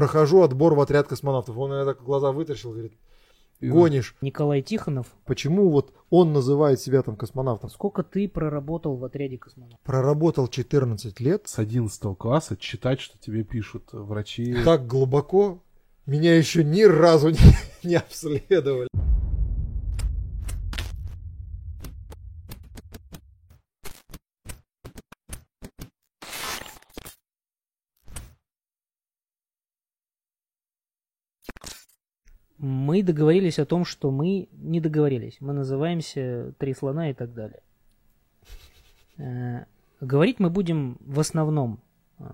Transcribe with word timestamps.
прохожу 0.00 0.42
отбор 0.42 0.74
в 0.74 0.80
отряд 0.80 1.08
космонавтов. 1.08 1.56
Он 1.56 1.72
иногда 1.72 1.94
глаза 1.94 2.30
вытащил, 2.30 2.72
говорит, 2.72 2.92
гонишь. 3.62 4.14
Николай 4.20 4.60
Тихонов, 4.60 5.06
Почему 5.24 5.70
вот 5.70 5.94
он 6.10 6.34
называет 6.34 6.78
себя 6.80 7.02
там 7.02 7.16
космонавтом? 7.16 7.70
сколько 7.70 8.02
ты 8.02 8.28
проработал 8.28 8.96
в 8.96 9.04
отряде 9.06 9.38
космонавтов? 9.38 9.80
Проработал 9.80 10.48
14 10.48 11.18
лет, 11.20 11.48
С 11.48 11.58
11 11.58 12.16
класса 12.18 12.58
читать, 12.58 13.00
что 13.00 13.18
тебе 13.18 13.42
пишут 13.42 13.88
врачи. 13.92 14.54
так 14.64 14.86
глубоко, 14.86 15.62
меня 16.04 16.36
еще 16.36 16.62
ни 16.62 16.82
разу 16.82 17.30
не, 17.30 17.38
не 17.82 17.94
обследовали. 17.94 18.88
Мы 32.58 33.02
договорились 33.02 33.58
о 33.58 33.66
том, 33.66 33.84
что 33.84 34.10
мы 34.10 34.48
не 34.52 34.80
договорились. 34.80 35.36
Мы 35.40 35.52
называемся 35.52 36.54
«Три 36.58 36.72
слона» 36.74 37.10
и 37.10 37.14
так 37.14 37.34
далее. 37.34 37.60
Э, 39.18 39.64
Говорить 40.00 40.40
мы 40.40 40.50
будем 40.50 40.98
в 41.00 41.18
основном 41.20 41.80
э, 42.18 42.24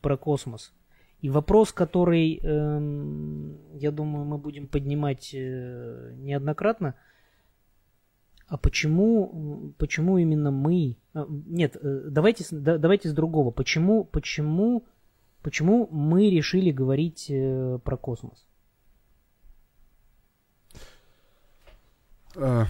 про 0.00 0.16
космос. 0.16 0.72
И 1.20 1.28
вопрос, 1.28 1.72
который, 1.72 2.38
эм, 2.38 3.58
я 3.74 3.90
думаю, 3.90 4.24
мы 4.24 4.38
будем 4.38 4.66
поднимать 4.66 5.30
э, 5.34 6.12
неоднократно, 6.16 6.94
а 8.46 8.56
почему, 8.58 9.72
почему 9.78 10.18
именно 10.18 10.50
мы... 10.50 10.96
Нет, 11.14 11.76
давайте, 11.82 12.44
давайте 12.50 13.08
с 13.08 13.14
другого. 13.14 13.50
Почему, 13.50 14.04
почему, 14.04 14.84
почему 15.42 15.88
мы 15.90 16.28
решили 16.28 16.70
говорить 16.70 17.32
про 17.84 17.96
космос? 17.96 18.44
А, 22.36 22.66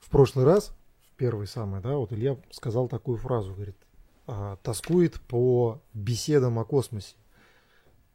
В 0.00 0.10
прошлый 0.10 0.44
раз, 0.44 0.74
в 1.12 1.16
первый 1.16 1.46
самый, 1.46 1.80
да, 1.80 1.96
вот 1.96 2.12
Илья 2.12 2.36
сказал 2.50 2.88
такую 2.88 3.16
фразу, 3.18 3.54
говорит, 3.54 3.76
а, 4.26 4.56
тоскует 4.62 5.20
по 5.22 5.80
беседам 5.94 6.58
о 6.58 6.64
космосе. 6.64 7.16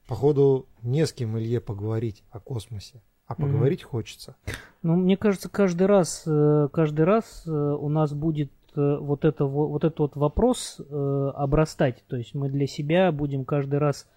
Походу, 0.07 0.67
не 0.83 1.05
с 1.05 1.11
кем 1.11 1.37
Илье 1.37 1.59
поговорить 1.59 2.23
о 2.31 2.39
космосе, 2.39 3.01
а 3.25 3.35
поговорить 3.35 3.83
хочется. 3.83 4.35
Ну, 4.83 4.95
мне 4.95 5.17
кажется, 5.17 5.49
каждый 5.49 5.87
раз, 5.87 6.23
э, 6.25 6.69
каждый 6.71 7.03
раз 7.05 7.43
э, 7.45 7.51
у 7.51 7.89
нас 7.89 8.13
будет 8.13 8.51
э, 8.75 8.97
вот, 9.01 9.25
это, 9.25 9.45
во- 9.45 9.67
вот 9.67 9.83
этот 9.83 9.99
вот 9.99 10.15
вопрос 10.15 10.79
обрастать. 10.89 12.03
То 12.07 12.15
есть 12.15 12.33
мы 12.35 12.47
для 12.49 12.67
себя 12.67 13.11
будем 13.11 13.43
каждый 13.43 13.79
раз 13.79 14.07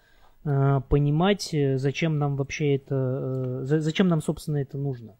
понимать, 0.43 1.53
зачем 1.75 2.17
нам 2.17 2.35
вообще 2.35 2.75
это, 2.75 3.63
за- 3.65 3.79
зачем 3.79 4.07
нам, 4.07 4.21
собственно, 4.21 4.57
это 4.57 4.77
нужно. 4.77 5.15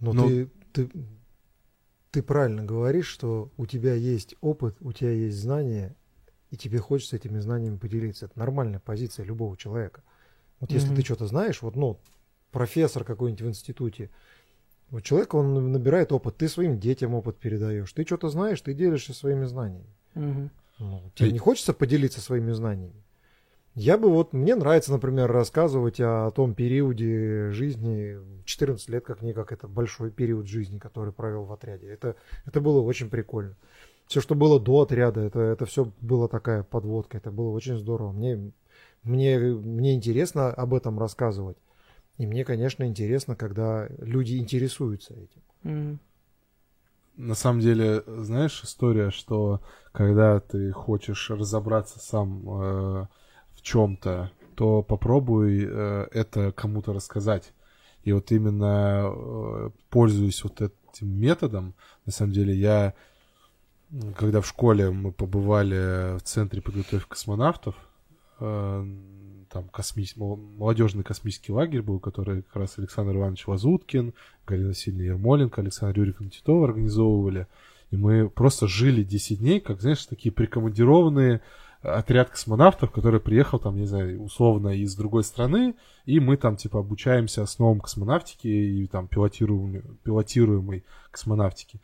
Но 0.00 0.12
Ну- 0.12 0.28
ты, 0.28 0.48
ты, 0.72 0.90
ты 2.10 2.22
правильно 2.22 2.64
говоришь, 2.64 3.06
что 3.06 3.50
у 3.56 3.66
тебя 3.66 3.94
есть 3.94 4.34
опыт, 4.40 4.76
у 4.80 4.92
тебя 4.92 5.10
есть 5.10 5.36
знания, 5.38 5.94
и 6.50 6.56
тебе 6.56 6.78
хочется 6.78 7.16
этими 7.16 7.38
знаниями 7.40 7.76
поделиться. 7.76 8.26
Это 8.26 8.38
нормальная 8.38 8.80
позиция 8.80 9.24
любого 9.24 9.56
человека. 9.56 10.02
Вот 10.60 10.70
если 10.72 10.88
Мгм. 10.88 10.96
ты 10.96 11.04
что-то 11.04 11.26
знаешь, 11.26 11.62
вот, 11.62 11.76
ну, 11.76 12.00
профессор 12.50 13.04
какой-нибудь 13.04 13.42
в 13.42 13.48
институте, 13.48 14.10
вот 14.90 15.02
человек, 15.02 15.34
он 15.34 15.70
набирает 15.72 16.12
опыт, 16.12 16.38
ты 16.38 16.48
своим 16.48 16.78
детям 16.78 17.14
опыт 17.14 17.36
передаешь, 17.38 17.92
ты 17.92 18.04
что-то 18.06 18.30
знаешь, 18.30 18.60
ты 18.62 18.72
делишься 18.72 19.12
своими 19.12 19.44
знаниями. 19.44 19.86
Мгм. 20.14 20.50
Ну, 20.78 21.02
тебе 21.14 21.28
Ты- 21.28 21.32
не 21.32 21.38
хочется 21.38 21.72
поделиться 21.74 22.20
своими 22.20 22.52
знаниями? 22.52 23.02
Я 23.78 23.96
бы 23.96 24.10
вот, 24.10 24.32
мне 24.32 24.56
нравится, 24.56 24.90
например, 24.90 25.30
рассказывать 25.30 26.00
о, 26.00 26.32
том 26.32 26.52
периоде 26.52 27.52
жизни, 27.52 28.18
14 28.44 28.88
лет 28.88 29.04
как-никак, 29.04 29.52
это 29.52 29.68
большой 29.68 30.10
период 30.10 30.48
жизни, 30.48 30.78
который 30.78 31.12
провел 31.12 31.44
в 31.44 31.52
отряде. 31.52 31.86
Это, 31.86 32.16
это 32.44 32.60
было 32.60 32.80
очень 32.80 33.08
прикольно. 33.08 33.54
Все, 34.08 34.20
что 34.20 34.34
было 34.34 34.58
до 34.58 34.80
отряда, 34.80 35.20
это, 35.20 35.38
это 35.38 35.64
все 35.64 35.92
было 36.00 36.28
такая 36.28 36.64
подводка, 36.64 37.18
это 37.18 37.30
было 37.30 37.50
очень 37.50 37.78
здорово. 37.78 38.10
Мне, 38.10 38.50
мне, 39.04 39.38
мне 39.38 39.94
интересно 39.94 40.48
об 40.48 40.74
этом 40.74 40.98
рассказывать. 40.98 41.58
И 42.16 42.26
мне, 42.26 42.44
конечно, 42.44 42.82
интересно, 42.82 43.36
когда 43.36 43.86
люди 43.98 44.38
интересуются 44.38 45.14
этим. 45.14 45.42
Мгм. 45.62 46.00
на 47.16 47.36
самом 47.36 47.60
деле, 47.60 48.02
знаешь, 48.08 48.60
история, 48.64 49.12
что 49.12 49.60
когда 49.92 50.40
ты 50.40 50.72
хочешь 50.72 51.30
разобраться 51.30 52.00
сам 52.00 52.42
э, 52.60 53.06
чем-то, 53.68 54.30
то 54.54 54.82
попробуй 54.82 55.66
э, 55.68 56.06
это 56.12 56.52
кому-то 56.52 56.92
рассказать. 56.92 57.52
И 58.02 58.12
вот 58.12 58.32
именно 58.32 59.10
э, 59.12 59.70
пользуясь 59.90 60.42
вот 60.42 60.62
этим 60.62 61.08
методом, 61.08 61.74
на 62.06 62.12
самом 62.12 62.32
деле 62.32 62.54
я, 62.54 62.94
когда 64.16 64.40
в 64.40 64.46
школе 64.46 64.90
мы 64.90 65.12
побывали 65.12 66.16
в 66.16 66.22
центре 66.22 66.62
подготовки 66.62 67.08
космонавтов, 67.08 67.74
э, 68.40 68.86
там 69.50 69.68
космис... 69.68 70.16
мол- 70.16 70.36
молодежный 70.36 71.04
космический 71.04 71.52
лагерь 71.52 71.82
был, 71.82 72.00
который 72.00 72.42
как 72.42 72.56
раз 72.56 72.78
Александр 72.78 73.16
Иванович 73.16 73.46
Лазуткин, 73.48 74.14
Галина 74.46 74.68
Васильевна 74.68 75.04
Ермоленко, 75.04 75.60
Александр 75.60 75.98
Юрьевна 75.98 76.30
Титова 76.30 76.68
организовывали. 76.68 77.46
И 77.90 77.96
мы 77.96 78.28
просто 78.28 78.66
жили 78.66 79.02
10 79.02 79.38
дней, 79.38 79.60
как, 79.60 79.80
знаешь, 79.80 80.04
такие 80.06 80.32
прикомандированные 80.32 81.42
отряд 81.82 82.30
космонавтов, 82.30 82.90
который 82.90 83.20
приехал 83.20 83.58
там, 83.58 83.76
не 83.76 83.86
знаю, 83.86 84.22
условно 84.22 84.68
из 84.68 84.94
другой 84.94 85.24
страны, 85.24 85.74
и 86.06 86.20
мы 86.20 86.36
там, 86.36 86.56
типа, 86.56 86.80
обучаемся 86.80 87.42
основам 87.42 87.80
космонавтики 87.80 88.48
и 88.48 88.86
там 88.86 89.08
пилотируемой, 89.08 89.82
пилотируемой 90.02 90.84
космонавтики. 91.10 91.80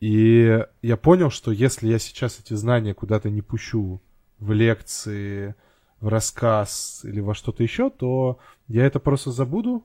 И 0.00 0.64
я 0.82 0.96
понял, 0.96 1.30
что 1.30 1.52
если 1.52 1.88
я 1.88 1.98
сейчас 1.98 2.40
эти 2.40 2.54
знания 2.54 2.92
куда-то 2.92 3.30
не 3.30 3.40
пущу 3.40 4.00
в 4.38 4.52
лекции, 4.52 5.54
в 6.00 6.08
рассказ 6.08 7.02
или 7.04 7.20
во 7.20 7.34
что-то 7.34 7.62
еще, 7.62 7.88
то 7.88 8.38
я 8.66 8.84
это 8.84 8.98
просто 8.98 9.30
забуду, 9.30 9.84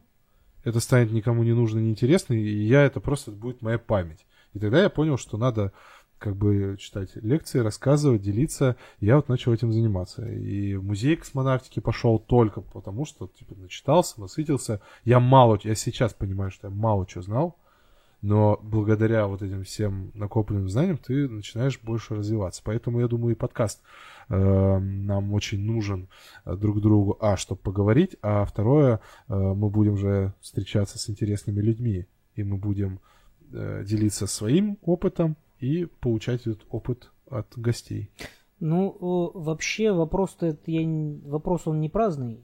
это 0.64 0.79
станет 0.79 1.12
никому 1.12 1.44
не 1.44 1.53
нужно, 1.53 1.79
не 1.79 1.91
интересно, 1.91 2.34
и 2.34 2.66
я 2.66 2.84
это 2.84 3.00
просто 3.00 3.31
будет 3.31 3.62
моя 3.62 3.78
память. 3.78 4.25
И 4.53 4.59
тогда 4.59 4.81
я 4.81 4.90
понял, 4.90 5.18
что 5.18 5.38
надо 5.38 5.72
как 6.19 6.35
бы 6.35 6.75
читать 6.79 7.09
лекции, 7.16 7.59
рассказывать, 7.59 8.22
делиться. 8.22 8.75
Я 9.00 9.17
вот 9.17 9.29
начал 9.29 9.53
этим 9.53 9.72
заниматься. 9.72 10.28
И 10.28 10.75
в 10.75 10.83
музей 10.83 11.16
космонавтики 11.16 11.79
пошел 11.79 12.19
только 12.19 12.61
потому, 12.61 13.05
что 13.05 13.28
типа 13.28 13.55
начитался, 13.55 14.19
насытился. 14.19 14.81
Я 15.03 15.19
мало, 15.19 15.59
я 15.63 15.75
сейчас 15.75 16.13
понимаю, 16.13 16.51
что 16.51 16.67
я 16.67 16.73
мало 16.73 17.05
чего 17.05 17.22
знал, 17.22 17.57
но 18.22 18.59
благодаря 18.63 19.28
вот 19.28 19.41
этим 19.41 19.63
всем 19.63 20.11
накопленным 20.16 20.69
знаниям 20.69 20.97
ты 20.97 21.29
начинаешь 21.29 21.79
больше 21.81 22.16
развиваться. 22.16 22.61
Поэтому 22.63 22.99
я 22.99 23.07
думаю, 23.07 23.35
и 23.35 23.38
подкаст 23.38 23.81
э, 24.29 24.79
нам 24.79 25.34
очень 25.34 25.63
нужен 25.63 26.07
э, 26.45 26.55
друг 26.55 26.81
другу, 26.81 27.17
а, 27.22 27.38
чтобы 27.38 27.61
поговорить, 27.61 28.16
а 28.23 28.44
второе, 28.45 29.01
э, 29.28 29.35
мы 29.35 29.69
будем 29.69 29.97
же 29.97 30.34
встречаться 30.41 30.97
с 30.97 31.09
интересными 31.09 31.61
людьми, 31.61 32.05
и 32.35 32.44
мы 32.44 32.57
будем 32.57 32.99
делиться 33.49 34.28
своим 34.28 34.78
опытом 34.81 35.38
и 35.59 35.85
получать 35.85 36.41
этот 36.41 36.66
опыт 36.69 37.12
от 37.29 37.47
гостей. 37.57 38.09
Ну, 38.59 38.95
о, 39.00 39.31
вообще 39.34 39.91
вопрос-то 39.91 40.57
я 40.66 41.19
вопрос 41.25 41.68
он 41.68 41.79
не 41.79 41.90
праздный. 41.90 42.44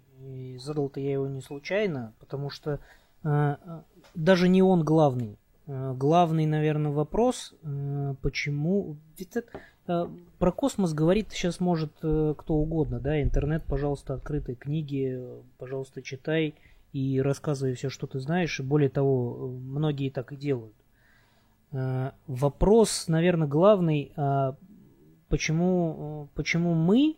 Задал-то 0.60 1.00
я 1.00 1.14
его 1.14 1.28
не 1.28 1.42
случайно, 1.42 2.14
потому 2.20 2.50
что 2.50 2.80
э, 3.24 3.30
э, 3.30 3.82
даже 4.14 4.48
не 4.48 4.62
он 4.62 4.84
главный. 4.84 5.38
Э, 5.66 5.94
главный, 5.98 6.46
наверное, 6.46 6.92
вопрос, 6.92 7.54
э, 7.64 8.16
почему... 8.22 8.98
Ведь 9.18 9.36
это, 9.36 9.60
э, 9.88 10.08
про 10.38 10.52
космос 10.52 10.94
говорит 10.94 11.32
сейчас 11.32 11.60
может 11.60 11.92
э, 12.04 12.36
кто 12.38 12.54
угодно, 12.54 13.00
да, 13.00 13.22
интернет, 13.22 13.64
пожалуйста, 13.66 14.14
открытые 14.14 14.56
книги, 14.56 15.16
э, 15.18 15.42
пожалуйста, 15.58 16.02
читай 16.02 16.56
и 16.94 17.20
рассказывай 17.20 17.74
все, 17.74 17.90
что 17.90 18.08
ты 18.08 18.20
знаешь, 18.20 18.60
и 18.60 18.64
более 18.64 18.90
того, 18.90 19.36
э, 19.36 19.48
многие 19.48 20.10
так 20.10 20.32
и 20.32 20.38
делают. 20.38 20.76
Э, 21.74 22.12
Вопрос, 22.28 23.08
наверное, 23.08 23.48
главный, 23.48 24.14
а 24.16 24.56
почему, 25.28 26.30
э, 26.32 26.36
почему 26.36 26.74
мы, 26.76 27.18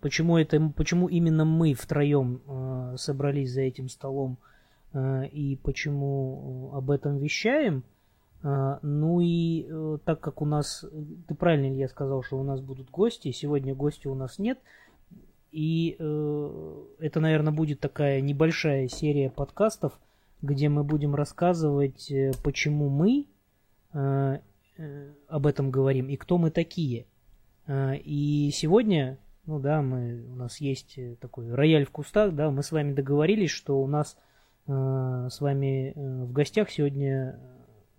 почему, 0.00 0.36
это, 0.36 0.60
почему 0.76 1.08
именно 1.08 1.44
мы 1.44 1.74
втроем 1.74 2.42
э, 2.46 2.96
собрались 2.98 3.52
за 3.52 3.62
этим 3.62 3.88
столом 3.88 4.38
э, 4.92 5.26
и 5.28 5.56
почему 5.56 6.70
э, 6.72 6.76
об 6.76 6.90
этом 6.90 7.16
вещаем. 7.16 7.82
Э, 8.42 8.78
ну 8.82 9.20
и 9.20 9.66
э, 9.68 9.98
так 10.04 10.20
как 10.20 10.42
у 10.42 10.44
нас, 10.44 10.84
ты 11.26 11.34
правильно, 11.34 11.72
Илья, 11.72 11.88
сказал, 11.88 12.22
что 12.22 12.38
у 12.38 12.44
нас 12.44 12.60
будут 12.60 12.90
гости, 12.90 13.32
сегодня 13.32 13.74
гостей 13.74 14.10
у 14.10 14.14
нас 14.14 14.38
нет, 14.38 14.58
и 15.50 15.96
э, 15.98 16.84
это, 16.98 17.20
наверное, 17.20 17.52
будет 17.52 17.80
такая 17.80 18.20
небольшая 18.20 18.88
серия 18.88 19.30
подкастов, 19.30 19.98
где 20.42 20.68
мы 20.68 20.84
будем 20.84 21.14
рассказывать, 21.14 22.10
э, 22.10 22.32
почему 22.42 22.90
мы 22.90 23.20
э, 23.20 23.22
э, 23.22 23.33
об 23.94 25.46
этом 25.46 25.70
говорим 25.70 26.08
и 26.08 26.16
кто 26.16 26.38
мы 26.38 26.50
такие. 26.50 27.06
Э, 27.66 27.96
И 27.96 28.50
сегодня 28.52 29.18
ну 29.46 29.58
да, 29.58 29.82
мы, 29.82 30.24
у 30.26 30.36
нас 30.36 30.60
есть 30.60 30.96
э, 30.96 31.16
такой 31.20 31.52
рояль 31.52 31.84
в 31.84 31.90
кустах, 31.90 32.34
да, 32.34 32.50
мы 32.50 32.62
с 32.62 32.72
вами 32.72 32.94
договорились, 32.94 33.50
что 33.50 33.80
у 33.80 33.86
нас 33.86 34.16
э, 34.66 34.70
с 35.30 35.40
вами 35.40 35.92
э, 35.94 36.24
в 36.24 36.32
гостях 36.32 36.70
сегодня 36.70 37.38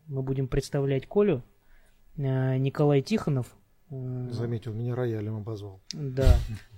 мы 0.07 0.23
будем 0.23 0.47
представлять 0.47 1.07
Колю, 1.07 1.43
э, 2.17 2.57
Николай 2.57 3.01
Тихонов. 3.01 3.55
Э, 3.91 4.27
Заметил, 4.31 4.73
меня 4.73 4.95
роялем 4.95 5.37
обозвал. 5.37 5.81
Да. 5.93 6.35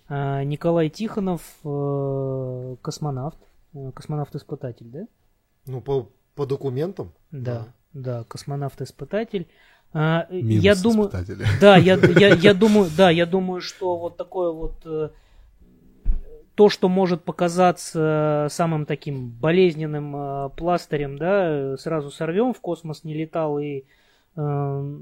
Э, 0.10 0.44
Николай 0.46 0.90
Тихонов, 0.90 1.42
э, 1.64 2.76
космонавт, 2.82 3.40
э, 3.74 3.92
космонавт-испытатель, 3.94 4.88
да? 4.88 5.08
Ну, 5.66 5.80
по, 5.82 6.10
по 6.36 6.46
документам. 6.46 7.14
Да, 7.32 7.68
да, 7.94 8.24
космонавт-испытатель. 8.26 9.48
А, 9.94 10.28
Минус 10.30 10.64
я 10.64 10.76
думаю, 10.76 11.12
да, 11.62 11.78
я, 11.78 11.96
я, 11.96 12.36
я 12.36 12.54
думаю, 12.54 12.90
да, 12.96 13.10
я 13.10 13.26
думаю, 13.26 13.62
что 13.62 13.98
вот 13.98 14.18
такое 14.18 14.52
вот 14.52 14.76
э, 14.86 15.10
то, 16.56 16.70
что 16.70 16.90
может 16.90 17.24
показаться 17.24 18.48
самым 18.50 18.86
таким 18.86 19.30
болезненным 19.30 20.16
э, 20.16 20.50
пластырем, 20.58 21.18
да, 21.18 21.78
сразу 21.78 22.12
сорвем, 22.12 22.54
в 22.54 22.60
космос 22.60 23.04
не 23.04 23.14
летал 23.14 23.60
и 23.60 23.86
э, 24.36 24.98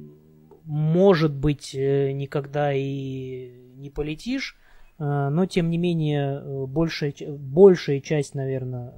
может 0.66 1.34
быть 1.34 1.74
никогда 1.74 2.72
и 2.74 3.52
не 3.76 3.90
полетишь, 3.92 4.58
но 4.98 5.46
тем 5.46 5.70
не 5.70 5.78
менее 5.78 6.42
большая, 6.66 7.14
большая 7.28 8.00
часть, 8.00 8.34
наверное, 8.34 8.96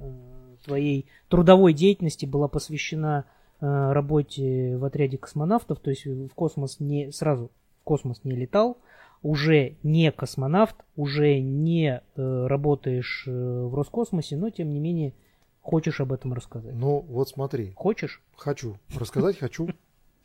твоей 0.64 1.10
трудовой 1.28 1.74
деятельности 1.74 2.24
была 2.24 2.48
посвящена 2.48 3.26
Э, 3.26 3.37
работе 3.60 4.76
в 4.76 4.84
отряде 4.84 5.18
космонавтов, 5.18 5.80
то 5.80 5.90
есть 5.90 6.06
в 6.06 6.28
космос 6.30 6.80
не 6.80 7.10
сразу 7.12 7.50
в 7.80 7.84
космос 7.84 8.20
не 8.24 8.32
летал, 8.32 8.78
уже 9.22 9.76
не 9.82 10.12
космонавт, 10.12 10.76
уже 10.96 11.40
не 11.40 12.00
э, 12.16 12.46
работаешь 12.46 13.24
э, 13.26 13.30
в 13.30 13.74
Роскосмосе, 13.74 14.36
но 14.36 14.50
тем 14.50 14.70
не 14.70 14.78
менее 14.78 15.14
хочешь 15.60 16.00
об 16.00 16.12
этом 16.12 16.32
рассказать. 16.32 16.74
Ну 16.74 17.00
вот 17.08 17.28
смотри. 17.28 17.72
Хочешь? 17.76 18.22
Хочу. 18.36 18.76
Рассказать 18.94 19.38
хочу. 19.38 19.68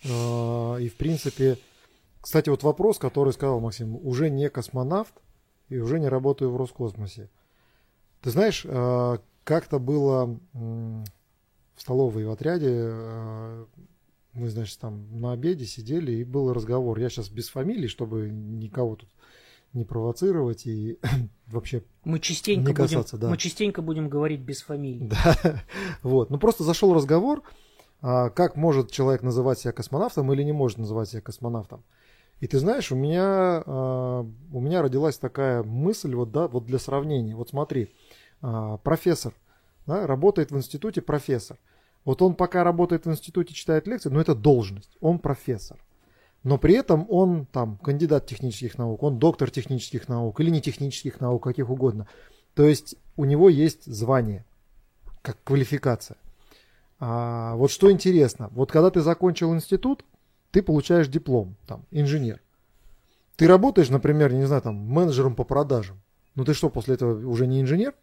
А, 0.05 0.75
и 0.75 0.89
в 0.89 0.95
принципе, 0.95 1.57
кстати, 2.19 2.49
вот 2.49 2.61
вопрос, 2.63 2.99
который 2.99 3.31
сказал 3.31 3.61
Максим, 3.61 3.95
уже 4.05 4.29
не 4.29 4.49
космонавт 4.49 5.13
и 5.69 5.77
уже 5.77 5.97
не 5.97 6.09
работаю 6.09 6.51
в 6.51 6.57
Роскосмосе. 6.57 7.29
Ты 8.19 8.31
знаешь, 8.31 8.65
а, 8.67 9.19
как-то 9.45 9.79
было 9.79 10.37
в 11.75 11.81
столовой 11.81 12.25
в 12.25 12.31
отряде 12.31 12.69
э, 12.71 13.65
мы, 14.33 14.49
значит, 14.49 14.79
там 14.79 15.19
на 15.19 15.31
обеде 15.31 15.65
сидели, 15.65 16.11
и 16.11 16.23
был 16.23 16.53
разговор. 16.53 16.97
Я 16.99 17.09
сейчас 17.09 17.29
без 17.29 17.49
фамилии, 17.49 17.87
чтобы 17.87 18.29
никого 18.29 18.95
тут 18.95 19.09
не 19.73 19.85
провоцировать 19.85 20.65
и 20.67 20.99
вообще 21.47 21.83
мы 22.03 22.19
частенько 22.19 22.69
не 22.69 22.75
касаться. 22.75 23.15
Будем, 23.15 23.27
да. 23.27 23.29
Мы 23.31 23.37
частенько 23.37 23.81
будем 23.81 24.09
говорить 24.09 24.41
без 24.41 24.61
фамилии. 24.61 25.09
Да, 25.09 25.63
вот. 26.03 26.29
Ну 26.29 26.37
просто 26.37 26.63
зашел 26.63 26.93
разговор, 26.93 27.43
а, 28.01 28.29
как 28.29 28.55
может 28.55 28.91
человек 28.91 29.23
называть 29.23 29.59
себя 29.59 29.71
космонавтом 29.71 30.31
или 30.33 30.43
не 30.43 30.51
может 30.51 30.77
называть 30.77 31.09
себя 31.09 31.21
космонавтом. 31.21 31.83
И 32.39 32.47
ты 32.47 32.59
знаешь, 32.59 32.91
у 32.91 32.95
меня, 32.95 33.63
а, 33.65 34.27
у 34.51 34.59
меня 34.59 34.81
родилась 34.81 35.17
такая 35.17 35.63
мысль, 35.63 36.13
вот, 36.13 36.31
да, 36.31 36.47
вот 36.47 36.65
для 36.65 36.77
сравнения. 36.77 37.35
Вот 37.35 37.49
смотри, 37.49 37.89
а, 38.41 38.77
профессор 38.77 39.33
да, 39.85 40.07
работает 40.07 40.51
в 40.51 40.57
институте 40.57 41.01
профессор. 41.01 41.57
Вот 42.05 42.21
он 42.21 42.35
пока 42.35 42.63
работает 42.63 43.05
в 43.05 43.11
институте, 43.11 43.53
читает 43.53 43.87
лекции, 43.87 44.09
но 44.09 44.19
это 44.19 44.35
должность, 44.35 44.97
он 44.99 45.19
профессор. 45.19 45.79
Но 46.43 46.57
при 46.57 46.75
этом 46.75 47.05
он 47.09 47.45
там 47.45 47.77
кандидат 47.77 48.25
технических 48.25 48.77
наук, 48.77 49.01
он 49.03 49.17
доктор 49.17 49.49
технических 49.49 50.09
наук 50.09 50.39
или 50.41 50.49
не 50.49 50.61
технических 50.61 51.21
наук, 51.21 51.43
каких 51.43 51.69
угодно. 51.69 52.07
То 52.53 52.65
есть 52.65 52.95
у 53.15 53.23
него 53.23 53.49
есть 53.49 53.85
звание, 53.85 54.45
как 55.21 55.37
квалификация. 55.43 56.17
А, 56.99 57.55
вот 57.55 57.71
что 57.71 57.91
интересно, 57.91 58.49
вот 58.51 58.71
когда 58.71 58.89
ты 58.89 59.01
закончил 59.01 59.53
институт, 59.55 60.03
ты 60.51 60.61
получаешь 60.61 61.07
диплом, 61.07 61.55
там, 61.65 61.85
инженер. 61.91 62.41
Ты 63.37 63.47
работаешь, 63.47 63.89
например, 63.89 64.33
не 64.33 64.45
знаю, 64.45 64.61
там, 64.61 64.75
менеджером 64.75 65.35
по 65.35 65.45
продажам. 65.45 66.01
Ну 66.35 66.45
ты 66.45 66.53
что, 66.53 66.69
после 66.69 66.95
этого 66.95 67.27
уже 67.27 67.47
не 67.47 67.61
инженер? 67.61 67.95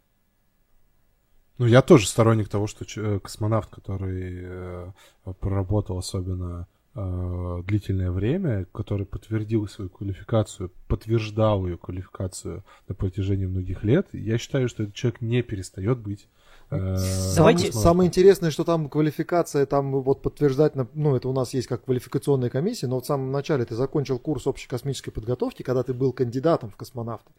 Ну, 1.61 1.67
я 1.67 1.83
тоже 1.83 2.09
сторонник 2.09 2.49
того, 2.49 2.67
что 2.67 2.87
э, 2.97 3.19
космонавт, 3.19 3.69
который 3.69 4.39
э, 4.41 4.93
проработал 5.41 5.99
особенно 5.99 6.67
э, 6.95 7.63
длительное 7.67 8.11
время, 8.11 8.65
который 8.73 9.05
подтвердил 9.05 9.69
свою 9.69 9.91
квалификацию, 9.91 10.73
подтверждал 10.89 11.67
ее 11.67 11.77
квалификацию 11.77 12.65
на 12.89 12.95
протяжении 12.95 13.45
многих 13.45 13.85
лет, 13.85 14.07
я 14.13 14.39
считаю, 14.39 14.71
что 14.71 14.85
этот 14.85 14.95
человек 14.95 15.21
не 15.21 15.43
перестает 15.43 15.99
быть 15.99 16.29
Давайте. 16.71 17.73
Самое 17.73 18.07
интересное, 18.07 18.53
что 18.53 18.63
там 18.63 18.89
квалификация, 18.89 19.67
там 19.67 19.91
вот 20.03 20.23
подтверждать, 20.23 20.75
ну 20.95 21.17
это 21.17 21.29
у 21.29 21.33
нас 21.33 21.53
есть 21.53 21.67
как 21.67 21.85
квалификационная 21.85 22.49
комиссия, 22.49 22.87
но 22.87 23.01
в 23.01 23.07
самом 23.07 23.33
начале 23.33 23.65
ты 23.65 23.75
закончил 23.75 24.21
курс 24.21 24.47
общей 24.47 24.69
космической 24.69 25.11
подготовки, 25.11 25.63
когда 25.65 25.83
ты 25.83 25.93
был 25.93 26.13
кандидатом 26.13 26.71
в 26.71 26.77
космонавты. 26.77 27.33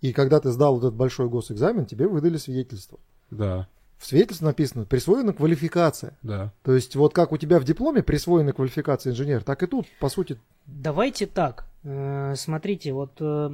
И 0.00 0.12
когда 0.12 0.40
ты 0.40 0.50
сдал 0.50 0.74
вот 0.74 0.84
этот 0.84 0.94
большой 0.94 1.28
госэкзамен, 1.28 1.84
тебе 1.84 2.08
выдали 2.08 2.38
свидетельство. 2.38 2.98
Да. 3.32 3.68
В 3.98 4.06
свидетельстве 4.06 4.48
написано 4.48 4.84
присвоена 4.84 5.32
квалификация. 5.32 6.18
Да. 6.22 6.52
То 6.64 6.74
есть 6.74 6.96
вот 6.96 7.14
как 7.14 7.30
у 7.32 7.36
тебя 7.36 7.60
в 7.60 7.64
дипломе 7.64 8.02
присвоена 8.02 8.52
квалификация 8.52 9.12
инженер, 9.12 9.44
так 9.44 9.62
и 9.62 9.66
тут, 9.66 9.86
по 10.00 10.08
сути. 10.08 10.38
Давайте 10.66 11.26
так. 11.26 11.66
Э, 11.84 12.34
смотрите, 12.36 12.92
вот, 12.92 13.12
э, 13.20 13.50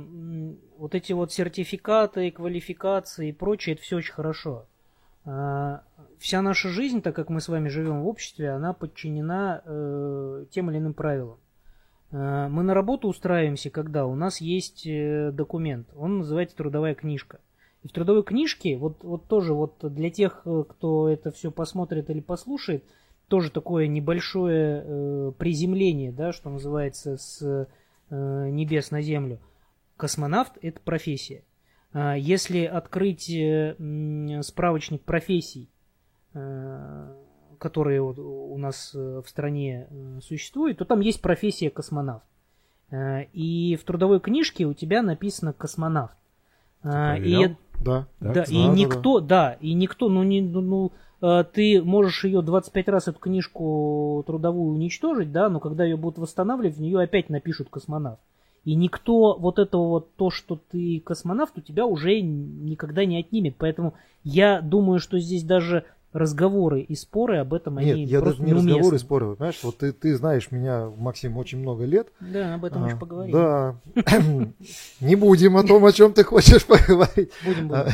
вот 0.78 0.94
эти 0.94 1.12
вот 1.12 1.32
сертификаты, 1.32 2.30
квалификации 2.30 3.28
и 3.28 3.32
прочее, 3.32 3.74
это 3.74 3.82
все 3.82 3.96
очень 3.96 4.14
хорошо. 4.14 4.66
Э, 5.24 5.80
вся 6.18 6.42
наша 6.42 6.68
жизнь, 6.70 7.02
так 7.02 7.14
как 7.14 7.28
мы 7.28 7.40
с 7.40 7.48
вами 7.48 7.68
живем 7.68 8.02
в 8.02 8.08
обществе, 8.08 8.50
она 8.50 8.72
подчинена 8.72 9.62
тем 10.50 10.70
или 10.70 10.78
иным 10.78 10.94
правилам. 10.94 11.38
Мы 12.10 12.62
на 12.62 12.72
работу 12.72 13.06
устраиваемся, 13.08 13.68
когда 13.68 14.06
у 14.06 14.14
нас 14.14 14.40
есть 14.40 14.84
документ. 14.86 15.88
Он 15.94 16.18
называется 16.18 16.56
трудовая 16.56 16.94
книжка. 16.94 17.40
И 17.82 17.88
в 17.88 17.92
трудовой 17.92 18.24
книжке, 18.24 18.76
вот, 18.76 19.04
вот 19.04 19.26
тоже 19.26 19.54
вот 19.54 19.76
для 19.82 20.10
тех, 20.10 20.42
э, 20.44 20.64
кто 20.68 21.08
это 21.08 21.30
все 21.30 21.50
посмотрит 21.50 22.10
или 22.10 22.20
послушает, 22.20 22.84
тоже 23.28 23.50
такое 23.50 23.86
небольшое 23.86 24.82
э, 24.84 25.32
приземление, 25.38 26.12
да, 26.12 26.32
что 26.32 26.50
называется, 26.50 27.16
с 27.16 27.42
э, 28.10 28.48
небес 28.50 28.90
на 28.90 29.02
землю. 29.02 29.38
Космонавт– 29.96 30.58
это 30.62 30.80
профессия. 30.80 31.44
А 31.92 32.16
если 32.16 32.64
открыть 32.64 33.30
э, 33.30 33.76
справочник 34.42 35.02
профессий, 35.02 35.68
э, 36.34 37.14
которые 37.58 38.00
вот 38.02 38.18
у 38.18 38.56
нас 38.58 38.94
э, 38.94 39.22
в 39.24 39.28
стране 39.28 39.88
э, 39.90 40.20
существуют, 40.22 40.78
то 40.78 40.84
там 40.84 41.00
есть 41.00 41.20
профессия 41.20 41.70
космонавт. 41.70 42.24
И 42.90 43.78
в 43.78 43.84
трудовой 43.84 44.18
книжке 44.18 44.64
у 44.64 44.72
тебя 44.72 45.02
написано 45.02 45.52
космонавт. 45.52 46.16
и 46.82 47.54
да. 47.80 48.06
Да, 48.20 48.32
да 48.32 48.44
и 48.44 48.66
никто, 48.66 49.20
да. 49.20 49.26
да, 49.26 49.56
и 49.60 49.74
никто, 49.74 50.08
ну, 50.08 50.22
не, 50.22 50.40
ну, 50.40 50.60
ну 50.60 50.92
э, 51.20 51.44
ты 51.52 51.82
можешь 51.82 52.24
ее 52.24 52.42
25 52.42 52.88
раз, 52.88 53.08
эту 53.08 53.18
книжку 53.18 54.24
трудовую 54.26 54.74
уничтожить, 54.74 55.32
да, 55.32 55.48
но 55.48 55.60
когда 55.60 55.84
ее 55.84 55.96
будут 55.96 56.18
восстанавливать, 56.18 56.76
в 56.76 56.80
нее 56.80 57.00
опять 57.00 57.30
напишут 57.30 57.68
космонавт. 57.70 58.20
И 58.64 58.74
никто 58.74 59.36
вот 59.38 59.58
этого 59.58 59.88
вот, 59.88 60.14
то, 60.16 60.30
что 60.30 60.60
ты 60.70 61.00
космонавт, 61.00 61.56
у 61.56 61.60
тебя 61.60 61.86
уже 61.86 62.20
никогда 62.20 63.04
не 63.04 63.18
отнимет. 63.18 63.54
Поэтому 63.56 63.94
я 64.24 64.60
думаю, 64.60 64.98
что 64.98 65.18
здесь 65.18 65.42
даже 65.42 65.84
разговоры 66.18 66.80
и 66.80 66.94
споры 66.94 67.38
об 67.38 67.54
этом, 67.54 67.78
Нет, 67.78 67.94
они 67.94 68.04
я 68.04 68.20
просто 68.20 68.42
даже 68.42 68.52
не 68.52 68.58
разговоры 68.58 68.96
и 68.96 68.98
споры. 68.98 69.34
Понимаешь, 69.36 69.60
вот 69.62 69.78
ты, 69.78 69.92
ты 69.92 70.16
знаешь 70.16 70.50
меня, 70.50 70.90
Максим, 70.96 71.36
очень 71.36 71.58
много 71.58 71.84
лет. 71.84 72.08
Да, 72.20 72.54
об 72.54 72.64
этом 72.64 72.84
а, 72.84 72.86
еще 72.88 72.96
поговорим. 72.96 73.32
Да. 73.32 73.76
Не 75.00 75.14
будем 75.14 75.56
о 75.56 75.62
том, 75.62 75.84
о 75.84 75.92
чем 75.92 76.12
ты 76.12 76.24
хочешь 76.24 76.66
поговорить. 76.66 77.30
Будем, 77.44 77.68
будем. 77.68 77.86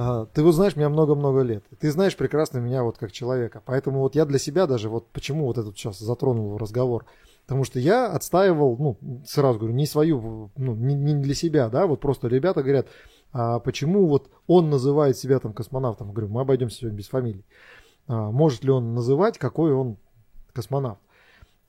А, 0.00 0.26
ты 0.26 0.44
вот 0.44 0.52
знаешь 0.52 0.76
меня 0.76 0.88
много-много 0.88 1.42
лет. 1.42 1.64
Ты 1.80 1.90
знаешь 1.90 2.16
прекрасно 2.16 2.58
меня 2.58 2.84
вот 2.84 2.98
как 2.98 3.10
человека. 3.10 3.62
Поэтому 3.64 3.98
вот 3.98 4.14
я 4.14 4.24
для 4.26 4.38
себя 4.38 4.68
даже, 4.68 4.88
вот 4.88 5.10
почему 5.10 5.46
вот 5.46 5.58
этот 5.58 5.76
сейчас 5.76 5.98
затронул 5.98 6.56
разговор. 6.56 7.04
Потому 7.48 7.64
что 7.64 7.80
я 7.80 8.06
отстаивал, 8.06 8.76
ну, 8.78 9.22
сразу 9.26 9.58
говорю, 9.58 9.74
не 9.74 9.86
свою, 9.86 10.50
ну, 10.54 10.74
не, 10.74 10.94
не 10.94 11.14
для 11.14 11.34
себя, 11.34 11.70
да, 11.70 11.86
вот 11.86 11.98
просто 11.98 12.28
ребята 12.28 12.62
говорят, 12.62 12.88
а 13.40 13.60
почему 13.60 14.08
вот 14.08 14.32
он 14.48 14.68
называет 14.68 15.16
себя 15.16 15.38
там 15.38 15.52
космонавтом? 15.52 16.10
Говорю, 16.10 16.26
мы 16.26 16.40
обойдемся 16.40 16.78
сегодня 16.78 16.98
без 16.98 17.06
фамилий. 17.06 17.44
А, 18.08 18.32
может 18.32 18.64
ли 18.64 18.70
он 18.72 18.94
называть, 18.94 19.38
какой 19.38 19.72
он 19.72 19.96
космонавт? 20.52 20.98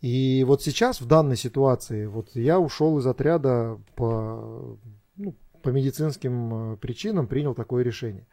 И 0.01 0.43
вот 0.47 0.63
сейчас 0.63 0.99
в 0.99 1.05
данной 1.05 1.37
ситуации, 1.37 2.07
вот 2.07 2.29
я 2.33 2.59
ушел 2.59 2.97
из 2.97 3.05
отряда 3.05 3.79
по, 3.95 4.79
ну, 5.15 5.35
по 5.61 5.69
медицинским 5.69 6.73
э, 6.73 6.77
причинам, 6.77 7.27
принял 7.27 7.53
такое 7.53 7.83
решение. 7.83 8.25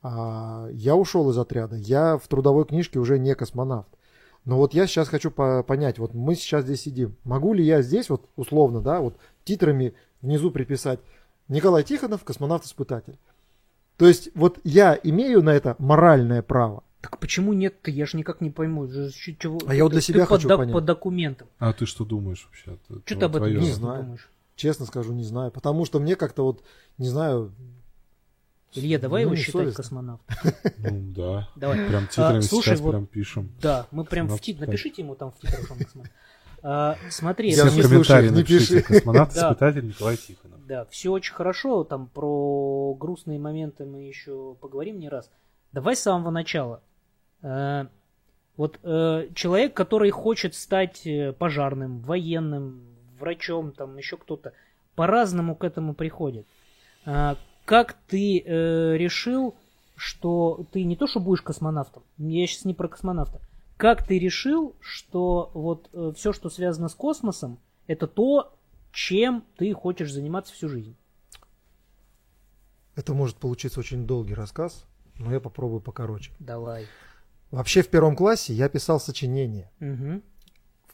А, 0.00 0.68
я 0.70 0.94
ушел 0.94 1.28
из 1.30 1.38
отряда, 1.38 1.74
я 1.74 2.18
в 2.18 2.28
трудовой 2.28 2.66
книжке 2.66 3.00
уже 3.00 3.18
не 3.18 3.34
космонавт. 3.34 3.88
Но 4.44 4.58
вот 4.58 4.74
я 4.74 4.86
сейчас 4.86 5.08
хочу 5.08 5.32
по 5.32 5.64
понять, 5.64 5.98
вот 5.98 6.14
мы 6.14 6.36
сейчас 6.36 6.62
здесь 6.62 6.82
сидим, 6.82 7.16
могу 7.24 7.52
ли 7.52 7.64
я 7.64 7.82
здесь 7.82 8.08
вот 8.10 8.28
условно, 8.36 8.80
да, 8.80 9.00
вот 9.00 9.16
титрами 9.42 9.94
внизу 10.22 10.52
приписать 10.52 11.00
Николай 11.50 11.82
Тихонов, 11.84 12.24
космонавт-испытатель. 12.24 13.18
То 13.98 14.06
есть 14.06 14.30
вот 14.34 14.58
я 14.64 14.98
имею 15.02 15.42
на 15.42 15.50
это 15.50 15.76
моральное 15.78 16.40
право. 16.42 16.82
Так 17.02 17.18
почему 17.18 17.52
нет-то? 17.52 17.90
Я 17.90 18.06
же 18.06 18.16
никак 18.16 18.40
не 18.40 18.50
пойму. 18.50 18.86
Чего- 18.88 19.60
А 19.66 19.74
я 19.74 19.82
вот 19.84 19.90
для 19.92 20.00
ты 20.00 20.06
себя 20.06 20.20
по, 20.26 20.36
хочу 20.36 20.48
док- 20.48 20.58
понять. 20.60 20.72
по 20.74 20.80
документам. 20.80 21.48
А 21.58 21.72
ты 21.72 21.86
что 21.86 22.04
думаешь 22.04 22.44
вообще? 22.46 22.78
Это 22.88 23.00
Что 23.04 23.16
ты 23.18 23.24
об 23.24 23.36
этом 23.36 23.48
Не 23.58 23.70
знаю. 23.72 24.02
думаешь? 24.04 24.30
Честно 24.56 24.86
скажу, 24.86 25.12
не 25.12 25.24
знаю. 25.24 25.50
Потому 25.50 25.84
что 25.86 25.98
мне 26.00 26.16
как-то 26.16 26.44
вот, 26.44 26.62
не 26.98 27.08
знаю... 27.08 27.52
Илья, 28.72 28.98
давай 29.00 29.24
ну, 29.24 29.30
его 29.32 29.36
считать 29.36 29.52
совестно. 29.74 29.82
космонавт. 29.82 30.22
Ну 30.78 31.12
да. 31.16 31.48
Давай. 31.56 31.88
Прям 31.88 32.06
титрами 32.06 32.38
А, 32.38 32.42
слушай, 32.42 32.68
сейчас 32.68 32.80
вот- 32.80 32.90
прям 32.92 33.06
пишем. 33.06 33.50
Да, 33.60 33.86
мы 33.90 34.04
прям 34.04 34.28
в 34.28 34.40
тит... 34.40 34.60
Напишите 34.60 35.02
ему 35.02 35.14
там 35.16 35.32
в 35.32 35.38
титрах, 35.40 35.64
что 35.64 35.72
он 35.72 35.78
космонавт. 35.80 36.12
А, 36.62 36.96
смотри, 37.08 37.50
Я 37.52 37.64
не 37.64 37.70
в 37.70 37.82
комментарии 37.82 37.94
слушаю, 38.28 38.30
не 38.30 38.36
напишите. 38.36 38.74
пиши. 38.82 38.82
Космонавт, 38.94 39.34
Да. 39.34 39.48
испытатель 39.48 39.86
Николай 39.88 40.16
Тихонов. 40.18 40.59
Да, 40.70 40.84
все 40.84 41.10
очень 41.10 41.34
хорошо, 41.34 41.82
там 41.82 42.06
про 42.06 42.94
грустные 42.94 43.40
моменты 43.40 43.84
мы 43.84 44.02
еще 44.02 44.54
поговорим 44.60 45.00
не 45.00 45.08
раз. 45.08 45.28
Давай 45.72 45.96
с 45.96 46.00
самого 46.00 46.30
начала. 46.30 46.80
Э, 47.42 47.86
Вот 48.56 48.78
э, 48.84 49.30
человек, 49.34 49.74
который 49.74 50.10
хочет 50.10 50.54
стать 50.54 51.04
э, 51.08 51.32
пожарным, 51.32 51.98
военным, 52.02 52.84
врачом, 53.18 53.72
там 53.72 53.96
еще 53.96 54.16
кто-то, 54.16 54.52
по-разному 54.94 55.56
к 55.56 55.64
этому 55.64 55.92
приходит. 55.92 56.46
Как 57.04 57.94
ты 58.06 58.38
решил, 58.38 59.56
что 59.96 60.66
ты 60.70 60.84
не 60.84 60.94
то, 60.94 61.08
что 61.08 61.18
будешь 61.18 61.42
космонавтом, 61.42 62.04
я 62.16 62.46
сейчас 62.46 62.64
не 62.64 62.74
про 62.74 62.86
космонавта, 62.86 63.40
как 63.76 64.06
ты 64.06 64.20
решил, 64.20 64.76
что 64.80 65.50
вот 65.52 65.90
все, 66.16 66.32
что 66.32 66.48
связано 66.48 66.88
с 66.88 66.94
космосом, 66.94 67.58
это 67.88 68.06
то, 68.06 68.52
чем 68.92 69.44
ты 69.56 69.72
хочешь 69.72 70.12
заниматься 70.12 70.52
всю 70.52 70.68
жизнь? 70.68 70.96
Это 72.96 73.14
может 73.14 73.36
получиться 73.36 73.80
очень 73.80 74.06
долгий 74.06 74.34
рассказ, 74.34 74.84
но 75.18 75.32
я 75.32 75.40
попробую 75.40 75.80
покороче. 75.80 76.32
Давай. 76.38 76.86
Вообще 77.50 77.82
в 77.82 77.88
первом 77.88 78.14
классе 78.16 78.52
я 78.52 78.68
писал 78.68 79.00
сочинение. 79.00 79.70
Мгм. 79.80 80.22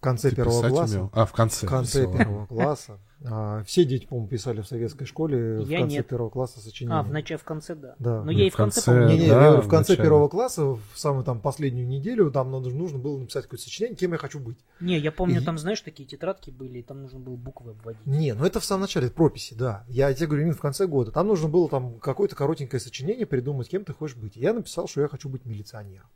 В 0.06 0.08
конце 0.08 0.30
Ты 0.30 0.36
первого 0.36 0.68
класса. 0.68 0.94
умел? 0.94 1.10
А, 1.14 1.26
в 1.26 1.32
конце. 1.32 1.66
В 1.66 1.68
конце 1.68 2.00
писала. 2.02 2.16
первого 2.18 2.46
класса. 2.46 2.98
А, 3.24 3.64
Все 3.64 3.84
дети, 3.84 4.06
по-моему, 4.06 4.28
писали 4.28 4.60
в 4.60 4.66
советской 4.68 5.04
школе 5.04 5.56
в 5.64 5.68
Я 5.68 5.80
конце 5.80 5.96
нет. 5.96 6.06
первого 6.06 6.30
класса 6.30 6.60
сочинение. 6.60 7.00
А, 7.00 7.02
в 7.02 7.10
начале, 7.10 7.38
в 7.38 7.42
конце, 7.44 7.74
да. 7.74 7.96
Да. 7.98 8.18
Но 8.18 8.26
Ну, 8.26 8.30
я 8.30 8.46
и 8.46 8.50
в 8.50 8.54
в 8.54 8.56
конце, 8.56 8.80
конце, 8.84 9.00
помню. 9.00 9.14
Не, 9.16 9.18
не, 9.24 9.28
Да, 9.30 9.34
я 9.34 9.46
говорю, 9.48 9.62
в 9.62 9.66
в 9.66 9.68
конце 9.68 9.92
начале. 9.94 10.06
первого 10.08 10.28
класса, 10.28 10.64
в 10.64 10.80
самую 10.94 11.24
там 11.24 11.40
последнюю 11.40 11.88
неделю, 11.88 12.30
там 12.30 12.52
нужно, 12.52 12.72
нужно 12.72 12.98
было 12.98 13.18
написать 13.18 13.44
какое-то 13.44 13.64
сочинение, 13.64 13.96
кем 13.96 14.12
я 14.12 14.18
хочу 14.18 14.38
быть. 14.38 14.58
Не, 14.78 14.96
я 14.96 15.10
помню, 15.10 15.40
И- 15.40 15.44
там, 15.44 15.58
знаешь, 15.58 15.80
такие 15.80 16.08
тетрадки 16.08 16.50
были, 16.50 16.78
и 16.78 16.82
там 16.84 17.02
нужно 17.02 17.18
было 17.18 17.34
буквы 17.34 17.72
обводить. 17.72 18.06
Не, 18.06 18.32
ну 18.34 18.44
это 18.44 18.60
в 18.60 18.64
самом 18.64 18.82
начале, 18.82 19.06
это 19.06 19.16
прописи, 19.16 19.54
да. 19.54 19.84
Я 19.88 20.14
тебе 20.14 20.26
говорю, 20.28 20.42
именно 20.42 20.56
в 20.56 20.60
конце 20.60 20.86
года. 20.86 21.10
Там 21.10 21.26
нужно 21.26 21.48
было 21.48 21.68
там 21.68 21.98
какое-то 21.98 22.36
коротенькое 22.36 22.78
сочинение 22.78 23.26
придумать, 23.26 23.68
кем 23.68 23.84
ты 23.84 23.92
хочешь 23.92 24.16
быть. 24.16 24.36
Я 24.36 24.52
написал, 24.52 24.86
что 24.86 25.00
я 25.00 25.08
хочу 25.08 25.28
быть 25.28 25.44
милиционером. 25.46 26.06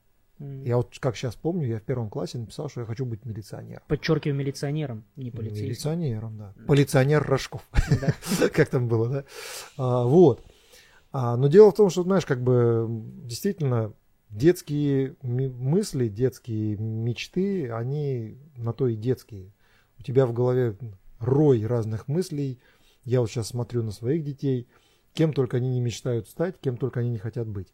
Я 0.41 0.79
вот 0.79 0.99
как 0.99 1.17
сейчас 1.17 1.35
помню, 1.35 1.67
я 1.67 1.79
в 1.79 1.83
первом 1.83 2.09
классе 2.09 2.39
написал, 2.39 2.71
что 2.71 2.81
я 2.81 2.87
хочу 2.87 3.05
быть 3.05 3.27
милиционером. 3.27 3.83
Подчеркиваю, 3.87 4.39
милиционером, 4.39 5.05
не 5.17 5.31
полицейским. 5.31 5.67
Милиционером, 5.67 6.39
да. 6.39 6.55
Полиционер 6.67 7.23
Рожков. 7.23 7.63
Как 8.55 8.71
там 8.71 8.89
было, 8.89 9.09
да? 9.09 9.25
А, 9.77 10.05
Вот. 10.05 10.43
А, 11.13 11.37
Но 11.37 11.49
дело 11.49 11.73
в 11.73 11.75
том, 11.75 11.91
что, 11.91 12.05
знаешь, 12.05 12.25
как 12.25 12.43
бы 12.43 12.87
действительно 13.25 13.93
детские 14.31 15.17
мысли, 15.23 16.09
детские 16.09 16.79
мечты, 16.79 17.71
они 17.71 18.39
на 18.57 18.73
то 18.73 18.89
и 18.89 18.97
детские. 18.97 19.53
У 19.99 20.03
тебя 20.03 20.25
в 20.25 20.33
голове 20.33 20.75
рой 21.19 21.67
разных 21.67 22.09
мыслей. 22.09 22.59
Я 23.05 23.21
вот 23.21 23.31
сейчас 23.31 23.49
смотрю 23.49 23.83
на 23.83 23.91
своих 23.91 24.25
детей, 24.25 24.69
кем 25.13 25.35
только 25.35 25.59
они 25.59 25.69
не 25.69 25.81
мечтают 25.81 26.29
стать, 26.29 26.59
кем 26.59 26.79
только 26.79 27.01
они 27.01 27.11
не 27.11 27.19
хотят 27.19 27.47
быть. 27.47 27.69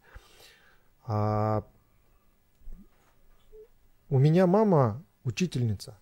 А 1.06 1.64
у 4.08 4.18
меня 4.18 4.46
мама 4.46 5.02
учительница, 5.24 5.98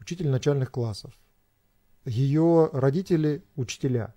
учитель 0.00 0.28
начальных 0.28 0.70
классов. 0.70 1.12
Ее 2.04 2.70
родители 2.72 3.42
учителя. 3.56 4.14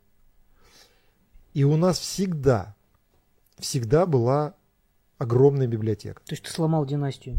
И 1.53 1.63
у 1.63 1.75
нас 1.77 1.99
всегда, 1.99 2.75
всегда 3.59 4.05
была 4.05 4.55
огромная 5.17 5.67
библиотека. 5.67 6.21
То 6.25 6.33
есть 6.33 6.43
ты 6.43 6.51
сломал 6.51 6.85
династию, 6.85 7.37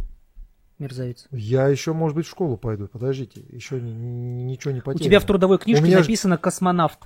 мерзавец. 0.79 1.27
Я 1.31 1.69
еще, 1.69 1.93
может 1.93 2.15
быть, 2.17 2.27
в 2.27 2.31
школу 2.31 2.57
пойду. 2.57 2.87
Подождите, 2.89 3.43
еще 3.51 3.81
ни- 3.81 3.91
ни- 3.91 4.43
ничего 4.43 4.73
не 4.73 4.81
У 4.81 4.83
потеряно. 4.83 5.05
тебя 5.05 5.21
в 5.21 5.25
трудовой 5.25 5.59
книжке 5.59 5.83
меня 5.83 5.99
ж- 5.99 6.01
написано 6.03 6.37
космонавт. 6.39 6.99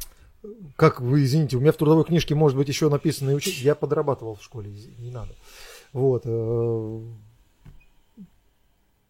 Как 0.77 1.01
вы, 1.01 1.25
извините, 1.25 1.57
у 1.57 1.61
меня 1.61 1.73
в 1.73 1.77
трудовой 1.77 2.05
книжке 2.05 2.35
может 2.35 2.57
быть 2.57 2.69
еще 2.69 2.89
написано 2.89 3.31
и 3.31 3.35
учитель. 3.35 3.65
Я 3.65 3.75
подрабатывал 3.75 4.35
в 4.37 4.43
школе, 4.43 4.71
не 4.99 5.11
надо. 5.11 5.35
Вот. 5.93 6.25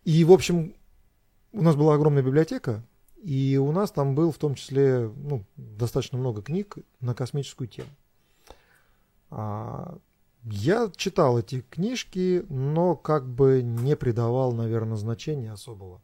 И, 0.08 0.24
в 0.24 0.32
общем, 0.32 0.74
у 1.52 1.60
нас 1.60 1.76
была 1.76 1.92
огромная 1.92 2.22
библиотека, 2.22 2.82
и 3.22 3.58
у 3.58 3.72
нас 3.72 3.90
там 3.90 4.14
был 4.14 4.32
в 4.32 4.38
том 4.38 4.54
числе 4.54 5.12
ну, 5.14 5.44
достаточно 5.56 6.16
много 6.16 6.40
книг 6.40 6.78
на 7.00 7.14
космическую 7.14 7.68
тему. 7.68 7.90
А, 9.28 9.98
Я 10.44 10.90
читал 10.96 11.38
эти 11.38 11.60
книжки, 11.60 12.46
но 12.48 12.96
как 12.96 13.28
бы 13.28 13.60
не 13.62 13.96
придавал, 13.96 14.52
наверное, 14.52 14.96
значения 14.96 15.52
особого. 15.52 16.00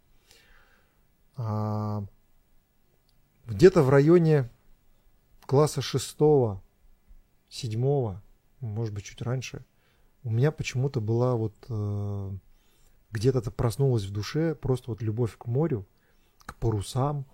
А, 1.39 2.05
Где-то 3.47 3.83
в 3.83 3.89
районе 3.89 4.51
класса 5.47 5.81
шестого, 5.81 6.63
седьмого, 7.49 8.23
может 8.61 8.93
быть, 8.93 9.05
чуть 9.05 9.23
раньше, 9.23 9.65
у 10.25 10.31
меня 10.31 10.53
почему-то 10.53 11.01
была 11.01 11.37
вот 11.37 11.55
э, 11.71 12.33
где-то 13.15 13.39
это 13.39 13.51
проснулась 13.51 14.05
в 14.05 14.13
душе 14.13 14.55
просто 14.55 14.91
вот 14.91 15.01
любовь 15.01 15.37
к 15.39 15.47
морю, 15.47 15.87
к 16.45 16.57
парусам. 16.57 17.25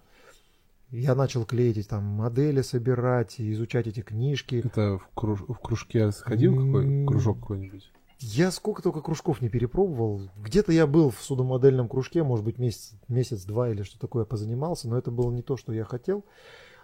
Я 0.91 1.15
начал 1.15 1.45
клеить 1.45 1.89
там 1.89 2.05
модели, 2.05 2.63
собирать, 2.63 3.41
и 3.41 3.53
изучать 3.53 3.87
эти 3.87 4.01
книжки. 4.01 4.63
Это 4.65 4.99
в, 4.99 5.09
круж- 5.15 5.45
в 5.49 5.55
кружке 5.55 6.13
сходил 6.13 6.55
какой 6.55 7.07
кружок 7.07 7.41
какой-нибудь? 7.41 7.91
Я 8.19 8.51
сколько 8.51 8.83
только 8.83 9.01
кружков 9.01 9.41
не 9.41 9.49
перепробовал. 9.49 10.21
Где-то 10.37 10.73
я 10.73 10.87
был 10.87 11.09
в 11.09 11.23
судомодельном 11.23 11.89
кружке, 11.89 12.23
может 12.23 12.45
быть, 12.45 12.59
месяц, 12.59 12.93
месяц-два 13.09 13.71
или 13.71 13.83
что 13.83 13.99
такое 13.99 14.27
позанимался, 14.27 14.89
но 14.89 14.99
это 14.99 15.11
было 15.11 15.31
не 15.31 15.41
то, 15.41 15.57
что 15.57 15.73
я 15.73 15.85
хотел. 15.85 16.27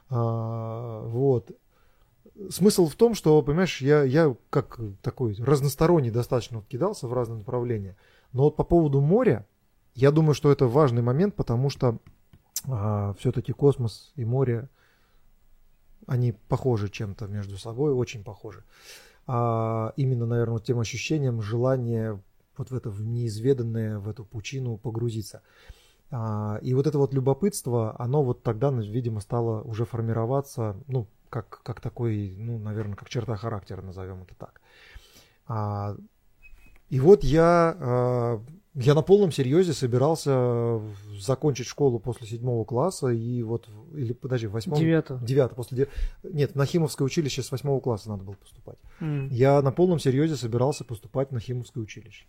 А, 0.09 1.03
вот. 1.07 1.51
Смысл 2.49 2.87
в 2.87 2.95
том, 2.95 3.15
что, 3.15 3.43
понимаешь, 3.43 3.83
я, 3.83 4.03
я 4.05 4.35
как 4.49 4.81
такой 5.03 5.35
разносторонний 5.39 6.11
достаточно 6.11 6.63
кидался 6.69 7.07
в 7.07 7.13
разные 7.13 7.39
направления. 7.39 7.97
Но 8.33 8.45
вот 8.45 8.57
по 8.57 8.65
поводу 8.65 9.01
моря, 9.01 9.47
я 9.95 10.11
думаю, 10.11 10.35
что 10.35 10.51
это 10.51 10.67
важный 10.67 11.03
момент, 11.03 11.35
потому 11.35 11.71
что 11.71 11.99
все-таки 13.19 13.53
космос 13.53 14.13
и 14.17 14.25
море, 14.25 14.69
они 16.07 16.33
похожи 16.33 16.89
чем-то 16.89 17.27
между 17.27 17.59
собой, 17.59 17.93
очень 17.93 18.25
похожи. 18.25 18.65
А 19.27 19.93
именно, 19.97 20.27
наверное, 20.27 20.59
тем 20.61 20.81
ощущением 20.81 21.43
желания 21.43 22.21
вот 22.57 22.71
в 22.71 22.75
это 22.75 22.91
в 22.91 23.03
неизведанное, 23.03 23.99
в 23.99 24.09
эту 24.09 24.25
пучину 24.25 24.79
погрузиться. 24.79 25.43
А, 26.11 26.59
и 26.63 26.75
вот 26.75 26.87
это 26.87 26.99
вот 26.99 27.13
любопытство, 27.13 27.95
оно 27.99 28.23
вот 28.23 28.43
тогда, 28.43 28.71
видимо, 28.71 29.21
стало 29.21 29.63
уже 29.63 29.85
формироваться, 29.85 30.77
ну, 30.87 31.07
как, 31.29 31.61
как 31.63 31.81
такой, 31.81 32.35
ну, 32.39 32.59
наверное, 32.59 32.97
как 32.97 33.09
черта 33.09 33.37
характера, 33.37 33.83
назовем 33.83 34.23
это 34.23 34.35
так. 34.37 34.61
А, 35.47 35.97
и 36.89 37.01
вот 37.01 37.25
я, 37.25 37.77
а, 37.81 38.43
я 38.75 38.95
на 38.95 39.03
полном 39.03 39.33
серьезе 39.33 39.73
собирался 39.73 40.81
закончить 41.19 41.67
школу 41.67 41.99
после 41.99 42.27
седьмого 42.27 42.65
класса 42.65 43.09
и 43.09 43.43
вот, 43.43 43.69
или 43.95 44.13
подожди, 44.13 44.47
в 44.47 44.53
восьмом... 44.53 44.79
Девятого. 44.79 45.21
Девятый, 45.21 45.57
после 45.57 45.77
дев- 45.79 45.89
Нет, 46.23 46.55
на 46.55 46.67
Химовское 46.67 47.05
училище 47.07 47.43
с 47.43 47.51
восьмого 47.51 47.81
класса 47.81 48.09
надо 48.11 48.25
было 48.25 48.35
поступать. 48.35 48.79
М. 49.01 49.29
Я 49.31 49.63
на 49.63 49.73
полном 49.73 49.99
серьезе 49.99 50.37
собирался 50.37 50.85
поступать 50.85 51.33
на 51.33 51.41
Химовское 51.41 51.83
училище. 51.83 52.27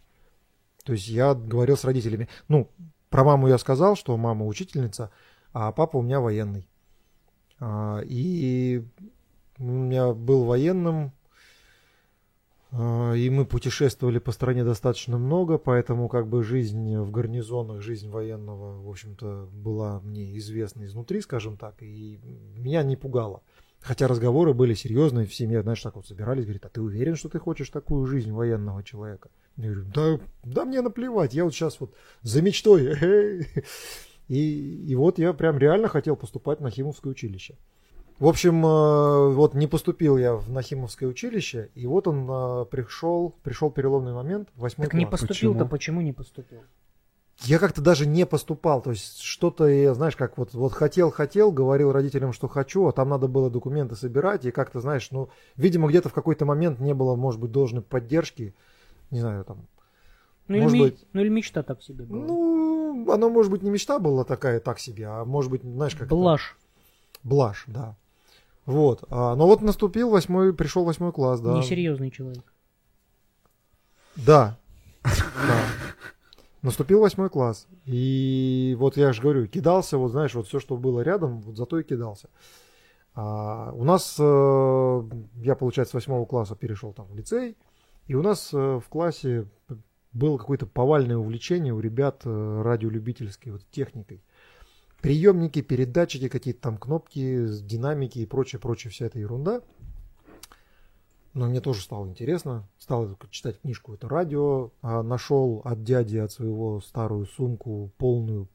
То 0.86 0.94
есть 0.94 1.08
я 1.10 1.34
говорил 1.36 1.76
с 1.76 1.84
родителями. 1.84 2.30
Ну, 2.48 2.70
про 3.10 3.24
маму 3.24 3.48
я 3.50 3.58
сказал, 3.58 3.96
что 3.96 4.16
мама 4.18 4.46
учительница, 4.46 5.12
а 5.54 5.72
папа 5.72 5.98
у 5.98 6.02
меня 6.02 6.20
военный. 6.22 6.68
А, 7.60 8.00
И 8.06 8.84
у 9.60 9.64
меня 9.64 10.14
был 10.14 10.44
военным, 10.46 11.12
и 12.74 13.30
мы 13.30 13.46
путешествовали 13.46 14.20
по 14.20 14.32
стране 14.32 14.64
достаточно 14.64 15.18
много, 15.18 15.58
поэтому 15.58 16.10
как 16.10 16.28
бы 16.28 16.44
жизнь 16.44 16.98
в 16.98 17.12
гарнизонах, 17.12 17.82
жизнь 17.82 18.10
военного, 18.10 18.82
в 18.82 18.90
общем-то, 18.90 19.50
была 19.54 20.02
мне 20.02 20.38
известна 20.38 20.86
изнутри, 20.86 21.22
скажем 21.22 21.58
так, 21.58 21.82
и 21.82 22.20
меня 22.58 22.84
не 22.84 22.96
пугало. 22.96 23.42
Хотя 23.80 24.08
разговоры 24.08 24.54
были 24.54 24.74
серьезные, 24.74 25.28
в 25.28 25.34
семье, 25.34 25.62
знаешь, 25.62 25.82
так 25.82 25.96
вот 25.96 26.08
собирались, 26.08 26.44
говорит, 26.44 26.66
а 26.66 26.70
ты 26.70 26.82
уверен, 26.82 27.16
что 27.16 27.30
ты 27.30 27.40
хочешь 27.40 27.70
такую 27.70 28.06
жизнь 28.06 28.32
военного 28.32 28.84
человека? 28.84 29.30
Я 29.56 29.72
говорю, 29.72 29.86
да, 29.94 30.20
да 30.44 30.66
мне 30.66 30.82
наплевать, 30.82 31.34
я 31.34 31.46
вот 31.46 31.54
сейчас 31.54 31.80
вот 31.80 31.94
за 32.22 32.42
мечтой. 32.42 32.88
эхей». 32.92 33.48
И, 34.28 34.86
и 34.90 34.96
вот 34.96 35.20
я 35.20 35.34
прям 35.34 35.58
реально 35.58 35.88
хотел 35.88 36.16
поступать 36.16 36.60
на 36.60 36.70
Химовское 36.70 37.12
училище. 37.12 37.56
В 38.20 38.28
общем, 38.28 38.66
э, 38.66 39.34
вот 39.34 39.54
не 39.54 39.68
поступил 39.68 40.18
я 40.18 40.34
в 40.36 40.50
Нахимовское 40.52 41.08
училище, 41.08 41.70
и 41.76 41.86
вот 41.86 42.08
он 42.08 42.28
э, 42.30 42.66
пришел, 42.66 43.36
пришел 43.44 43.70
переломный 43.70 44.14
момент, 44.14 44.50
восьмой 44.56 44.88
Так 44.88 44.96
не 44.96 45.06
класс. 45.06 45.22
поступил-то, 45.22 45.60
Почему? 45.66 45.70
почему 45.70 46.02
не 46.02 46.14
поступил? 46.14 46.62
Я 47.44 47.60
как-то 47.60 47.82
даже 47.84 48.08
не 48.08 48.26
поступал, 48.26 48.82
то 48.82 48.90
есть 48.90 49.20
что-то, 49.22 49.68
я, 49.68 49.94
знаешь, 49.94 50.16
как 50.16 50.40
вот, 50.40 50.56
вот 50.56 50.74
хотел-хотел, 50.74 51.52
говорил 51.52 51.92
родителям, 51.92 52.34
что 52.34 52.48
хочу, 52.48 52.88
а 52.88 52.92
там 52.92 53.10
надо 53.10 53.28
было 53.28 53.52
документы 53.52 53.96
собирать, 53.96 54.46
и 54.46 54.50
как-то, 54.52 54.82
знаешь, 54.82 55.12
ну, 55.12 55.30
видимо, 55.56 55.88
где-то 55.88 56.10
в 56.10 56.14
какой-то 56.14 56.46
момент 56.46 56.80
не 56.80 56.96
было, 56.96 57.16
может 57.16 57.40
быть, 57.40 57.52
должной 57.52 57.84
поддержки, 57.84 58.56
не 59.12 59.20
знаю, 59.20 59.46
там, 59.46 59.68
Ну, 60.48 60.56
или, 60.56 60.64
Может 60.64 60.74
ми- 60.74 60.82
быть. 60.86 61.06
ну 61.14 61.22
или 61.22 61.30
мечта 61.30 61.62
так 61.62 61.84
себе 61.84 62.06
была. 62.06 62.26
ну, 62.26 63.12
оно, 63.12 63.30
может 63.30 63.52
быть, 63.52 63.62
не 63.62 63.70
мечта 63.70 64.00
была 64.00 64.24
такая, 64.24 64.60
так 64.60 64.80
себе, 64.80 65.06
а 65.06 65.24
может 65.24 65.52
быть, 65.52 65.62
знаешь, 65.62 65.94
как 65.94 66.08
Блажь. 66.08 66.58
Блажь, 67.24 67.66
да. 67.68 67.96
Вот, 68.68 69.06
а, 69.10 69.34
но 69.36 69.48
вот 69.48 69.62
наступил 69.62 70.10
восьмой, 70.10 70.54
пришел 70.54 70.84
восьмой 70.84 71.14
класс, 71.14 71.40
да. 71.40 71.58
Несерьезный 71.58 72.12
человек. 72.12 72.44
Да. 74.18 74.58
Да. 75.04 75.64
Наступил 76.62 77.00
восьмой 77.00 77.30
класс. 77.30 77.66
И 77.86 78.76
вот 78.78 78.98
я 78.98 79.14
же 79.14 79.22
говорю, 79.22 79.48
кидался, 79.48 79.98
вот 79.98 80.10
знаешь, 80.10 80.36
вот 80.36 80.48
все, 80.48 80.60
что 80.60 80.76
было 80.76 81.00
рядом, 81.00 81.40
вот 81.40 81.56
зато 81.56 81.80
и 81.80 81.84
кидался. 81.84 82.28
А, 83.16 83.72
у 83.72 83.86
нас, 83.86 84.18
э, 84.20 85.02
я, 85.38 85.56
получается, 85.56 85.92
с 85.92 85.94
восьмого 85.94 86.26
класса 86.26 86.58
перешел 86.58 86.92
там 86.92 87.08
в 87.08 87.16
лицей, 87.16 87.56
и 88.08 88.16
у 88.16 88.22
нас 88.22 88.50
э, 88.54 88.58
в 88.58 88.90
классе 88.90 89.48
было 90.12 90.38
какое-то 90.38 90.66
повальное 90.66 91.16
увлечение 91.16 91.74
у 91.74 91.80
ребят 91.80 92.24
э, 92.26 92.62
радиолюбительской 92.64 93.54
вот, 93.54 93.62
техникой. 93.72 94.22
Приемники, 95.08 95.62
передатчики, 95.62 96.28
какие-то 96.28 96.60
там 96.60 96.78
кнопки, 96.78 97.48
динамики 97.62 98.20
и 98.20 98.26
прочее, 98.26 98.60
прочее, 98.60 98.92
вся 98.92 99.06
эта 99.06 99.20
ерунда. 99.20 99.62
Но 101.34 101.46
мне 101.46 101.62
тоже 101.62 101.82
стало 101.82 102.08
интересно. 102.08 102.68
Стал 102.78 103.18
читать 103.30 103.62
книжку 103.62 103.94
«Это 103.94 104.10
радио». 104.10 104.72
А 104.82 105.04
нашел 105.04 105.62
от 105.64 105.84
дяди, 105.84 106.18
от 106.18 106.34
своего 106.34 106.82
старую 106.82 107.26
сумку, 107.26 107.90
полную 107.98 108.50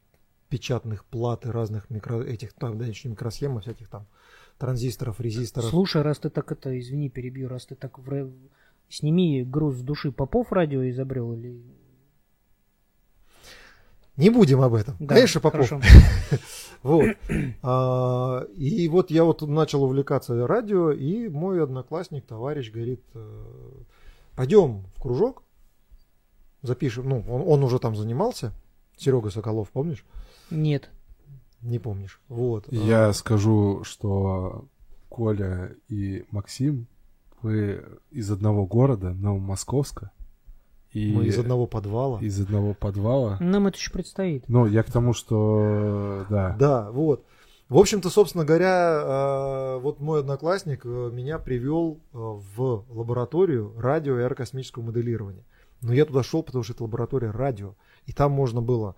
печатных 0.50 1.06
плат 1.06 1.47
и 1.47 1.49
разных 1.49 1.88
микро... 1.88 2.23
этих, 2.23 2.52
там, 2.52 2.76
да, 2.76 2.85
еще 2.85 3.09
микросхем, 3.09 3.59
всяких 3.61 3.88
там 3.88 4.06
транзисторов, 4.59 5.21
резисторов. 5.21 5.71
Слушай, 5.71 6.02
раз 6.02 6.18
ты 6.18 6.28
так 6.28 6.52
это, 6.52 6.78
извини, 6.78 7.09
перебью, 7.09 7.49
раз 7.49 7.64
ты 7.64 7.76
так 7.76 7.99
в 7.99 8.30
сними 8.90 9.42
груз 9.42 9.76
с 9.76 9.80
души 9.80 10.12
Попов 10.12 10.52
радио 10.52 10.87
изобрел 10.90 11.32
или... 11.32 11.62
Не 14.16 14.28
будем 14.31 14.61
об 14.61 14.75
этом. 14.75 14.97
Да, 15.00 15.14
Конечно, 15.14 15.40
Попов. 15.40 15.69
хорошо. 15.69 15.81
Вот. 16.83 17.16
А, 17.62 18.45
и 18.57 18.88
вот 18.88 19.11
я 19.12 19.23
вот 19.23 19.40
начал 19.42 19.85
увлекаться 19.85 20.47
радио, 20.49 20.90
и 20.90 21.28
мой 21.28 21.62
одноклассник, 21.62 22.26
товарищ, 22.26 22.73
говорит, 22.73 23.00
пойдем 24.35 24.83
в 24.97 25.00
кружок, 25.00 25.45
запишем. 26.62 27.09
Ну, 27.09 27.25
он, 27.28 27.42
он 27.47 27.62
уже 27.62 27.78
там 27.78 27.95
занимался. 27.95 28.52
Серега 28.97 29.31
Соколов, 29.31 29.71
помнишь? 29.71 30.04
Нет. 30.50 30.90
Не 31.61 31.78
помнишь. 31.78 32.21
Вот. 32.28 32.66
А, 32.69 32.75
Я 32.75 33.12
скажу, 33.12 33.85
что 33.85 34.66
Коля 35.09 35.76
и 35.88 36.25
Максим, 36.33 36.88
вы 37.42 37.85
из 38.11 38.28
одного 38.31 38.66
города, 38.66 39.11
Новомосковска. 39.14 40.11
И 40.92 41.12
Мы 41.12 41.26
из 41.26 41.38
одного 41.38 41.66
подвала. 41.66 42.18
из 42.20 42.40
одного 42.40 42.75
подвала. 42.75 43.38
Нам 43.40 43.66
это 43.66 43.78
еще 43.78 43.90
предстоит. 43.90 44.44
Ну, 44.49 44.66
я 44.66 44.82
к 44.82 44.90
тому, 44.90 45.14
что 45.14 46.26
да. 46.28 46.56
Да, 46.58 46.90
вот. 46.90 47.25
В 47.68 47.78
общем-то, 47.78 48.11
собственно 48.11 48.44
говоря, 48.44 49.00
э, 49.02 49.78
вот 49.80 49.99
мой 49.99 50.20
одноклассник 50.20 50.82
э, 50.84 51.11
меня 51.11 51.38
привел 51.38 52.00
э, 52.12 52.18
в 52.18 52.84
лабораторию 52.90 53.72
радио 53.78 54.18
и 54.18 54.22
аэрокосмического 54.22 54.82
моделирования. 54.82 55.44
Но 55.81 55.94
я 55.94 56.05
туда 56.05 56.22
шел, 56.22 56.42
потому 56.42 56.64
что 56.64 56.74
это 56.74 56.83
лаборатория 56.83 57.31
радио. 57.31 57.74
И 58.05 58.12
там 58.12 58.33
можно 58.33 58.61
было 58.61 58.94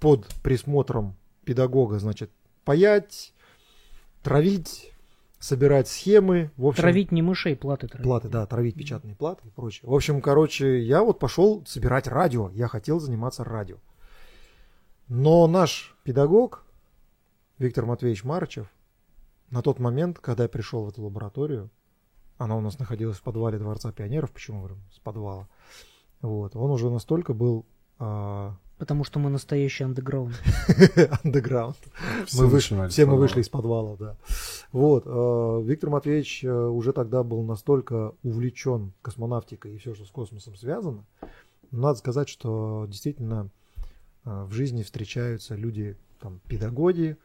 под 0.00 0.26
присмотром 0.42 1.14
педагога, 1.44 2.00
значит, 2.00 2.32
паять, 2.64 3.32
травить, 4.24 4.92
собирать 5.38 5.88
схемы. 5.88 6.50
В 6.56 6.66
общем, 6.66 6.82
Травить 6.82 7.12
не 7.12 7.22
мышей, 7.22 7.56
платы 7.56 7.88
травить. 7.88 8.04
Платы, 8.04 8.28
да, 8.28 8.46
травить 8.46 8.74
печатные 8.74 9.14
платы 9.14 9.46
и 9.46 9.50
прочее. 9.50 9.88
В 9.88 9.94
общем, 9.94 10.20
короче, 10.20 10.82
я 10.82 11.02
вот 11.02 11.18
пошел 11.18 11.64
собирать 11.66 12.06
радио. 12.06 12.50
Я 12.50 12.68
хотел 12.68 13.00
заниматься 13.00 13.44
радио. 13.44 13.76
Но 15.08 15.46
наш 15.46 15.96
педагог, 16.02 16.64
Виктор 17.58 17.86
Матвеевич 17.86 18.24
Марычев, 18.24 18.70
на 19.50 19.62
тот 19.62 19.78
момент, 19.78 20.18
когда 20.18 20.42
я 20.42 20.48
пришел 20.48 20.84
в 20.84 20.88
эту 20.88 21.02
лабораторию, 21.02 21.70
она 22.36 22.56
у 22.56 22.60
нас 22.60 22.78
находилась 22.78 23.16
в 23.16 23.22
подвале 23.22 23.58
Дворца 23.58 23.90
пионеров, 23.90 24.30
почему 24.30 24.58
говорю, 24.58 24.76
с 24.92 24.98
подвала, 24.98 25.48
вот, 26.20 26.54
он 26.54 26.70
уже 26.70 26.90
настолько 26.90 27.32
был 27.32 27.66
а, 27.98 28.56
Потому 28.78 29.02
что 29.02 29.18
мы 29.18 29.28
настоящий 29.28 29.82
андеграунд. 29.84 30.40
андеграунд. 31.24 31.76
Все 32.26 32.42
Мы 32.42 32.46
вышли, 32.46 32.88
все 32.88 33.06
мы 33.06 33.16
вышли 33.16 33.40
из 33.40 33.48
подвала, 33.48 33.96
да. 33.96 34.16
Вот, 34.70 35.02
э, 35.04 35.62
Виктор 35.64 35.90
Матвеевич 35.90 36.44
э, 36.44 36.48
уже 36.48 36.92
тогда 36.92 37.24
был 37.24 37.42
настолько 37.42 38.12
увлечен 38.22 38.92
космонавтикой 39.02 39.74
и 39.74 39.78
все, 39.78 39.94
что 39.94 40.04
с 40.04 40.10
космосом 40.10 40.54
связано. 40.54 41.04
Надо 41.72 41.98
сказать, 41.98 42.28
что 42.28 42.86
действительно 42.88 43.48
э, 44.24 44.44
в 44.44 44.52
жизни 44.52 44.84
встречаются 44.84 45.56
люди, 45.56 45.96
там, 46.20 46.40
педагоги, 46.46 47.16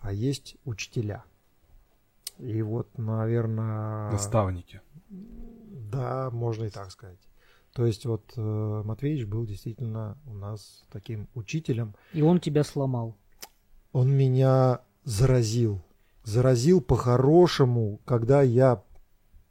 а 0.00 0.12
есть 0.12 0.56
учителя. 0.64 1.24
И 2.38 2.62
вот, 2.62 2.86
наверное... 2.96 4.10
Наставники. 4.10 4.80
Да, 5.10 6.30
можно 6.30 6.64
и 6.64 6.70
так 6.70 6.90
сказать. 6.90 7.18
То 7.78 7.86
есть 7.86 8.06
вот 8.06 8.32
э, 8.36 8.82
Матвеевич 8.84 9.26
был 9.26 9.46
действительно 9.46 10.18
у 10.26 10.34
нас 10.34 10.82
таким 10.90 11.28
учителем, 11.34 11.94
И 12.12 12.22
он 12.22 12.40
тебя 12.40 12.64
сломал. 12.64 13.14
он 13.92 14.10
меня 14.10 14.80
заразил. 15.04 15.80
Заразил 16.24 16.80
по-хорошему, 16.80 18.00
когда 18.04 18.42
я, 18.42 18.82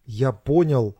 я 0.06 0.34
понял, 0.34 0.98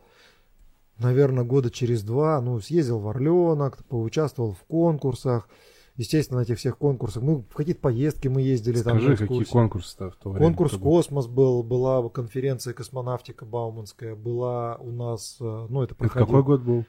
наверное, 0.98 1.44
года 1.44 1.70
через 1.70 2.02
два, 2.02 2.40
ну, 2.40 2.60
съездил 2.60 2.98
в 2.98 3.06
Орленок, 3.06 3.84
поучаствовал 3.84 4.54
в 4.54 4.64
конкурсах. 4.64 5.50
Естественно, 5.96 6.38
на 6.38 6.44
этих 6.44 6.56
всех 6.56 6.78
конкурсах. 6.78 7.22
Мы 7.22 7.42
в 7.42 7.54
какие-то 7.54 7.82
поездки 7.82 8.28
мы 8.28 8.40
ездили. 8.40 8.80
там 8.80 9.00
Скажи, 9.00 9.10
на 9.10 9.16
какие 9.18 9.44
конкурсы-то 9.44 10.12
в 10.12 10.16
то 10.16 10.30
время? 10.30 10.46
Конкурс 10.46 10.72
был? 10.76 10.80
«Космос» 10.80 11.26
был, 11.26 11.62
была 11.62 12.08
конференция 12.08 12.72
«Космонавтика» 12.72 13.44
Бауманская, 13.44 14.14
была 14.14 14.76
у 14.76 14.90
нас, 14.92 15.36
э, 15.40 15.66
ну, 15.68 15.82
это 15.82 15.92
Это 15.92 15.96
проходил... 15.96 16.26
какой 16.26 16.42
год 16.42 16.62
был? 16.62 16.86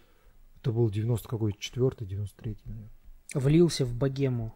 Это 0.62 0.72
был 0.72 0.90
90 0.90 1.28
какой, 1.28 1.54
4 1.58 1.92
93 2.00 2.58
наверное. 2.66 2.90
Влился 3.34 3.86
в 3.86 3.94
богему. 3.94 4.56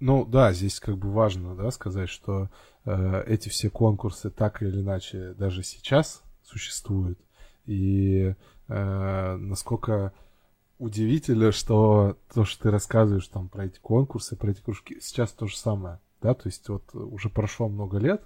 Ну 0.00 0.24
да, 0.24 0.52
здесь 0.52 0.80
как 0.80 0.98
бы 0.98 1.10
важно, 1.10 1.54
да, 1.54 1.70
сказать, 1.70 2.08
что 2.08 2.50
э, 2.84 3.24
эти 3.26 3.48
все 3.48 3.70
конкурсы 3.70 4.30
так 4.30 4.62
или 4.62 4.80
иначе 4.80 5.34
даже 5.34 5.62
сейчас 5.62 6.22
существуют. 6.42 7.18
И 7.64 8.34
э, 8.68 9.36
насколько 9.36 10.12
удивительно, 10.78 11.52
что 11.52 12.18
то, 12.32 12.44
что 12.44 12.64
ты 12.64 12.70
рассказываешь 12.70 13.28
там 13.28 13.48
про 13.48 13.66
эти 13.66 13.78
конкурсы, 13.78 14.36
про 14.36 14.50
эти 14.50 14.60
кружки, 14.60 14.98
сейчас 15.00 15.32
то 15.32 15.46
же 15.46 15.56
самое, 15.56 16.00
да, 16.20 16.34
то 16.34 16.48
есть 16.48 16.68
вот 16.68 16.94
уже 16.94 17.30
прошло 17.30 17.68
много 17.68 17.98
лет, 17.98 18.22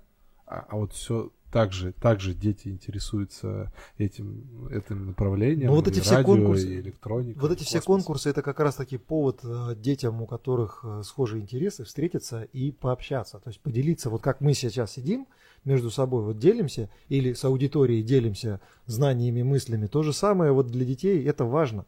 а, 0.47 0.67
а 0.69 0.77
вот 0.77 0.93
все 0.93 1.31
так 1.53 1.73
же, 1.73 1.93
так 1.93 2.19
же 2.21 2.33
дети 2.33 2.69
интересуются 2.69 3.71
этим, 3.99 4.69
этим 4.71 5.07
направлением. 5.07 5.69
Ну, 5.69 5.75
вот 5.77 5.87
эти 5.87 6.01
все 6.01 6.17
радио, 6.17 6.35
конкурсы- 6.35 6.67
и 6.67 6.81
электроника, 6.81 7.39
Вот 7.41 7.53
эти 7.53 7.63
все 7.65 7.81
конкурсы 7.83 8.31
это 8.31 8.41
как 8.41 8.59
раз 8.59 8.77
таки 8.77 8.97
повод 8.97 9.41
э, 9.45 9.75
детям, 9.77 10.23
у 10.23 10.27
которых 10.27 10.81
э, 10.83 11.03
схожие 11.05 11.43
интересы, 11.43 11.85
встретиться 11.85 12.43
и 12.43 12.73
пообщаться. 12.73 13.39
То 13.39 13.51
есть 13.51 13.61
поделиться, 13.61 14.09
вот 14.09 14.23
как 14.23 14.41
мы 14.41 14.55
сейчас 14.55 14.93
сидим 14.93 15.27
между 15.65 15.91
собой, 15.91 16.25
вот 16.25 16.39
делимся, 16.39 16.89
или 17.11 17.35
с 17.35 17.45
аудиторией 17.45 18.03
делимся 18.03 18.61
знаниями, 18.87 19.43
мыслями. 19.43 19.87
То 19.87 20.03
же 20.03 20.15
самое 20.15 20.53
вот 20.53 20.69
для 20.69 20.87
детей 20.87 21.23
это 21.25 21.45
важно. 21.45 21.85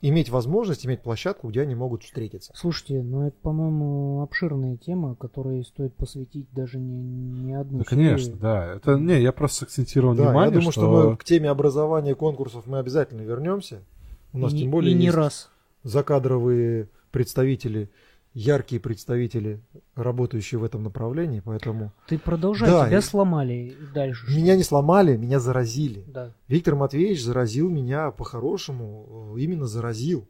Иметь 0.00 0.30
возможность, 0.30 0.86
иметь 0.86 1.02
площадку, 1.02 1.48
где 1.48 1.62
они 1.62 1.74
могут 1.74 2.02
встретиться. 2.02 2.52
Слушайте, 2.54 3.02
ну 3.02 3.26
это, 3.26 3.36
по-моему, 3.42 4.22
обширная 4.22 4.76
тема, 4.76 5.14
которой 5.16 5.64
стоит 5.64 5.94
посвятить 5.94 6.46
даже 6.52 6.78
не, 6.78 7.02
не 7.02 7.54
одну 7.54 7.78
Ну, 7.78 7.84
серию. 7.84 8.06
конечно, 8.10 8.36
да. 8.36 8.74
Это 8.74 8.96
не, 8.96 9.20
я 9.20 9.32
просто 9.32 9.64
акцентировал 9.66 10.14
Да, 10.14 10.24
внимание, 10.24 10.54
я 10.54 10.58
думаю, 10.58 10.72
что... 10.72 11.10
мы 11.10 11.16
к 11.16 11.24
теме 11.24 11.50
образования 11.50 12.14
конкурсов 12.14 12.64
мы 12.66 12.78
обязательно 12.78 13.22
вернемся. 13.22 13.82
У 14.32 14.38
нас 14.38 14.52
и, 14.52 14.58
тем 14.58 14.70
более 14.70 14.92
и 14.92 14.98
не 14.98 15.06
есть 15.06 15.16
раз. 15.16 15.50
закадровые 15.82 16.88
представители, 17.10 17.90
яркие 18.38 18.80
представители, 18.82 19.62
работающие 19.94 20.58
в 20.58 20.64
этом 20.64 20.82
направлении, 20.82 21.40
поэтому 21.40 21.92
Ты 22.06 22.18
продолжай, 22.18 22.68
Да, 22.68 22.86
тебя 22.86 22.98
и- 22.98 23.02
сломали 23.02 23.74
дальше. 23.94 24.26
что? 24.26 24.36
меня 24.36 24.56
не 24.56 24.62
сломали, 24.62 25.16
меня 25.16 25.40
заразили. 25.40 26.04
Да. 26.06 26.32
Виктор 26.46 26.74
Матвеевич 26.76 27.22
заразил 27.24 27.70
меня 27.70 28.10
по-хорошему, 28.10 29.34
э, 29.36 29.40
именно 29.40 29.66
заразил. 29.66 30.28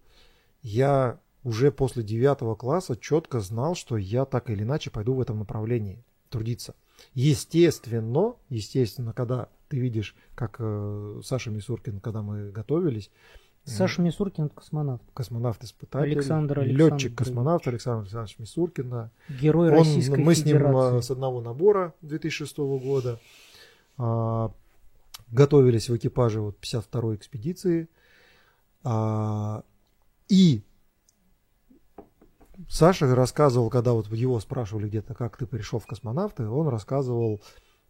Я 0.63 1.19
уже 1.43 1.73
после 1.73 2.05
девятого 2.05 2.55
класса 2.55 2.97
четко 2.97 3.41
знал, 3.41 3.75
что 3.75 3.97
я 3.97 4.25
так 4.25 4.51
или 4.51 4.63
иначе 4.63 4.91
пойду 4.91 5.15
в 5.15 5.21
этом 5.21 5.41
направлении 5.41 6.05
трудиться. 6.31 6.75
Естественно, 7.15 8.35
естественно, 8.49 9.13
когда 9.13 9.49
ты 9.69 9.79
видишь, 9.81 10.15
как 10.37 10.57
э, 10.61 11.21
Саша 11.25 11.51
Мисуркин, 11.51 11.99
когда 12.01 12.23
мы 12.23 12.51
готовились, 12.53 13.11
Саша 13.67 14.01
Мисуркин 14.01 14.49
космонавт. 14.49 15.03
космонавт-испытатель, 15.13 16.13
Александр 16.13 16.61
Александрович. 16.61 16.93
летчик-космонавт 17.05 17.67
Александр 17.67 18.03
Александрович 18.03 18.39
Мисуркин, 18.39 18.91
да. 18.91 19.11
Герой 19.29 19.69
Он- 19.71 19.75
Российской 19.79 20.23
мы 20.23 20.35
с 20.35 20.45
ним 20.45 20.59
Федерации. 20.59 20.99
а, 20.99 21.03
с 21.03 21.11
одного 21.11 21.41
набора 21.41 21.93
2006 22.03 22.79
года 22.79 23.19
а, 23.99 24.53
готовились 25.33 25.89
в 25.89 25.97
экипаже 25.97 26.41
вот 26.41 26.57
52-й 26.61 27.17
экспедиции. 27.17 27.89
А, 28.85 29.65
и 30.29 30.63
Саша 32.69 33.13
рассказывал, 33.15 33.69
когда 33.69 33.93
вот 33.93 34.07
его 34.13 34.39
спрашивали 34.41 34.89
где-то, 34.89 35.15
как 35.15 35.37
ты 35.37 35.47
пришел 35.47 35.79
в 35.79 35.87
космонавты, 35.87 36.49
он 36.49 36.69
рассказывал, 36.69 37.41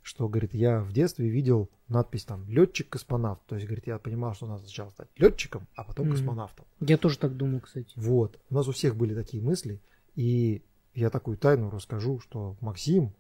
что, 0.07 0.29
говорит, 0.29 0.55
я 0.55 0.81
в 0.83 0.93
детстве 0.93 1.29
видел 1.29 1.69
надпись 1.89 2.25
там 2.25 2.45
летчик-космонавт. 2.49 3.41
То 3.49 3.57
есть, 3.57 3.67
говорит, 3.67 3.89
я 3.89 3.99
понимал, 3.99 4.35
что 4.35 4.47
надо 4.47 4.63
сначала 4.63 4.91
стать 4.91 5.09
летчиком, 5.17 5.67
а 5.75 5.83
потом 5.83 6.07
Мгм. 6.07 6.15
космонавтом. 6.15 6.65
Я 6.81 6.97
тоже 6.97 7.19
так 7.19 7.37
думаю, 7.37 7.61
кстати. 7.61 7.93
Вот. 7.97 8.39
У 8.49 8.55
нас 8.55 8.69
у 8.69 8.73
всех 8.73 8.95
были 8.95 9.15
такие 9.15 9.43
мысли. 9.43 9.81
И 10.15 10.63
я 10.95 11.11
такую 11.11 11.37
тайну 11.37 11.71
расскажу, 11.71 12.21
что 12.21 12.57
Максим 12.61 13.13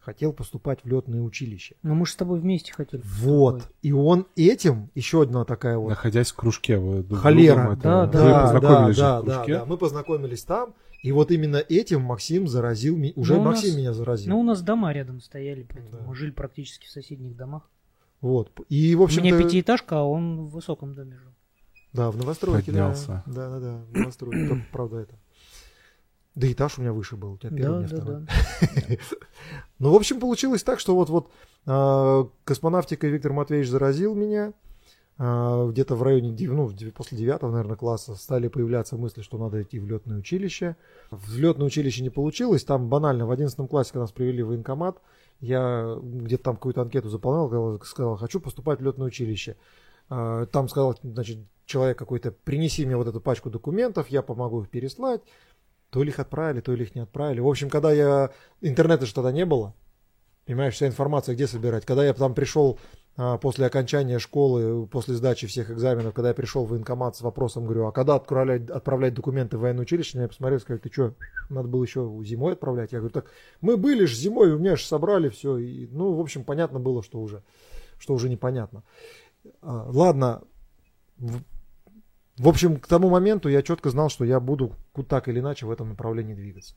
хотел 0.00 0.32
поступать 0.32 0.80
в 0.82 0.88
летное 0.88 1.20
училище. 1.20 1.76
Но 1.84 1.94
мы 1.94 2.06
же 2.06 2.12
с 2.12 2.16
тобой 2.16 2.40
вместе 2.40 2.72
хотели. 2.72 3.00
Вот. 3.04 3.54
поступать. 3.58 3.76
И 3.82 3.92
он 3.92 4.26
этим, 4.34 4.90
еще 4.96 5.22
одна 5.22 5.44
такая 5.44 5.78
вот 5.78 5.90
Находясь 5.90 6.32
в 6.32 6.34
кружке, 6.34 6.76
вы 6.76 7.04
друг 7.04 7.20
холера. 7.20 7.54
другом 7.54 7.72
это- 7.78 7.82
Да, 7.82 8.06
вы 8.06 8.12
да, 8.12 8.60
да, 8.60 8.92
да, 8.92 9.20
кружке. 9.22 9.52
да. 9.54 9.64
Мы 9.64 9.78
познакомились 9.78 10.42
там. 10.42 10.74
И 11.02 11.10
вот 11.12 11.30
именно 11.32 11.56
этим 11.56 12.02
Максим 12.02 12.46
заразил 12.46 12.96
меня. 12.96 13.12
Уже 13.16 13.34
Ну, 13.34 13.40
у 13.40 13.44
Максим 13.44 13.70
нас- 13.70 13.76
меня 13.78 13.92
заразил. 13.92 14.30
Ну, 14.30 14.40
у 14.40 14.42
нас 14.44 14.62
дома 14.62 14.92
рядом 14.92 15.20
стояли, 15.20 15.66
поэтому 15.68 15.98
Да. 16.02 16.04
мы 16.08 16.14
жили 16.14 16.30
практически 16.30 16.86
в 16.86 16.90
соседних 16.90 17.36
домах. 17.36 17.68
Вот. 18.20 18.52
И, 18.68 18.94
в 18.94 19.00
У 19.00 19.04
общем 19.04 19.24
меня 19.24 19.36
пятиэтажка, 19.36 19.98
а 19.98 20.02
он 20.04 20.42
в 20.46 20.50
высоком 20.50 20.94
доме 20.94 21.16
жил. 21.18 21.32
Да, 21.92 22.10
в 22.12 22.16
новостройке. 22.16 22.70
Да, 22.70 22.88
Поднялся. 22.88 23.22
да, 23.26 23.50
да, 23.50 23.58
да, 23.60 23.84
в 23.90 23.92
новостройке. 23.98 24.64
Правда, 24.70 24.98
это. 24.98 25.18
Да 26.36 26.50
этаж 26.50 26.78
у 26.78 26.82
меня 26.82 26.92
выше 26.92 27.16
был. 27.16 27.32
У 27.32 27.36
тебя 27.38 27.50
первый, 27.50 27.84
у 27.84 27.88
Да, 27.88 27.88
меня 27.88 27.88
да, 27.88 28.02
второй. 28.02 28.20
да. 28.88 28.96
Ну, 29.80 29.90
в 29.92 29.96
общем, 29.96 30.20
получилось 30.20 30.62
так, 30.62 30.78
что 30.78 30.94
вот, 30.94 31.10
вот 31.10 31.30
а, 31.66 32.28
космонавтикой 32.44 33.10
Виктор 33.10 33.32
Матвеевич 33.32 33.68
заразил 33.68 34.14
меня. 34.14 34.52
А, 35.24 35.68
где-то 35.68 35.94
в 35.94 36.02
районе, 36.02 36.36
ну, 36.48 36.68
после 36.96 37.16
девятого, 37.16 37.52
наверное, 37.52 37.76
класса 37.76 38.16
стали 38.16 38.48
появляться 38.48 38.96
мысли, 38.96 39.22
что 39.22 39.38
надо 39.38 39.62
идти 39.62 39.78
в 39.78 39.86
летное 39.86 40.18
училище. 40.18 40.74
В 41.12 41.38
летное 41.38 41.68
училище 41.68 42.02
не 42.02 42.10
получилось. 42.10 42.64
Там 42.64 42.88
банально 42.88 43.24
в 43.24 43.30
одиннадцатом 43.30 43.68
классе, 43.68 43.92
когда 43.92 44.00
нас 44.00 44.10
привели 44.10 44.42
в 44.42 44.48
военкомат, 44.48 45.00
я 45.38 45.96
где-то 46.02 46.42
там 46.42 46.56
какую-то 46.56 46.82
анкету 46.82 47.08
заполнял, 47.08 47.80
сказал, 47.84 48.16
хочу 48.16 48.40
поступать 48.40 48.80
в 48.80 48.82
летное 48.82 49.06
училище. 49.06 49.54
А, 50.08 50.46
Там 50.46 50.68
сказал, 50.68 50.98
значит, 51.04 51.38
человек 51.66 51.96
какой-то, 51.96 52.32
принеси 52.32 52.84
мне 52.84 52.96
вот 52.96 53.06
эту 53.06 53.20
пачку 53.20 53.48
документов, 53.48 54.08
я 54.08 54.22
помогу 54.22 54.62
их 54.62 54.70
переслать. 54.70 55.20
То 55.90 56.02
ли 56.02 56.08
их 56.08 56.18
отправили, 56.18 56.60
то 56.62 56.74
ли 56.74 56.82
их 56.82 56.96
не 56.96 57.02
отправили. 57.02 57.38
В 57.38 57.46
общем, 57.46 57.70
когда 57.70 57.92
я... 57.92 58.32
Интернета 58.60 59.06
же 59.06 59.14
тогда 59.14 59.30
не 59.30 59.44
было. 59.44 59.72
Понимаешь, 60.46 60.74
вся 60.74 60.88
информация 60.88 61.36
где 61.36 61.46
собирать. 61.46 61.84
Когда 61.84 62.04
я 62.04 62.12
там 62.12 62.34
пришел 62.34 62.80
после 63.16 63.66
окончания 63.66 64.18
школы, 64.18 64.86
после 64.86 65.14
сдачи 65.14 65.46
всех 65.46 65.70
экзаменов, 65.70 66.14
когда 66.14 66.28
я 66.28 66.34
пришел 66.34 66.64
в 66.64 66.70
военкомат 66.70 67.14
с 67.14 67.20
вопросом, 67.20 67.64
говорю, 67.64 67.86
а 67.86 67.92
когда 67.92 68.14
отправлять, 68.14 68.70
отправлять 68.70 69.12
документы 69.14 69.58
в 69.58 69.60
военное 69.60 69.82
училище, 69.82 70.16
меня 70.16 70.28
посмотрели, 70.28 70.60
сказали, 70.60 70.80
ты 70.80 70.90
что, 70.90 71.14
надо 71.50 71.68
было 71.68 71.84
еще 71.84 72.00
зимой 72.24 72.54
отправлять? 72.54 72.92
Я 72.92 73.00
говорю, 73.00 73.12
так 73.12 73.26
мы 73.60 73.76
были 73.76 74.06
же 74.06 74.16
зимой, 74.16 74.52
у 74.52 74.58
меня 74.58 74.76
же 74.76 74.84
собрали 74.84 75.28
все. 75.28 75.58
И, 75.58 75.88
ну, 75.88 76.14
в 76.14 76.20
общем, 76.20 76.42
понятно 76.42 76.80
было, 76.80 77.02
что 77.02 77.20
уже, 77.20 77.42
что 77.98 78.14
уже 78.14 78.30
непонятно. 78.30 78.82
А, 79.60 79.88
ладно, 79.90 80.42
в- 81.18 82.48
общем, 82.48 82.80
к 82.80 82.86
тому 82.86 83.10
моменту 83.10 83.50
я 83.50 83.62
четко 83.62 83.90
знал, 83.90 84.08
что 84.08 84.24
я 84.24 84.40
буду 84.40 84.72
так 85.06 85.28
или 85.28 85.40
иначе 85.40 85.66
в 85.66 85.70
этом 85.70 85.90
направлении 85.90 86.34
двигаться. 86.34 86.74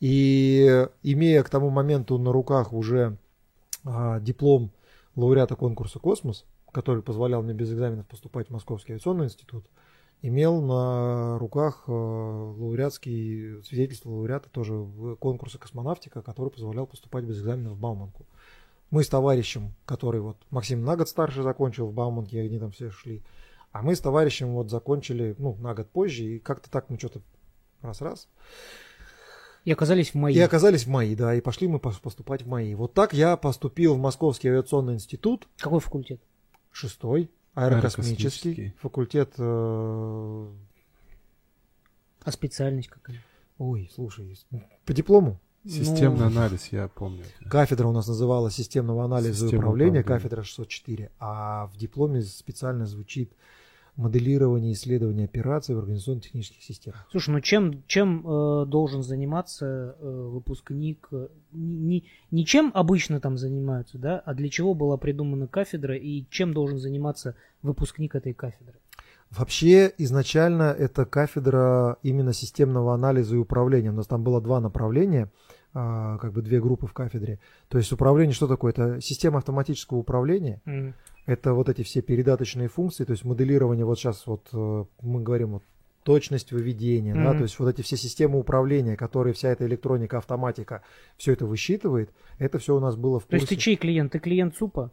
И 0.00 0.88
имея 1.04 1.44
к 1.44 1.48
тому 1.48 1.70
моменту 1.70 2.18
на 2.18 2.32
руках 2.32 2.72
уже 2.72 3.16
а, 3.84 4.18
диплом 4.18 4.72
лауреата 5.16 5.56
конкурса 5.56 5.98
«Космос», 5.98 6.44
который 6.72 7.02
позволял 7.02 7.42
мне 7.42 7.54
без 7.54 7.72
экзаменов 7.72 8.06
поступать 8.06 8.48
в 8.48 8.50
Московский 8.50 8.92
авиационный 8.92 9.26
институт, 9.26 9.66
имел 10.22 10.60
на 10.62 11.38
руках 11.38 11.84
э, 11.86 11.92
лауреатский 11.92 13.62
свидетельство 13.62 14.10
лауреата 14.10 14.48
тоже 14.48 14.74
в 14.74 15.16
конкурса 15.16 15.58
космонавтика, 15.58 16.22
который 16.22 16.50
позволял 16.50 16.86
поступать 16.86 17.24
без 17.24 17.38
экзаменов 17.38 17.74
в 17.74 17.80
Бауманку. 17.80 18.26
Мы 18.90 19.04
с 19.04 19.08
товарищем, 19.08 19.74
который 19.86 20.20
вот 20.20 20.36
Максим 20.50 20.84
на 20.84 20.96
год 20.96 21.08
старше 21.08 21.42
закончил 21.42 21.88
в 21.88 21.92
Бауманке, 21.92 22.40
они 22.40 22.58
там 22.58 22.70
все 22.70 22.90
шли, 22.90 23.22
а 23.72 23.82
мы 23.82 23.96
с 23.96 24.00
товарищем 24.00 24.54
вот 24.54 24.70
закончили, 24.70 25.34
ну, 25.38 25.56
на 25.56 25.74
год 25.74 25.90
позже, 25.90 26.24
и 26.24 26.38
как-то 26.38 26.70
так 26.70 26.90
мы 26.90 26.98
что-то 26.98 27.20
раз-раз. 27.82 28.28
И 29.64 29.72
оказались 29.72 30.10
в 30.10 30.14
моей. 30.16 30.36
И 30.36 30.40
оказались 30.40 30.84
в 30.84 30.88
МАИ, 30.90 31.14
да, 31.14 31.34
и 31.34 31.40
пошли 31.40 31.68
мы 31.68 31.78
пос- 31.78 32.00
поступать 32.00 32.42
в 32.42 32.48
МАИ. 32.48 32.74
Вот 32.74 32.92
так 32.94 33.14
я 33.14 33.36
поступил 33.36 33.94
в 33.94 33.98
Московский 33.98 34.48
авиационный 34.48 34.94
институт, 34.94 35.48
Какой 35.58 35.80
факультет? 35.80 36.20
шестой, 36.70 37.30
аэрокосмический, 37.54 38.50
Аэрокосмический. 38.50 38.74
факультет... 38.80 39.32
э, 39.38 40.48
А 42.24 42.32
специальность 42.32 42.88
какая? 42.88 43.22
Ой, 43.58 43.90
слушай, 43.94 44.26
есть- 44.26 44.46
по 44.84 44.92
диплому. 44.92 45.40
Системный 45.66 46.20
Ну, 46.20 46.26
анализ, 46.26 46.68
я 46.72 46.88
помню. 46.88 47.24
Кафедра 47.48 47.86
у 47.88 47.92
нас 47.92 48.06
называлась 48.06 48.54
системного 48.54 49.04
анализа 49.04 49.30
и 49.30 49.32
Система 49.34 49.60
управления, 49.62 50.00
управления. 50.00 50.02
кафедра 50.22 50.42
604, 50.42 51.10
а 51.18 51.68
в 51.68 51.76
дипломе 51.78 52.20
специально 52.20 52.84
звучит 52.84 53.32
моделирование 53.96 54.72
и 54.72 54.74
исследование 54.74 55.24
операций 55.24 55.74
в 55.74 55.78
организационно-технических 55.78 56.62
системах. 56.62 57.06
Слушай, 57.10 57.30
ну 57.30 57.40
чем, 57.40 57.82
чем 57.86 58.26
э, 58.26 58.66
должен 58.66 59.02
заниматься 59.02 59.96
э, 59.98 60.28
выпускник? 60.32 61.08
не, 61.54 62.04
не 62.30 62.44
чем 62.44 62.70
обычно 62.74 63.20
там 63.20 63.38
занимаются, 63.38 63.98
да, 63.98 64.18
а 64.18 64.34
для 64.34 64.48
чего 64.48 64.74
была 64.74 64.96
придумана 64.96 65.46
кафедра 65.46 65.96
и 65.96 66.24
чем 66.30 66.52
должен 66.52 66.78
заниматься 66.78 67.36
выпускник 67.62 68.14
этой 68.14 68.34
кафедры? 68.34 68.74
Вообще, 69.30 69.92
изначально 69.98 70.74
это 70.78 71.04
кафедра 71.04 71.98
именно 72.02 72.32
системного 72.32 72.94
анализа 72.94 73.34
и 73.34 73.38
управления. 73.38 73.90
У 73.90 73.94
нас 73.94 74.06
там 74.06 74.22
было 74.22 74.40
два 74.40 74.60
направления, 74.60 75.30
а, 75.72 76.18
как 76.18 76.32
бы 76.32 76.42
две 76.42 76.60
группы 76.60 76.86
в 76.86 76.92
кафедре. 76.92 77.40
То 77.68 77.78
есть 77.78 77.90
управление 77.90 78.34
что 78.34 78.46
такое? 78.46 78.72
Это 78.72 79.00
система 79.00 79.38
автоматического 79.38 79.98
управления. 79.98 80.60
М. 80.66 80.94
Это 81.26 81.54
вот 81.54 81.68
эти 81.68 81.82
все 81.82 82.02
передаточные 82.02 82.68
функции, 82.68 83.04
то 83.04 83.12
есть 83.12 83.24
моделирование, 83.24 83.84
вот 83.86 83.98
сейчас 83.98 84.26
вот 84.26 84.48
э, 84.52 84.84
мы 85.00 85.22
говорим 85.22 85.52
вот 85.52 85.62
точность 86.02 86.52
выведения, 86.52 87.14
да, 87.14 87.30
Мгм. 87.30 87.36
то 87.38 87.42
есть 87.44 87.58
вот 87.58 87.68
эти 87.68 87.80
все 87.80 87.96
системы 87.96 88.38
управления, 88.38 88.94
которые 88.96 89.32
вся 89.32 89.48
эта 89.48 89.64
электроника, 89.66 90.18
автоматика, 90.18 90.82
все 91.16 91.32
это 91.32 91.46
высчитывает, 91.46 92.10
это 92.38 92.58
все 92.58 92.76
у 92.76 92.80
нас 92.80 92.96
было 92.96 93.20
в 93.20 93.24
То 93.24 93.36
есть 93.36 93.48
ты 93.48 93.54
курсе. 93.54 93.64
чей 93.64 93.76
клиент? 93.76 94.12
Ты 94.12 94.18
клиент 94.18 94.54
СУПа? 94.54 94.90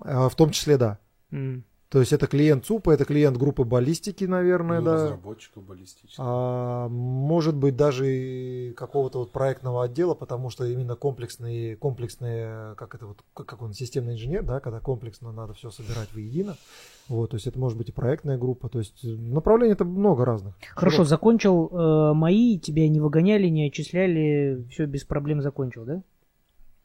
А, 0.00 0.28
В 0.28 0.34
том 0.34 0.50
числе, 0.50 0.76
да. 0.78 0.98
М. 1.30 1.64
То 1.92 2.00
есть 2.00 2.14
это 2.14 2.26
клиент 2.26 2.64
ЦУПа, 2.64 2.92
это 2.92 3.04
клиент 3.04 3.36
группы 3.36 3.64
баллистики, 3.64 4.24
наверное, 4.24 4.80
Ну, 4.80 4.86
да. 4.86 4.94
разработчиков 4.94 5.62
баллистических. 5.62 6.16
А, 6.18 6.88
может 6.88 7.54
быть, 7.54 7.76
даже 7.76 8.10
и 8.10 8.72
какого-то 8.72 9.18
вот 9.18 9.30
проектного 9.30 9.84
отдела, 9.84 10.14
потому 10.14 10.48
что 10.48 10.64
именно 10.64 10.96
комплексные, 10.96 11.76
комплексные, 11.76 12.74
как 12.76 12.94
это 12.94 13.08
вот, 13.08 13.18
как 13.34 13.60
он, 13.60 13.74
системный 13.74 14.14
инженер, 14.14 14.42
да, 14.42 14.60
когда 14.60 14.80
комплексно 14.80 15.32
надо 15.32 15.52
все 15.52 15.70
собирать 15.70 16.08
воедино. 16.14 16.56
Вот, 17.08 17.32
то 17.32 17.36
есть 17.36 17.46
это 17.46 17.58
может 17.58 17.76
быть 17.76 17.90
и 17.90 17.92
проектная 17.92 18.38
группа, 18.38 18.70
то 18.70 18.78
есть 18.78 19.04
направлений 19.04 19.74
это 19.74 19.84
много 19.84 20.24
разных. 20.24 20.54
Хорошо, 20.74 21.04
закончил 21.04 21.68
э, 21.68 22.14
мои, 22.14 22.58
тебя 22.58 22.88
не 22.88 23.00
выгоняли, 23.00 23.48
не 23.48 23.66
отчисляли, 23.66 24.66
все 24.70 24.86
без 24.86 25.04
проблем 25.04 25.42
закончил, 25.42 25.84
да? 25.84 26.02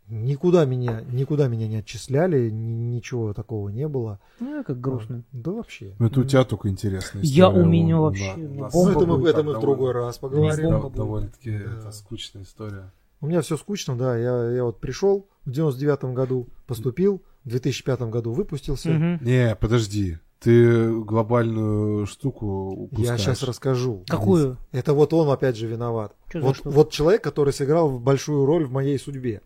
Никуда 0.09 0.63
меня, 0.65 1.01
никуда 1.11 1.47
меня 1.49 1.67
не 1.67 1.77
отчисляли, 1.77 2.49
ни- 2.49 2.95
ничего 2.95 3.33
такого 3.33 3.67
не 3.69 3.87
было. 3.89 4.19
Ну, 4.39 4.63
как 4.63 4.79
грустно. 4.79 5.23
Да 5.33 5.51
вообще. 5.51 5.95
Ну, 5.99 6.07
это 6.07 6.21
у 6.21 6.23
тебя 6.23 6.45
только 6.45 6.69
интересная 6.69 7.21
Я 7.23 7.45
история. 7.47 7.63
у 7.63 7.65
меня 7.67 7.97
вообще, 7.97 8.33
у 8.35 8.37
ну, 8.39 8.89
это 8.89 9.05
мы, 9.05 9.29
это 9.29 9.43
мы 9.43 9.53
в 9.55 9.59
другой 9.59 9.91
раз 9.91 10.17
поговорим. 10.17 10.91
Довольно-таки 10.93 11.51
Да. 11.57 11.73
это 11.79 11.91
скучная 11.91 12.43
история. 12.43 12.91
У 13.19 13.27
меня 13.27 13.41
все 13.41 13.57
скучно, 13.57 13.97
да. 13.97 14.15
Я, 14.17 14.49
я 14.51 14.63
вот 14.63 14.79
пришел 14.79 15.27
в 15.45 15.51
99 15.51 16.13
году, 16.13 16.47
поступил, 16.67 17.21
в 17.43 17.49
2005 17.49 18.01
году 18.03 18.31
выпустился. 18.31 18.89
Мгм. 18.89 19.25
Не, 19.25 19.55
подожди. 19.55 20.19
Ты 20.39 21.01
глобальную 21.01 22.05
штуку 22.05 22.69
упускаешь. 22.69 23.09
Я 23.09 23.17
сейчас 23.17 23.41
расскажу. 23.43 24.03
Какую? 24.07 24.57
Это 24.71 24.93
вот 24.93 25.11
он 25.13 25.29
опять 25.31 25.57
же 25.57 25.65
виноват. 25.67 26.13
Вот, 26.33 26.61
вот 26.63 26.91
человек, 26.91 27.23
который 27.23 27.51
сыграл 27.53 27.97
большую 27.97 28.45
роль 28.45 28.65
в 28.65 28.71
моей 28.71 28.99
судьбе. 28.99 29.41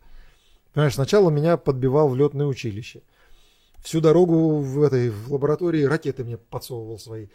Понимаешь, 0.73 0.95
сначала 0.95 1.29
меня 1.29 1.57
подбивал 1.57 2.09
в 2.09 2.15
летное 2.15 2.45
училище. 2.45 3.01
Всю 3.81 3.99
дорогу 3.99 4.59
в 4.59 4.81
этой 4.83 5.09
в 5.09 5.31
лаборатории 5.33 5.83
ракеты 5.83 6.23
мне 6.23 6.37
подсовывал 6.37 6.99
свои. 6.99 7.27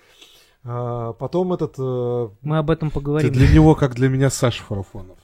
А 0.64 1.12
потом 1.12 1.52
этот... 1.52 1.74
э, 1.78 2.28
Мы 2.42 2.58
об 2.58 2.70
этом 2.70 2.88
Ты 2.90 2.94
поговорим. 2.94 3.32
для 3.32 3.48
него, 3.52 3.74
как 3.74 3.94
для 3.94 4.08
меня, 4.08 4.30
Саша 4.30 4.62
Фарафонов. 4.64 5.18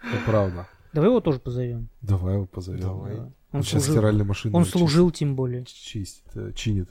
Это 0.00 0.22
правда. 0.26 0.66
Давай 0.92 1.08
его 1.10 1.20
тоже 1.20 1.38
позовем. 1.38 1.88
Давай 2.02 2.34
его 2.34 2.46
позовем. 2.46 2.80
Давай. 2.80 3.14
Да. 3.16 3.22
Он, 3.22 3.32
Он, 3.52 3.62
сейчас 3.62 3.84
служил, 3.84 3.94
стиральной 3.94 4.24
машиной 4.24 4.54
он 4.54 4.64
чистит- 4.64 4.78
служил 4.78 5.10
тем 5.10 5.36
более. 5.36 5.64
чистит, 5.64 6.24
э, 6.34 6.52
чинит. 6.54 6.90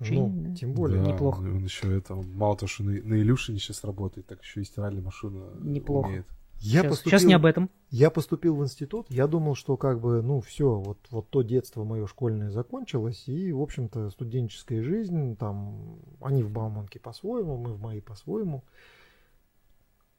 Ну, 0.00 0.06
Чинно. 0.06 0.56
тем 0.56 0.72
более. 0.72 1.02
Да, 1.02 1.12
неплохо. 1.12 1.40
Он 1.40 1.62
еще 1.62 1.96
это, 1.96 2.14
он 2.14 2.26
мало 2.34 2.56
того, 2.56 2.68
что 2.68 2.82
на, 2.84 2.92
на 2.92 3.14
Илюшине 3.20 3.58
сейчас 3.58 3.84
работает, 3.84 4.26
так 4.26 4.42
еще 4.42 4.62
и 4.62 4.64
стиральную 4.64 5.04
машину 5.04 5.50
Неплохо. 5.60 6.06
умеет. 6.06 6.26
Я 6.60 6.82
сейчас, 6.82 6.90
поступил, 6.90 7.10
сейчас 7.18 7.24
не 7.26 7.32
об 7.32 7.46
этом. 7.46 7.70
Я 7.90 8.10
поступил 8.10 8.54
в 8.56 8.62
институт, 8.62 9.06
я 9.08 9.26
думал, 9.26 9.54
что 9.54 9.78
как 9.78 9.98
бы, 9.98 10.20
ну, 10.20 10.40
все, 10.42 10.74
вот, 10.74 10.98
вот 11.10 11.30
то 11.30 11.40
детство 11.40 11.84
мое 11.84 12.06
школьное 12.06 12.50
закончилось, 12.50 13.24
и, 13.28 13.50
в 13.50 13.60
общем-то, 13.62 14.10
студенческая 14.10 14.82
жизнь, 14.82 15.36
там, 15.36 15.98
они 16.20 16.42
в 16.42 16.50
Бауманке 16.50 17.00
по-своему, 17.00 17.56
мы 17.56 17.72
в 17.72 17.80
моей 17.80 18.02
по-своему. 18.02 18.62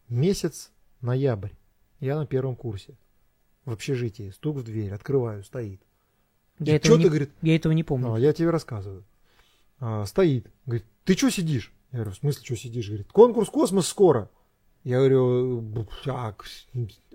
Месяц 0.10 0.72
ноябрь, 1.02 1.52
я 2.00 2.18
на 2.18 2.26
первом 2.26 2.56
курсе, 2.56 2.98
в 3.66 3.72
общежитии, 3.72 4.32
стук 4.32 4.58
в 4.58 4.64
дверь, 4.64 4.92
открываю, 4.92 5.44
стоит. 5.44 5.82
Я, 6.60 6.74
И 6.74 6.76
этого 6.78 6.98
не, 6.98 7.04
ты, 7.04 7.10
говорит, 7.10 7.32
я 7.44 7.56
этого 7.56 7.72
не 7.74 7.84
помню. 7.84 8.14
а, 8.14 8.20
я 8.20 8.34
тебе 8.34 8.50
рассказываю. 8.50 9.04
А, 9.80 10.06
стоит, 10.08 10.52
говорит, 10.66 10.86
ты 11.06 11.14
что 11.16 11.30
сидишь? 11.30 11.72
Я 11.92 12.00
говорю, 12.00 12.12
в 12.12 12.18
смысле, 12.18 12.44
что 12.46 12.56
сидишь? 12.56 12.88
Говорит, 12.88 13.12
конкурс 13.12 13.50
«Космос» 13.50 13.88
скоро. 13.88 14.30
Я 14.84 14.98
говорю, 14.98 15.62
«Б- 15.62 15.86
а, 16.08 16.34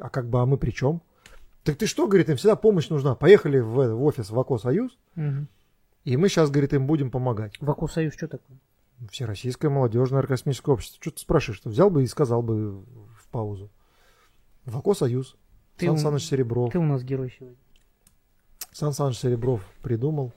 а 0.01 0.09
как 0.11 0.29
бы, 0.29 0.41
а 0.41 0.47
мы 0.47 0.57
при 0.57 0.71
чем? 0.71 1.03
Так 1.65 1.77
ты 1.77 1.87
что, 1.87 2.07
говорит, 2.07 2.29
им 2.31 2.37
всегда 2.37 2.55
помощь 2.55 2.89
нужна. 2.89 3.15
Поехали 3.17 3.59
в, 3.59 3.95
в 3.95 4.03
офис 4.05 4.31
в 4.31 4.39
АКО 4.39 4.59
«Союз», 4.59 4.97
Мгм. 5.17 5.49
и 6.05 6.17
мы 6.17 6.29
сейчас, 6.29 6.51
говорит, 6.51 6.73
им 6.75 6.87
будем 6.87 7.11
помогать. 7.11 7.55
Ваку 7.61 7.89
Союз 7.89 8.15
что 8.15 8.29
такое? 8.29 8.59
Всероссийское 9.11 9.71
молодежное 9.71 10.21
аэрокосмическое 10.21 10.73
общество. 10.75 10.99
Что 11.03 11.11
ты 11.11 11.19
спрашиваешь? 11.21 11.59
Что 11.59 11.69
взял 11.71 11.91
бы 11.91 12.03
и 12.05 12.07
сказал 12.07 12.41
бы 12.43 12.79
в 12.83 13.29
паузу. 13.33 13.69
В 14.65 14.79
АКО 14.79 14.95
«Союз». 14.95 15.37
Ты 15.77 15.87
Сан 15.87 15.95
у- 15.97 15.99
Саныч 15.99 16.23
Серебров. 16.25 16.73
Ты 16.73 16.79
у 16.79 16.83
нас 16.85 17.03
герой 17.03 17.35
сегодня. 17.37 17.59
Сан 18.77 18.93
Саныч 18.93 19.17
Серебров 19.17 19.63
придумал. 19.81 20.33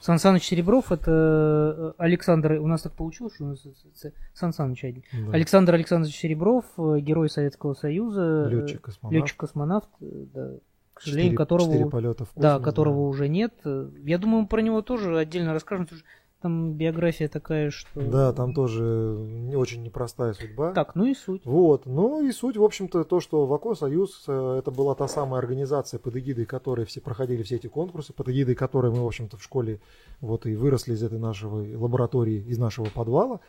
Сан 0.00 0.18
Саныч 0.18 0.44
Серебров 0.44 0.90
это 0.90 1.10
э, 1.10 1.92
Александр, 1.98 2.52
у 2.52 2.66
нас 2.66 2.80
так 2.80 2.92
получилось, 2.94 3.34
что 3.34 3.44
у 3.44 3.48
нас 3.48 3.62
Сан 4.32 4.54
Саныч 4.54 4.84
один. 4.84 5.02
Да. 5.12 5.32
Александр 5.32 5.74
Александрович 5.74 6.16
Серебров, 6.16 6.64
э, 6.78 7.00
герой 7.00 7.28
Советского 7.28 7.74
Союза, 7.74 8.46
Летчик-космонавт. 8.50 9.14
летчик-космонавт, 9.14 9.88
э, 10.00 10.06
да, 10.32 10.50
к 10.94 11.02
сожалению, 11.02 11.32
Четыре- 11.32 11.36
которого, 11.36 11.70
четыре 11.72 11.90
полета 11.90 12.24
в 12.24 12.28
да, 12.36 12.52
космос, 12.54 12.64
которого 12.64 13.00
уже 13.06 13.28
нет. 13.28 13.52
Э, 13.66 13.90
Я 14.04 14.16
думаю, 14.16 14.42
мы 14.42 14.48
про 14.48 14.62
него 14.62 14.80
тоже 14.80 15.18
отдельно 15.18 15.52
расскажем, 15.52 15.84
потому 15.84 15.98
что 15.98 16.08
там 16.44 16.74
биография 16.74 17.26
такая, 17.26 17.70
что... 17.70 17.88
Да, 18.02 18.34
там 18.34 18.52
тоже 18.52 18.82
не 18.82 19.56
очень 19.56 19.82
непростая 19.82 20.34
судьба. 20.34 20.72
Так, 20.74 20.94
ну 20.94 21.06
и 21.06 21.14
суть. 21.14 21.40
Вот, 21.46 21.86
ну 21.86 22.22
и 22.22 22.30
суть, 22.32 22.58
в 22.58 22.62
общем-то, 22.62 23.04
то, 23.04 23.20
что 23.20 23.46
ВАКО 23.46 23.74
Союз, 23.74 24.24
э, 24.28 24.56
это 24.58 24.70
была 24.70 24.94
та 24.94 25.08
самая 25.08 25.38
организация, 25.38 25.98
под 25.98 26.16
эгидой 26.16 26.44
которой 26.44 26.84
все 26.84 27.00
проходили 27.00 27.42
все 27.44 27.56
эти 27.56 27.68
конкурсы, 27.68 28.12
под 28.12 28.28
эгидой 28.28 28.54
которой 28.56 28.92
мы, 28.92 29.02
в 29.02 29.06
общем-то, 29.06 29.38
в 29.38 29.42
школе 29.42 29.80
вот 30.20 30.44
и 30.44 30.54
выросли 30.54 30.92
из 30.92 31.02
этой 31.02 31.18
нашей 31.18 31.74
лаборатории, 31.74 32.44
из 32.46 32.58
нашего 32.58 32.90
подвала. 32.90 33.40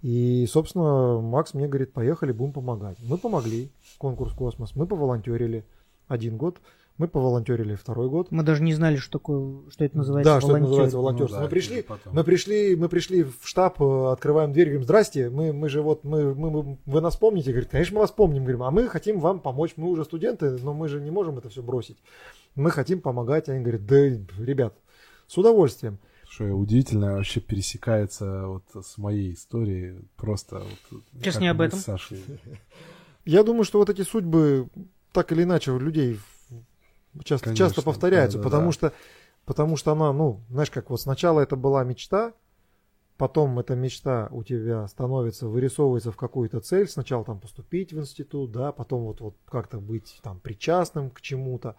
И, 0.00 0.46
собственно, 0.48 1.20
Макс 1.20 1.52
мне 1.52 1.68
говорит, 1.68 1.92
поехали, 1.92 2.32
будем 2.32 2.54
помогать. 2.54 2.96
Мы 3.02 3.18
помогли, 3.18 3.70
конкурс 3.98 4.32
«Космос», 4.32 4.74
мы 4.74 4.86
поволонтерили 4.86 5.66
один 6.08 6.38
год, 6.38 6.62
мы 6.98 7.08
поволонтерили 7.08 7.74
второй 7.74 8.08
год. 8.08 8.30
Мы 8.30 8.42
даже 8.42 8.62
не 8.62 8.74
знали, 8.74 8.96
что 8.96 9.18
такое, 9.18 9.68
что 9.70 9.84
это 9.84 9.96
называется 9.96 10.34
Да, 10.34 10.40
что 10.40 10.50
это 10.56 10.60
называется 10.66 10.96
волонтер. 10.98 11.26
волонтерство. 11.28 11.36
Ну 11.36 11.40
да, 11.40 11.44
мы 11.44 11.50
пришли, 11.50 11.84
мы 12.12 12.24
пришли, 12.24 12.76
мы 12.76 12.88
пришли 12.88 13.22
в 13.24 13.36
штаб, 13.44 13.80
э, 13.82 14.12
открываем 14.12 14.52
дверь, 14.52 14.66
говорим, 14.68 14.84
здрасте, 14.84 15.30
мы, 15.30 15.52
мы 15.52 15.68
же 15.68 15.82
вот, 15.82 16.04
мы, 16.04 16.34
мы- 16.34 16.50
мы- 16.50 16.78
вы 16.84 17.00
нас 17.00 17.16
помните? 17.16 17.50
Говорит, 17.50 17.70
конечно, 17.70 17.94
мы 17.94 18.00
вас 18.02 18.10
помним, 18.10 18.42
говорим, 18.42 18.62
а 18.62 18.70
мы 18.70 18.86
хотим 18.88 19.20
вам 19.20 19.40
помочь, 19.40 19.72
мы 19.76 19.88
уже 19.88 20.04
студенты, 20.04 20.50
но 20.62 20.74
мы 20.74 20.88
же 20.88 21.00
не 21.00 21.10
можем 21.10 21.38
это 21.38 21.48
все 21.48 21.62
бросить. 21.62 21.98
Мы 22.54 22.70
хотим 22.70 23.00
помогать. 23.00 23.48
Они 23.48 23.60
говорят, 23.60 23.86
да, 23.86 23.96
ребят, 24.44 24.74
с 25.26 25.36
удовольствием. 25.38 25.98
Что 26.28 26.44
удивительно, 26.44 27.14
вообще 27.16 27.40
пересекается 27.40 28.46
вот 28.46 28.64
с 28.86 28.96
моей 28.98 29.32
историей. 29.34 29.98
Просто 30.16 30.62
вот, 30.90 31.02
Сейчас 31.18 31.38
не 31.40 31.48
об 31.48 31.60
этом. 31.60 31.78
Сашей. 31.78 32.22
Я 33.24 33.42
думаю, 33.44 33.64
что 33.64 33.78
вот 33.78 33.88
эти 33.90 34.02
судьбы 34.02 34.68
так 35.12 35.30
или 35.32 35.42
иначе 35.42 35.72
у 35.72 35.78
людей 35.78 36.18
часто, 37.24 37.46
Конечно, 37.46 37.66
часто 37.66 37.82
повторяются, 37.82 38.38
да-да-да. 38.38 38.56
потому 38.56 38.72
что 38.72 38.92
потому 39.44 39.76
что 39.76 39.92
она, 39.92 40.12
ну, 40.12 40.40
знаешь, 40.50 40.70
как 40.70 40.90
вот 40.90 41.00
сначала 41.00 41.40
это 41.40 41.56
была 41.56 41.84
мечта, 41.84 42.32
потом 43.16 43.58
эта 43.58 43.74
мечта 43.74 44.28
у 44.30 44.42
тебя 44.42 44.86
становится, 44.88 45.48
вырисовывается 45.48 46.12
в 46.12 46.16
какую-то 46.16 46.60
цель, 46.60 46.88
сначала 46.88 47.24
там 47.24 47.40
поступить 47.40 47.92
в 47.92 47.98
институт, 47.98 48.52
да, 48.52 48.72
потом 48.72 49.02
вот, 49.04 49.20
вот 49.20 49.36
как-то 49.46 49.78
быть 49.78 50.18
там 50.22 50.40
причастным 50.40 51.10
к 51.10 51.20
чему-то, 51.20 51.76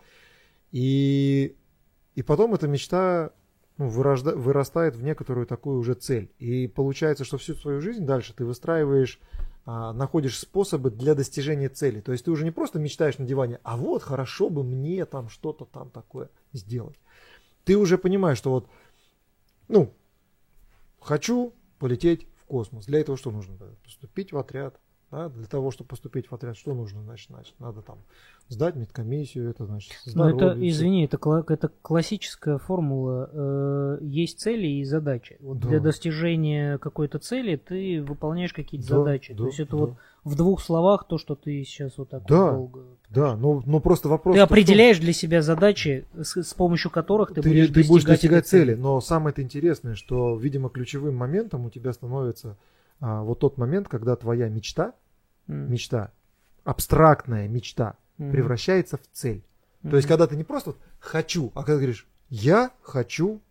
и, 0.71 1.55
и 2.15 2.21
потом 2.21 2.53
эта 2.53 2.67
мечта 2.67 3.31
ну, 3.77 3.89
вырожда- 3.89 4.35
вырастает 4.35 4.95
в 4.95 5.03
некоторую 5.03 5.47
такую 5.47 5.79
уже 5.79 5.95
цель. 5.95 6.31
И 6.37 6.67
получается, 6.67 7.25
что 7.25 7.37
всю 7.37 7.55
свою 7.55 7.81
жизнь 7.81 8.05
дальше 8.05 8.33
ты 8.33 8.45
выстраиваешь 8.45 9.19
находишь 9.65 10.39
способы 10.39 10.91
для 10.91 11.15
достижения 11.15 11.69
цели. 11.69 12.01
То 12.01 12.11
есть 12.11 12.25
ты 12.25 12.31
уже 12.31 12.43
не 12.43 12.51
просто 12.51 12.79
мечтаешь 12.79 13.17
на 13.17 13.25
диване, 13.25 13.59
а 13.63 13.77
вот 13.77 14.03
хорошо 14.03 14.49
бы 14.49 14.63
мне 14.63 15.05
там 15.05 15.29
что-то 15.29 15.65
там 15.65 15.89
такое 15.89 16.29
сделать. 16.51 16.97
Ты 17.63 17.77
уже 17.77 17.97
понимаешь, 17.97 18.37
что 18.37 18.51
вот, 18.51 18.67
ну, 19.69 19.93
хочу 20.99 21.53
полететь 21.79 22.27
в 22.35 22.45
космос. 22.45 22.85
Для 22.85 22.99
этого 22.99 23.17
что 23.17 23.31
нужно? 23.31 23.57
Поступить 23.83 24.33
в 24.33 24.37
отряд. 24.37 24.79
Да? 25.13 25.29
Для 25.29 25.45
того, 25.45 25.69
чтобы 25.69 25.89
поступить 25.89 26.25
в 26.31 26.33
отряд, 26.33 26.57
что 26.57 26.73
нужно? 26.73 27.03
Значит, 27.03 27.29
значит 27.29 27.53
надо 27.59 27.83
там 27.83 27.99
сдать 28.47 28.75
медкомиссию, 28.75 29.47
это 29.47 29.65
значит 29.67 29.91
Ну, 30.07 30.11
здоровье, 30.11 30.35
это, 30.47 30.55
всё. 30.55 30.69
извини, 30.69 31.05
это, 31.05 31.45
это 31.49 31.71
классическая 31.83 32.57
формула. 32.57 33.29
э, 33.31 33.97
есть 34.01 34.39
цели 34.39 34.65
и 34.65 34.83
задачи. 34.83 35.37
Вот 35.39 35.59
Да. 35.59 35.69
Для 35.69 35.79
достижения 35.79 36.79
какой-то 36.79 37.19
цели 37.19 37.57
ты 37.57 38.01
выполняешь 38.01 38.53
какие-то 38.53 38.87
Да, 38.87 38.95
задачи. 38.97 39.33
да, 39.33 39.37
То 39.37 39.45
есть 39.45 39.59
это 39.59 39.71
да. 39.71 39.77
вот 39.77 39.93
в 40.23 40.35
двух 40.35 40.61
словах 40.61 41.05
то, 41.07 41.19
что 41.19 41.35
ты 41.35 41.63
сейчас 41.63 41.95
вот 41.99 42.09
так 42.09 42.25
Да. 42.25 42.45
вот 42.51 42.55
долго... 42.55 42.81
Да, 43.11 43.35
но, 43.37 43.61
но 43.67 43.79
просто 43.79 44.09
вопрос... 44.09 44.33
Ты 44.33 44.39
в 44.39 44.47
том, 44.47 44.51
определяешь 44.51 44.97
для 44.97 45.13
себя 45.13 45.43
задачи, 45.43 46.05
с, 46.19 46.41
с 46.41 46.53
помощью 46.55 46.89
которых 46.89 47.29
ты, 47.29 47.41
ты, 47.43 47.49
будешь, 47.49 47.67
ты 47.67 47.73
достигать 47.73 47.87
будешь 47.89 48.03
достигать 48.05 48.39
этой 48.45 48.49
цели. 48.49 48.73
Но 48.73 48.99
самое 48.99 49.31
это 49.31 49.43
интересное, 49.43 49.93
что, 49.93 50.35
видимо, 50.37 50.69
ключевым 50.69 51.15
моментом 51.15 51.65
у 51.65 51.69
тебя 51.69 51.93
становится 51.93 52.57
а, 52.99 53.21
вот 53.23 53.39
тот 53.39 53.57
момент, 53.57 53.87
когда 53.87 54.15
твоя 54.15 54.49
мечта, 54.49 54.93
М, 55.47 55.71
мечта, 55.71 56.11
абстрактная 56.63 57.47
мечта, 57.47 57.97
мгм, 58.17 58.31
превращается 58.31 58.97
в 58.97 59.07
цель. 59.11 59.43
То 59.81 59.87
мгм. 59.87 59.95
есть, 59.97 60.07
когда 60.07 60.27
ты 60.27 60.35
не 60.35 60.43
просто 60.43 60.71
вот 60.71 60.79
хочу, 60.99 61.51
а 61.55 61.63
когда 61.63 61.77
говоришь, 61.77 62.07
я 62.29 62.71
хочу 62.81 63.41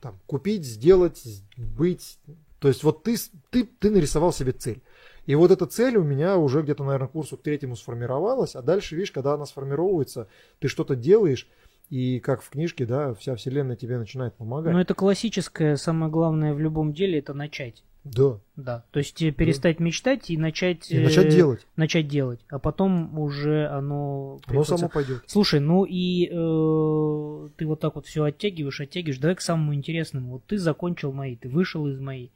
там, 0.00 0.18
купить, 0.26 0.64
сделать, 0.64 1.22
быть. 1.56 2.18
То 2.58 2.68
есть, 2.68 2.82
вот 2.84 3.02
ты, 3.02 3.16
ты, 3.50 3.64
ты 3.64 3.90
нарисовал 3.90 4.32
себе 4.32 4.52
цель. 4.52 4.82
И 5.26 5.34
вот 5.34 5.50
эта 5.50 5.66
цель 5.66 5.96
у 5.96 6.02
меня 6.02 6.36
уже 6.36 6.62
где-то, 6.62 6.84
наверное, 6.84 7.08
к 7.08 7.12
курсу 7.12 7.36
к 7.36 7.42
третьему 7.42 7.76
сформировалась, 7.76 8.56
а 8.56 8.62
дальше, 8.62 8.96
видишь, 8.96 9.12
когда 9.12 9.34
она 9.34 9.46
сформировывается, 9.46 10.28
ты 10.58 10.68
что-то 10.68 10.96
делаешь, 10.96 11.48
и 11.90 12.18
как 12.20 12.42
в 12.42 12.50
книжке, 12.50 12.86
да, 12.86 13.14
вся 13.14 13.36
вселенная 13.36 13.76
тебе 13.76 13.98
начинает 13.98 14.34
помогать. 14.34 14.72
Но 14.72 14.80
это 14.80 14.94
классическое, 14.94 15.76
самое 15.76 16.10
главное 16.10 16.54
в 16.54 16.58
любом 16.58 16.92
деле, 16.92 17.18
это 17.18 17.34
начать. 17.34 17.84
Да. 18.04 18.40
Да. 18.56 18.84
То 18.90 18.98
есть 18.98 19.22
э, 19.22 19.30
перестать 19.30 19.78
мечтать 19.78 20.28
и 20.30 20.36
начать, 20.36 20.90
И 20.90 20.98
начать 20.98 21.26
э, 21.26 21.30
делать. 21.30 21.66
начать 21.76 22.08
делать. 22.08 22.40
А 22.48 22.58
потом 22.58 23.16
уже 23.18 23.68
оно... 23.68 24.40
Оно 24.46 24.64
само 24.64 24.88
пойдет. 24.88 25.22
Слушай, 25.26 25.60
ну 25.60 25.84
и 25.84 26.26
э, 26.26 27.48
ты 27.56 27.66
вот 27.66 27.78
так 27.80 27.94
вот 27.94 28.06
все 28.06 28.24
оттягиваешь, 28.24 28.80
оттягиваешь. 28.80 29.18
Давай 29.18 29.36
к 29.36 29.40
самому 29.40 29.74
интересному. 29.74 30.32
Вот 30.32 30.44
ты 30.46 30.58
закончил 30.58 31.12
мои, 31.12 31.36
ты 31.36 31.48
вышел 31.48 31.86
из 31.86 32.00
моей. 32.00 32.32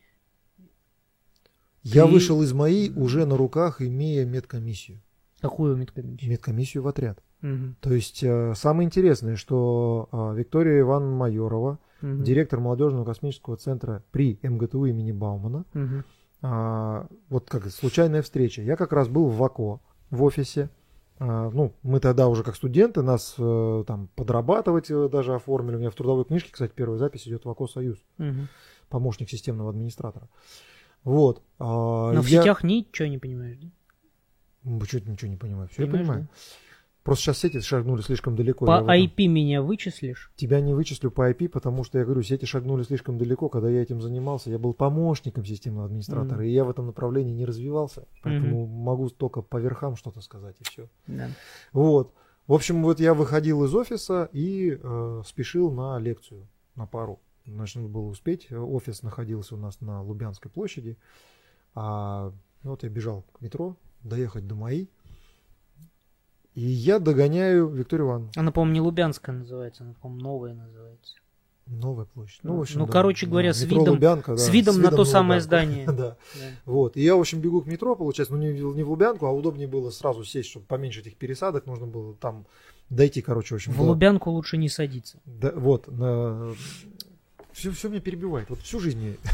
Я 1.82 2.06
Ты- 2.06 2.12
вышел 2.12 2.42
из 2.42 2.52
моей 2.52 2.90
уже 2.90 3.26
на 3.26 3.36
руках, 3.36 3.80
имея 3.80 4.24
медкомиссию. 4.24 5.00
Какую 5.40 5.76
медкомиссию? 5.76 6.30
Медкомиссию 6.30 6.82
в 6.82 6.88
отряд. 6.88 7.18
Мгм, 7.42 7.76
То 7.80 7.92
есть 7.92 8.22
э, 8.24 8.54
самое 8.56 8.86
интересное, 8.86 9.36
что 9.36 10.08
э, 10.10 10.34
Виктория 10.38 10.80
Ивановна 10.80 11.14
Майорова, 11.16 11.78
мгм, 12.00 12.22
директор 12.24 12.60
молодежного 12.60 13.04
космического 13.04 13.56
центра 13.56 14.02
при 14.10 14.38
МГТУ 14.42 14.84
имени 14.86 15.12
Баумана, 15.12 15.64
мгм. 15.74 16.04
а, 16.42 17.06
вот 17.28 17.48
как 17.48 17.66
случайная 17.70 18.22
встреча. 18.22 18.62
Я 18.62 18.76
как 18.76 18.92
раз 18.92 19.08
был 19.08 19.26
в 19.28 19.36
ВАКО 19.36 19.80
в 20.10 20.22
офисе. 20.22 20.70
А, 21.18 21.48
ну, 21.50 21.72
мы 21.82 21.98
тогда 22.00 22.28
уже 22.28 22.42
как 22.44 22.56
студенты, 22.56 23.00
нас 23.02 23.34
э, 23.38 23.84
там 23.86 24.08
подрабатывать 24.16 24.90
э, 24.90 25.08
даже 25.10 25.34
оформили. 25.34 25.76
У 25.76 25.78
меня 25.78 25.90
в 25.90 25.94
трудовой 25.94 26.26
книжке, 26.26 26.50
кстати, 26.52 26.72
первая 26.74 26.98
запись 26.98 27.26
идет 27.26 27.44
ВАКО 27.46 27.66
Союз, 27.66 27.98
Мгм. 28.18 28.48
помощник 28.90 29.30
системного 29.30 29.70
администратора. 29.70 30.28
Вот. 31.04 31.42
а, 31.58 32.12
Но 32.12 32.20
в 32.20 32.26
я- 32.26 32.40
сетях 32.42 32.62
ничего 32.64 33.08
не 33.08 33.16
понимаешь, 33.18 33.56
да? 33.58 33.68
Чё 34.86 35.00
ты 35.00 35.08
ничего 35.10 35.30
не 35.30 35.36
понимаю? 35.36 35.68
Все 35.68 35.82
я 35.84 35.86
Понимаешь, 35.86 36.06
понимаю. 36.06 36.28
Просто 37.06 37.24
сейчас 37.24 37.38
сети 37.38 37.60
шагнули 37.60 38.02
слишком 38.02 38.36
далеко. 38.36 38.66
По 38.66 38.82
IP 38.82 39.26
меня 39.28 39.62
вычислишь? 39.62 40.30
Тебя 40.36 40.60
не 40.60 40.74
вычислю 40.74 41.10
по 41.10 41.30
IP, 41.30 41.48
потому 41.48 41.84
что 41.84 41.98
я 41.98 42.04
говорю, 42.04 42.22
сети 42.22 42.44
шагнули 42.44 42.82
слишком 42.82 43.16
далеко. 43.16 43.48
Когда 43.48 43.70
я 43.70 43.80
этим 43.80 44.02
занимался, 44.02 44.50
я 44.50 44.58
был 44.58 44.74
помощником 44.74 45.44
системного 45.44 45.86
администратора, 45.86 46.38
Мгм. 46.38 46.44
и 46.44 46.50
я 46.50 46.64
в 46.64 46.70
этом 46.70 46.86
направлении 46.86 47.32
не 47.32 47.44
развивался. 47.46 48.06
Поэтому 48.22 48.66
могу 48.66 49.08
только 49.08 49.40
по 49.40 49.56
верхам 49.58 49.96
что-то 49.96 50.20
сказать, 50.20 50.56
и 50.60 50.64
все. 50.64 50.88
Да. 51.06 51.28
Вот. 51.72 52.12
В 52.46 52.52
общем, 52.52 52.82
вот 52.82 53.00
я 53.00 53.14
выходил 53.14 53.64
из 53.64 53.74
офиса 53.74 54.28
и 54.32 54.78
э, 54.82 55.22
спешил 55.26 55.72
на 55.72 55.98
лекцию, 55.98 56.46
на 56.74 56.86
пару. 56.86 57.20
Надо 57.46 57.78
было 57.80 58.06
успеть. 58.06 58.50
Офис 58.52 59.02
находился 59.02 59.54
у 59.54 59.58
нас 59.58 59.80
на 59.80 60.02
Лубянской 60.02 60.50
площади. 60.50 60.96
А 61.74 62.32
ну, 62.62 62.70
вот 62.70 62.82
я 62.82 62.88
бежал 62.88 63.24
к 63.32 63.40
метро, 63.40 63.76
доехать 64.02 64.46
до 64.46 64.54
моей. 64.56 64.90
И 66.56 66.62
я 66.62 66.98
догоняю 66.98 67.68
Викторию 67.68 68.06
Ивановну. 68.08 68.30
Она, 68.34 68.50
по-моему, 68.50 68.74
не 68.74 68.80
Лубянская 68.80 69.36
называется, 69.36 69.84
она, 69.84 69.94
по-моему, 70.00 70.22
новая 70.24 70.54
называется. 70.54 71.14
Новая 71.66 72.06
площадь. 72.06 72.40
Ну, 72.44 72.56
в 72.56 72.60
общем, 72.62 72.80
ну, 72.80 72.86
да, 72.86 72.92
короче 72.92 73.26
да, 73.26 73.30
говоря, 73.30 73.52
с 73.52 73.62
видом- 73.62 73.90
Лубянка, 73.90 74.32
да, 74.32 74.38
с 74.38 74.48
видом 74.48 74.80
на 74.80 74.90
то 74.90 75.04
самое 75.04 75.40
Лубянку. 75.40 75.44
здание. 75.44 75.86
да. 75.86 75.92
Да. 75.92 76.16
Вот. 76.64 76.96
И 76.96 77.02
я, 77.02 77.14
в 77.14 77.20
общем, 77.20 77.40
бегу 77.40 77.60
к 77.60 77.66
метро, 77.66 77.94
получается, 77.94 78.34
ну 78.34 78.40
не, 78.40 78.52
в- 78.52 78.76
не 78.76 78.82
в 78.84 78.90
Лубянку, 78.90 79.26
а 79.26 79.32
удобнее 79.32 79.68
было 79.68 79.90
сразу 79.90 80.24
сесть, 80.24 80.48
чтобы 80.48 80.64
поменьше 80.64 81.00
этих 81.00 81.16
пересадок. 81.16 81.66
Нужно 81.66 81.86
было 81.86 82.14
там 82.14 82.46
дойти, 82.88 83.20
короче, 83.20 83.54
в 83.54 83.56
общем. 83.56 83.72
В 83.72 83.76
до- 83.76 83.82
Лубянку 83.82 84.30
лучше 84.30 84.56
не 84.56 84.70
садиться. 84.70 85.18
Да, 85.26 85.52
вот. 85.54 85.88
На... 85.88 86.54
Все, 87.52 87.70
все 87.70 87.88
меня 87.88 88.00
перебивает. 88.00 88.48
Вот 88.48 88.60
всю 88.60 88.80
жизнь. 88.80 89.16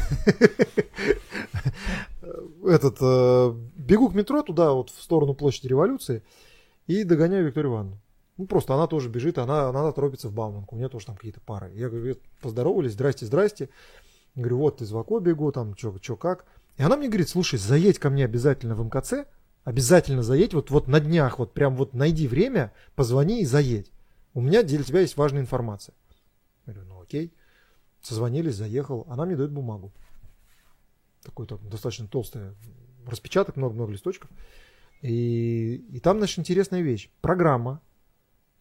Этот, 2.65 2.97
э, 3.01 3.53
бегу 3.75 4.09
к 4.09 4.15
метро 4.15 4.41
туда, 4.41 4.71
вот 4.73 4.89
в 4.89 5.01
сторону 5.01 5.33
площади 5.33 5.67
революции, 5.67 6.23
и 6.87 7.03
догоняю 7.03 7.45
Викторию 7.45 7.71
Ивановну. 7.71 7.99
Ну, 8.37 8.47
просто 8.47 8.73
она 8.73 8.87
тоже 8.87 9.09
бежит, 9.09 9.37
она, 9.37 9.69
она 9.69 9.91
торопится 9.91 10.27
в 10.27 10.33
Бауманку, 10.33 10.75
у 10.75 10.77
нее 10.77 10.89
тоже 10.89 11.05
там 11.05 11.15
какие-то 11.15 11.39
пары. 11.39 11.71
Я 11.75 11.89
говорю, 11.89 12.17
поздоровались, 12.41 12.93
здрасте, 12.93 13.25
здрасте. 13.25 13.69
Говорю, 14.35 14.57
вот 14.57 14.81
из 14.81 14.91
Вако 14.91 15.19
бегу, 15.19 15.51
там, 15.51 15.77
что 15.77 15.97
чё, 15.99 16.15
как. 16.15 16.45
И 16.77 16.83
она 16.83 16.97
мне 16.97 17.07
говорит, 17.07 17.29
слушай, 17.29 17.59
заедь 17.59 17.99
ко 17.99 18.09
мне 18.09 18.25
обязательно 18.25 18.73
в 18.73 18.83
МКЦ, 18.83 19.27
обязательно 19.63 20.23
заедь, 20.23 20.55
вот, 20.55 20.71
вот 20.71 20.87
на 20.87 20.99
днях, 20.99 21.37
вот 21.37 21.53
прям 21.53 21.75
вот 21.75 21.93
найди 21.93 22.27
время, 22.27 22.73
позвони 22.95 23.41
и 23.41 23.45
заедь. 23.45 23.91
У 24.33 24.41
меня 24.41 24.63
для 24.63 24.83
тебя 24.83 25.01
есть 25.01 25.15
важная 25.15 25.41
информация. 25.41 25.93
Я 26.65 26.73
говорю, 26.73 26.89
ну 26.89 27.01
окей. 27.01 27.33
Созвонились, 28.01 28.55
заехал. 28.55 29.05
Она 29.07 29.25
мне 29.25 29.35
дает 29.35 29.51
бумагу. 29.51 29.93
Такой 31.21 31.45
так, 31.45 31.61
достаточно 31.69 32.07
толстый 32.07 32.55
распечаток, 33.05 33.55
много-много 33.55 33.91
листочков. 33.91 34.29
И, 35.03 35.85
и 35.91 35.99
там, 35.99 36.17
значит, 36.17 36.39
интересная 36.39 36.81
вещь. 36.81 37.11
Программа 37.21 37.81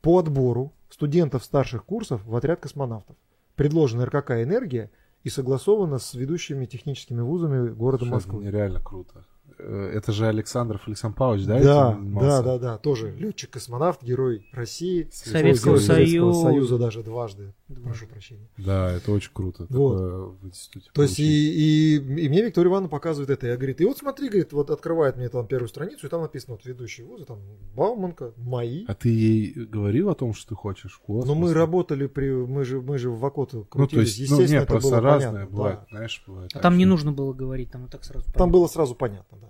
по 0.00 0.18
отбору 0.18 0.72
студентов 0.90 1.44
старших 1.44 1.84
курсов 1.84 2.24
в 2.24 2.34
отряд 2.34 2.60
космонавтов. 2.60 3.16
Предложена 3.54 4.04
РКК 4.06 4.32
«Энергия» 4.32 4.90
и 5.22 5.28
согласована 5.28 5.98
с 5.98 6.14
ведущими 6.14 6.66
техническими 6.66 7.20
вузами 7.20 7.70
города 7.70 8.04
Слушай, 8.04 8.12
Москвы. 8.14 8.44
Нереально 8.44 8.80
круто. 8.80 9.24
Э, 9.58 9.92
Это 9.94 10.12
же 10.12 10.26
Александров 10.26 10.86
Александр 10.86 11.16
Павлович, 11.16 11.46
да? 11.46 11.60
Да, 11.62 11.98
да, 12.00 12.42
да, 12.42 12.58
да, 12.58 12.78
тоже 12.78 13.10
летчик-космонавт, 13.10 14.02
герой 14.02 14.48
России, 14.52 15.08
Советского 15.12 15.72
Герой 15.74 15.80
Советского 15.84 16.32
Союза. 16.32 16.42
Союза 16.42 16.78
даже 16.78 17.02
дважды, 17.02 17.54
Дважды. 17.68 17.84
прошу 17.88 18.06
прощения. 18.06 18.48
Да, 18.58 18.92
это 18.92 19.12
очень 19.12 19.30
круто. 19.32 19.66
Вот. 19.68 20.36
В 20.40 20.46
институте 20.46 20.90
То 20.92 21.02
есть 21.02 21.18
и, 21.18 21.24
и, 21.24 21.96
и 21.96 22.28
мне 22.28 22.42
Виктория 22.42 22.70
Ивановна 22.70 22.88
показывает 22.88 23.30
это. 23.30 23.46
Я 23.46 23.56
говорит, 23.56 23.80
и 23.80 23.84
вот 23.84 23.98
смотри, 23.98 24.28
говорит, 24.28 24.52
вот 24.52 24.70
открывает 24.70 25.16
мне 25.16 25.28
там 25.28 25.46
первую 25.46 25.68
страницу, 25.68 26.06
и 26.06 26.10
там 26.10 26.22
написано 26.22 26.54
вот 26.54 26.64
ведущие 26.64 27.06
вузы, 27.06 27.24
там 27.24 27.38
Бауманка, 27.74 28.32
мои. 28.36 28.84
А 28.88 28.94
ты 28.94 29.08
ей 29.08 29.52
говорил 29.52 30.08
о 30.10 30.14
том, 30.14 30.34
что 30.34 30.50
ты 30.50 30.54
хочешь 30.54 30.92
в 30.92 31.00
космос? 31.00 31.26
Но 31.26 31.34
мы 31.34 31.52
работали 31.54 32.06
при, 32.06 32.30
мы 32.30 32.64
же, 32.64 32.80
мы 32.80 32.98
же 32.98 33.10
в 33.10 33.18
Вакоту 33.20 33.58
Ну, 33.58 33.64
то 33.64 33.70
крутились, 33.70 34.16
есть, 34.16 34.30
ну, 34.30 34.36
естественно, 34.38 34.60
нет, 34.60 34.62
это 34.64 34.72
просто 34.72 34.90
было 34.90 35.00
разное 35.00 35.32
понятно, 35.32 35.56
бывает, 35.56 35.78
да. 35.80 35.86
знаешь, 35.90 36.24
бывает. 36.26 36.50
А 36.54 36.58
там 36.58 36.76
не 36.78 36.84
нужно 36.86 37.12
было 37.12 37.32
говорить, 37.32 37.70
там 37.70 37.86
и 37.86 37.88
так 37.88 38.04
сразу 38.04 38.24
Там 38.24 38.32
понятно. 38.34 38.52
было 38.52 38.66
сразу 38.66 38.94
понятно, 38.94 39.38
да. 39.40 39.41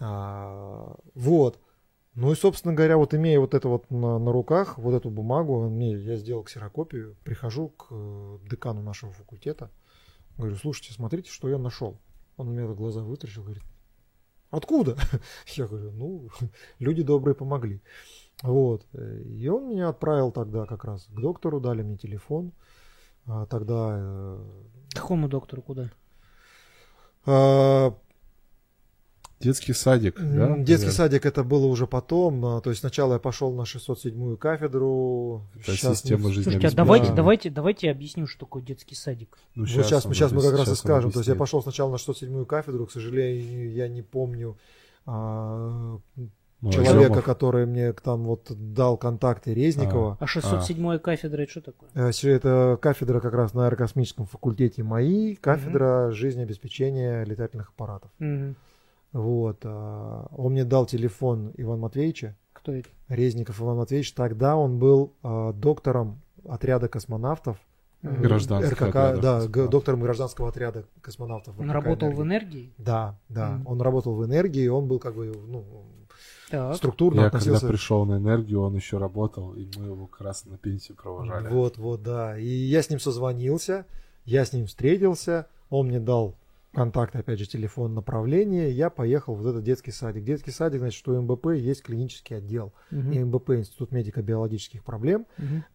А, 0.00 0.94
вот. 1.14 1.58
Ну 2.14 2.32
и, 2.32 2.34
собственно 2.34 2.74
говоря, 2.74 2.96
вот 2.96 3.14
имея 3.14 3.38
вот 3.38 3.54
это 3.54 3.68
вот 3.68 3.90
на, 3.90 4.18
на 4.18 4.32
руках, 4.32 4.76
вот 4.78 4.94
эту 4.94 5.10
бумагу, 5.10 5.68
мне, 5.68 5.96
я 5.96 6.16
сделал 6.16 6.42
ксерокопию, 6.42 7.16
прихожу 7.22 7.68
к 7.68 7.86
э, 7.90 8.38
декану 8.50 8.82
нашего 8.82 9.12
факультета, 9.12 9.70
говорю, 10.36 10.56
слушайте, 10.56 10.92
смотрите, 10.92 11.30
что 11.30 11.48
я 11.48 11.58
нашел. 11.58 12.00
Он 12.36 12.48
мне 12.48 12.66
глаза 12.66 13.02
вытрящил, 13.02 13.42
говорит, 13.42 13.62
откуда? 14.50 14.96
Я 15.56 15.66
говорю, 15.66 15.92
ну, 15.92 16.28
люди 16.78 17.02
добрые 17.02 17.34
помогли. 17.34 17.82
Вот. 18.42 18.86
И 18.94 19.48
он 19.48 19.68
меня 19.68 19.88
отправил 19.88 20.30
тогда 20.30 20.64
как 20.66 20.84
раз 20.84 21.06
к 21.06 21.20
доктору, 21.20 21.60
дали 21.60 21.82
мне 21.82 21.96
телефон. 21.96 22.52
А, 23.26 23.46
Тогда 23.46 23.96
э, 23.98 24.44
какому 24.94 25.28
доктору 25.28 25.62
куда? 25.62 25.90
а, 27.26 27.94
Детский 29.40 29.72
садик, 29.72 30.16
да? 30.18 30.56
Детский 30.56 30.86
наверное? 30.86 30.90
садик 30.90 31.24
это 31.26 31.44
было 31.44 31.66
уже 31.66 31.86
потом. 31.86 32.44
а, 32.44 32.60
То 32.60 32.70
есть 32.70 32.80
сначала 32.80 33.12
я 33.14 33.18
пошел 33.20 33.52
на 33.52 33.62
607-ю 33.62 34.36
кафедру. 34.36 35.42
Это 35.60 35.76
Щас 35.76 36.00
система 36.00 36.26
не- 36.26 36.32
жизни. 36.32 36.42
Слушайте, 36.50 36.66
а 36.68 36.76
давайте, 36.76 37.08
Да. 37.10 37.14
давайте, 37.14 37.50
давайте 37.50 37.90
объясним, 37.90 38.26
что 38.26 38.40
такое 38.40 38.62
детский 38.62 38.94
садик. 38.96 39.38
Ну, 39.54 39.62
Вот 39.62 39.70
сейчас, 39.70 40.04
он 40.06 40.14
сейчас 40.14 40.32
мы 40.32 40.42
как 40.42 40.58
раз 40.58 40.68
и 40.68 40.74
скажем. 40.74 41.12
То 41.12 41.20
есть 41.20 41.28
я 41.28 41.36
пошел 41.36 41.62
сначала 41.62 41.90
на 41.92 41.96
607-ю 41.96 42.46
кафедру, 42.46 42.86
к 42.86 42.90
сожалению, 42.90 43.72
я 43.72 43.86
не 43.88 44.02
помню 44.02 44.56
а, 45.06 45.98
Ну, 46.60 46.72
человека, 46.72 46.98
Артемов. 47.04 47.24
который 47.24 47.66
мне 47.66 47.92
там 47.92 48.24
вот 48.24 48.50
дал 48.50 48.96
контакты 48.96 49.54
Резникова. 49.54 50.16
А 50.18 50.26
607 50.26 50.98
кафедра 50.98 51.42
это 51.42 51.50
что 51.52 51.60
такое? 51.60 51.88
Э, 51.94 52.10
Это 52.10 52.76
кафедра 52.82 53.20
как 53.20 53.32
раз 53.34 53.54
на 53.54 53.66
аэрокосмическом 53.68 54.26
факультете 54.26 54.82
МАИ, 54.82 55.36
кафедра 55.36 56.10
жизнеобеспечения 56.10 57.24
летательных 57.24 57.68
аппаратов. 57.68 58.10
Мгм. 58.18 58.56
Вот. 59.12 59.60
а, 59.64 60.26
Он 60.36 60.52
мне 60.52 60.64
дал 60.64 60.86
телефон 60.86 61.52
Ивана 61.56 61.82
Матвеевича, 61.82 62.36
Кто 62.52 62.72
это? 62.72 62.88
Резников 63.08 63.60
Иван 63.60 63.78
Матвеевич. 63.78 64.12
Тогда 64.12 64.56
он 64.56 64.78
был 64.78 65.12
а, 65.22 65.52
доктором 65.52 66.20
отряда 66.46 66.88
космонавтов. 66.88 67.56
Гражданских 68.02 68.74
РКК, 68.80 68.82
отрядов 68.82 69.20
да, 69.22 69.34
космонавтов. 69.40 69.70
доктором 69.70 70.00
гражданского 70.02 70.48
отряда 70.50 70.84
космонавтов. 71.00 71.58
Он 71.58 71.64
РКК 71.68 71.74
работал 71.74 72.10
в 72.12 72.22
«Энергия». 72.22 72.58
энергии? 72.58 72.72
Да, 72.78 73.18
да. 73.28 73.50
Мгм. 73.50 73.66
Он 73.66 73.80
работал 73.82 74.14
в 74.14 74.24
энергии, 74.24 74.62
и 74.62 74.68
он 74.68 74.86
был 74.86 75.00
как 75.00 75.16
бы 75.16 75.26
ну, 75.48 75.64
Так. 76.48 76.76
структурно 76.76 77.22
Я 77.22 77.30
когда 77.30 77.38
относился. 77.38 77.66
пришел 77.66 78.04
на 78.04 78.18
энергию, 78.18 78.60
он 78.62 78.76
еще 78.76 78.98
работал, 78.98 79.52
и 79.54 79.68
мы 79.76 79.86
его 79.86 80.06
как 80.06 80.20
раз 80.20 80.44
на 80.46 80.56
пенсию 80.58 80.96
провожали. 80.96 81.48
Вот, 81.48 81.76
вот, 81.76 82.02
да. 82.04 82.38
И 82.38 82.46
я 82.46 82.82
с 82.82 82.88
ним 82.90 83.00
созвонился, 83.00 83.84
я 84.24 84.44
с 84.44 84.52
ним 84.52 84.66
встретился, 84.66 85.48
он 85.68 85.88
мне 85.88 85.98
дал 85.98 86.36
контакт, 86.72 87.16
опять 87.16 87.38
же, 87.38 87.46
телефон, 87.46 87.94
направление, 87.94 88.70
я 88.70 88.90
поехал 88.90 89.34
в 89.34 89.46
этот 89.46 89.62
детский 89.64 89.90
садик. 89.90 90.24
Детский 90.24 90.50
садик, 90.50 90.80
значит, 90.80 90.98
что 90.98 91.12
у 91.12 91.22
МБП 91.22 91.48
есть 91.54 91.82
клинический 91.82 92.36
отдел. 92.36 92.72
И 92.90 93.24
МБП, 93.24 93.50
Институт 93.50 93.92
медико-биологических 93.92 94.84
проблем, 94.84 95.26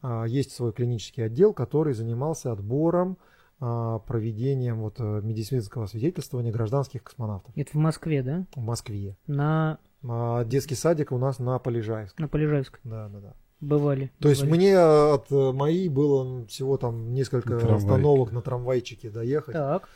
а, 0.02 0.26
есть 0.26 0.52
свой 0.52 0.74
клинический 0.74 1.26
отдел, 1.26 1.54
который 1.54 1.94
занимался 1.94 2.52
отбором, 2.52 3.18
а, 3.60 4.00
проведением 4.00 4.82
вот, 4.82 4.96
э, 5.00 5.22
медицинского 5.24 5.86
свидетельствования 5.86 6.52
гражданских 6.52 7.04
космонавтов 7.04 7.54
Это 7.56 7.72
в 7.72 7.76
Москве, 7.76 8.22
да? 8.22 8.46
в 8.56 8.60
Москве. 8.62 9.16
На, 9.26 9.78
А 10.06 10.44
детский 10.44 10.76
садик 10.76 11.14
у 11.14 11.18
нас 11.18 11.40
на 11.40 11.58
Полежаевск. 11.60 12.20
на 12.20 12.28
Полежаевской. 12.28 12.82
Да, 12.84 13.08
да, 13.08 13.20
да. 13.20 13.34
Бывали. 13.62 14.12
То 14.20 14.28
есть 14.28 14.42
бывали. 14.42 14.58
мне 14.58 14.78
от 14.78 15.32
э, 15.32 15.52
моей 15.54 15.88
было 15.88 16.46
всего 16.48 16.76
там 16.76 17.14
несколько 17.14 17.54
На 17.54 17.76
остановок 17.76 18.34
на 18.34 18.42
трамвайчике 18.42 19.10
доехать. 19.10 19.54
Так. 19.54 19.88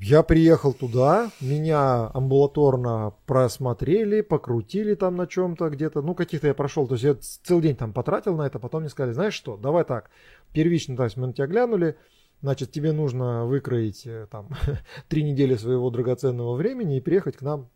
Я 0.00 0.24
приехал 0.24 0.72
туда, 0.72 1.30
меня 1.40 2.10
амбулаторно 2.12 3.14
просмотрели, 3.26 4.22
покрутили 4.22 4.94
там 4.94 5.16
на 5.16 5.28
чем-то 5.28 5.70
где-то, 5.70 6.02
ну 6.02 6.16
каких-то 6.16 6.48
я 6.48 6.54
прошел, 6.54 6.88
то 6.88 6.94
есть 6.94 7.04
я 7.04 7.14
целый 7.14 7.62
день 7.62 7.76
там 7.76 7.92
потратил 7.92 8.36
на 8.36 8.42
это, 8.42 8.58
потом 8.58 8.80
мне 8.80 8.90
сказали, 8.90 9.12
знаешь 9.12 9.34
что, 9.34 9.56
давай 9.56 9.84
так, 9.84 10.10
первично, 10.52 10.96
то 10.96 11.04
есть 11.04 11.16
мы 11.16 11.28
на 11.28 11.32
тебя 11.32 11.46
глянули, 11.46 11.96
значит 12.42 12.72
тебе 12.72 12.90
нужно 12.90 13.46
выкроить 13.46 14.04
э, 14.04 14.26
там 14.30 14.48
три 15.08 15.22
недели 15.22 15.54
своего 15.54 15.90
драгоценного 15.90 16.56
времени 16.56 16.96
и 16.96 17.00
приехать 17.00 17.36
к 17.36 17.42
нам 17.42 17.68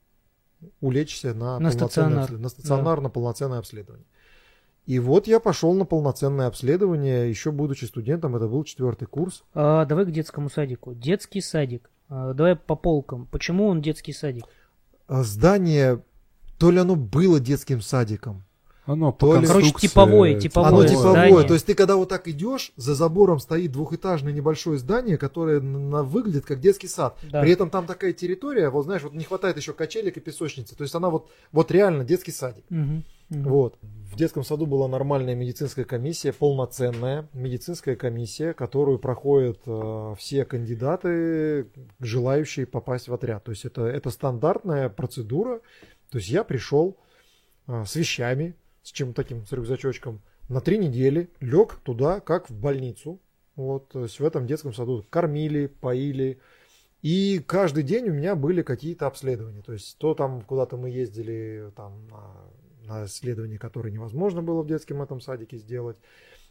улечься 0.81 1.35
на, 1.35 1.61
На 1.61 1.71
стационар. 1.71 2.31
на 2.33 2.49
стационар, 2.49 3.01
на 3.01 3.11
полноценное 3.11 3.59
обследование. 3.59 4.07
И 4.87 4.99
вот 4.99 5.29
я 5.29 5.39
пошел 5.39 5.75
на 5.75 5.85
полноценное 5.85 6.49
обследование, 6.49 7.31
еще 7.31 7.53
будучи 7.53 7.85
студентом, 7.85 8.35
это 8.35 8.49
был 8.49 8.65
четвертый 8.65 9.07
курс. 9.07 9.45
А, 9.55 9.85
давай 9.85 10.07
к 10.07 10.11
детскому 10.11 10.51
садику. 10.51 10.95
Детский 10.95 11.41
садик. 11.41 11.92
А, 12.09 12.33
давай 12.35 12.57
по 12.57 12.77
полкам. 12.77 13.27
Почему 13.31 13.67
он 13.69 13.81
детский 13.83 14.13
садик? 14.13 14.45
А 15.09 15.23
Здание, 15.23 16.03
то 16.59 16.71
ли 16.71 16.79
оно 16.79 16.97
было 16.97 17.41
детским 17.41 17.81
садиком, 17.81 18.45
Оно 18.85 19.13
То 19.13 19.27
по 19.33 19.37
ли- 19.39 19.47
Короче, 19.47 19.73
типовое, 19.79 20.41
типовое 20.41 20.69
Оно 20.69 20.85
типовое. 20.85 21.11
здание. 21.13 21.47
То 21.47 21.55
есть 21.55 21.67
ты 21.67 21.75
когда 21.75 21.95
вот 21.95 22.09
так 22.09 22.27
идешь, 22.27 22.73
за 22.77 22.97
забором 22.97 23.39
стоит 23.39 23.71
двухэтажное 23.71 24.33
небольшое 24.33 24.77
здание, 24.79 25.17
которое 25.19 25.61
на- 25.61 26.03
выглядит 26.03 26.45
как 26.47 26.59
детский 26.61 26.89
сад. 26.89 27.17
Да. 27.31 27.43
При 27.43 27.53
этом 27.53 27.71
там 27.71 27.87
такая 27.87 28.13
территория, 28.13 28.71
вот 28.71 28.85
знаешь, 28.87 29.03
вот 29.03 29.13
не 29.13 29.23
хватает 29.23 29.57
еще 29.57 29.73
качелек 29.73 30.17
и 30.17 30.21
песочницы. 30.21 30.75
То 30.77 30.83
есть 30.83 30.95
она 30.97 31.11
вот, 31.11 31.31
вот 31.53 31.71
реально 31.71 32.05
детский 32.05 32.33
садик. 32.33 32.65
Мгм. 32.71 33.05
Вот. 33.33 33.79
В 33.83 34.17
детском 34.17 34.45
саду 34.45 34.67
была 34.67 34.89
нормальная 34.89 35.35
медицинская 35.35 35.87
комиссия, 35.87 36.35
полноценная 36.35 37.31
медицинская 37.33 37.97
комиссия, 37.97 38.53
которую 38.53 38.99
проходят 38.99 39.61
э, 39.65 40.15
все 40.19 40.45
кандидаты, 40.45 41.69
желающие 41.99 42.67
попасть 42.67 43.09
в 43.09 43.15
отряд. 43.15 43.45
То 43.45 43.53
есть 43.53 43.65
это, 43.65 43.87
это 43.87 44.11
стандартная 44.11 44.91
процедура. 44.91 45.61
То 46.11 46.19
есть 46.19 46.29
я 46.29 46.45
пришел 46.45 46.99
э, 47.67 47.85
с 47.87 47.97
вещами, 47.97 48.55
с 48.83 48.93
чем 48.93 49.15
таким, 49.15 49.47
с 49.47 49.53
рюкзачочком, 49.53 50.21
на 50.51 50.61
три 50.61 50.77
недели 50.77 51.31
лег 51.41 51.77
туда, 51.83 52.21
как 52.21 52.51
в 52.51 52.55
больницу. 52.55 53.19
Вот, 53.57 53.89
то 53.89 54.03
есть 54.03 54.21
в 54.21 54.25
этом 54.25 54.47
детском 54.47 54.75
саду 54.75 55.07
кормили, 55.09 55.69
поили. 55.69 56.39
И 57.01 57.43
каждый 57.47 57.83
день 57.83 58.11
у 58.11 58.13
меня 58.13 58.37
были 58.37 58.61
какие-то 58.61 59.07
обследования. 59.07 59.63
То 59.63 59.73
есть 59.73 59.97
то 59.97 60.15
там 60.15 60.43
куда-то 60.43 60.77
мы 60.77 60.91
ездили 60.91 61.73
там, 61.77 62.09
исследования, 63.07 63.59
которые 63.59 63.93
невозможно 63.93 64.43
было 64.43 64.63
в 64.63 64.67
детском 64.67 65.03
этом 65.03 65.21
садике 65.21 65.57
сделать. 65.59 65.97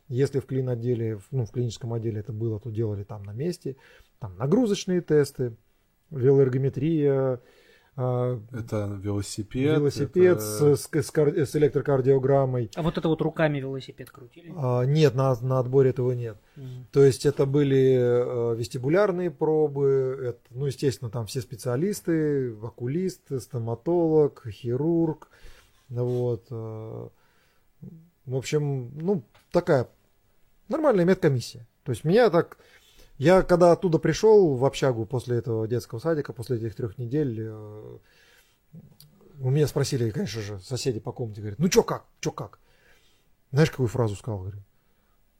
Если 0.08 0.40
в 0.40 0.46
клин 0.46 0.68
отделе, 0.70 1.20
ну, 1.32 1.46
в 1.46 1.52
клиническом 1.52 1.94
отделе 1.94 2.20
это 2.20 2.34
было, 2.34 2.60
то 2.60 2.70
делали 2.70 3.04
там 3.04 3.24
на 3.24 3.32
месте. 3.34 3.76
Там 4.20 4.36
нагрузочные 4.38 5.02
тесты, 5.02 5.56
велоэргометрия, 6.36 7.40
а, 7.98 8.40
Это 8.54 9.00
велосипед. 9.02 9.78
велосипед 9.78 10.38
это- 10.38 10.76
с, 10.76 10.82
с- 10.82 11.02
с 11.02 11.12
кар- 11.12 11.38
с 11.38 11.56
электрокардиограммой. 11.56 12.72
А 12.76 12.82
вот 12.82 12.98
это 12.98 13.08
вот 13.10 13.22
руками 13.22 13.60
велосипед 13.60 14.10
крутили? 14.10 14.54
А, 14.56 14.84
нет, 14.84 15.14
на, 15.16 15.36
на 15.42 15.60
отборе 15.60 15.90
этого 15.90 16.12
нет. 16.14 16.38
Мгм. 16.56 16.88
То 16.92 17.04
есть 17.04 17.26
это 17.26 17.46
были 17.46 17.98
э, 18.00 18.56
вестибулярные 18.58 19.30
пробы, 19.30 20.18
это, 20.30 20.40
ну, 20.52 20.66
естественно, 20.68 21.10
там 21.12 21.26
все 21.26 21.42
специалисты, 21.42 22.54
окулист, 22.64 23.42
стоматолог, 23.42 24.46
хирург, 24.50 25.28
вот. 25.92 26.48
э, 26.50 27.10
В 28.26 28.36
общем, 28.36 28.92
ну, 28.98 29.24
такая 29.52 29.88
нормальная 30.70 31.06
медкомиссия. 31.06 31.68
То 31.84 31.92
есть 31.92 32.04
меня 32.04 32.30
так... 32.30 32.58
Я 33.18 33.44
когда 33.44 33.72
оттуда 33.72 34.00
пришел 34.00 34.56
в 34.56 34.66
общагу 34.66 35.06
после 35.06 35.38
этого 35.38 35.68
детского 35.68 36.00
садика, 36.00 36.34
после 36.34 36.58
этих 36.58 36.76
трех 36.76 36.98
недель, 36.98 37.38
э, 37.40 37.98
у 39.40 39.50
меня 39.50 39.68
спросили, 39.68 40.10
конечно 40.10 40.42
же, 40.42 40.60
соседи 40.60 41.00
по 41.00 41.12
комнате, 41.12 41.42
говорят, 41.42 41.60
ну 41.60 41.70
чё 41.70 41.84
как, 41.84 42.06
чё 42.20 42.32
как? 42.32 42.60
Знаешь, 43.52 43.70
какую 43.70 43.90
фразу 43.90 44.16
сказал? 44.16 44.40
Говорю, 44.40 44.64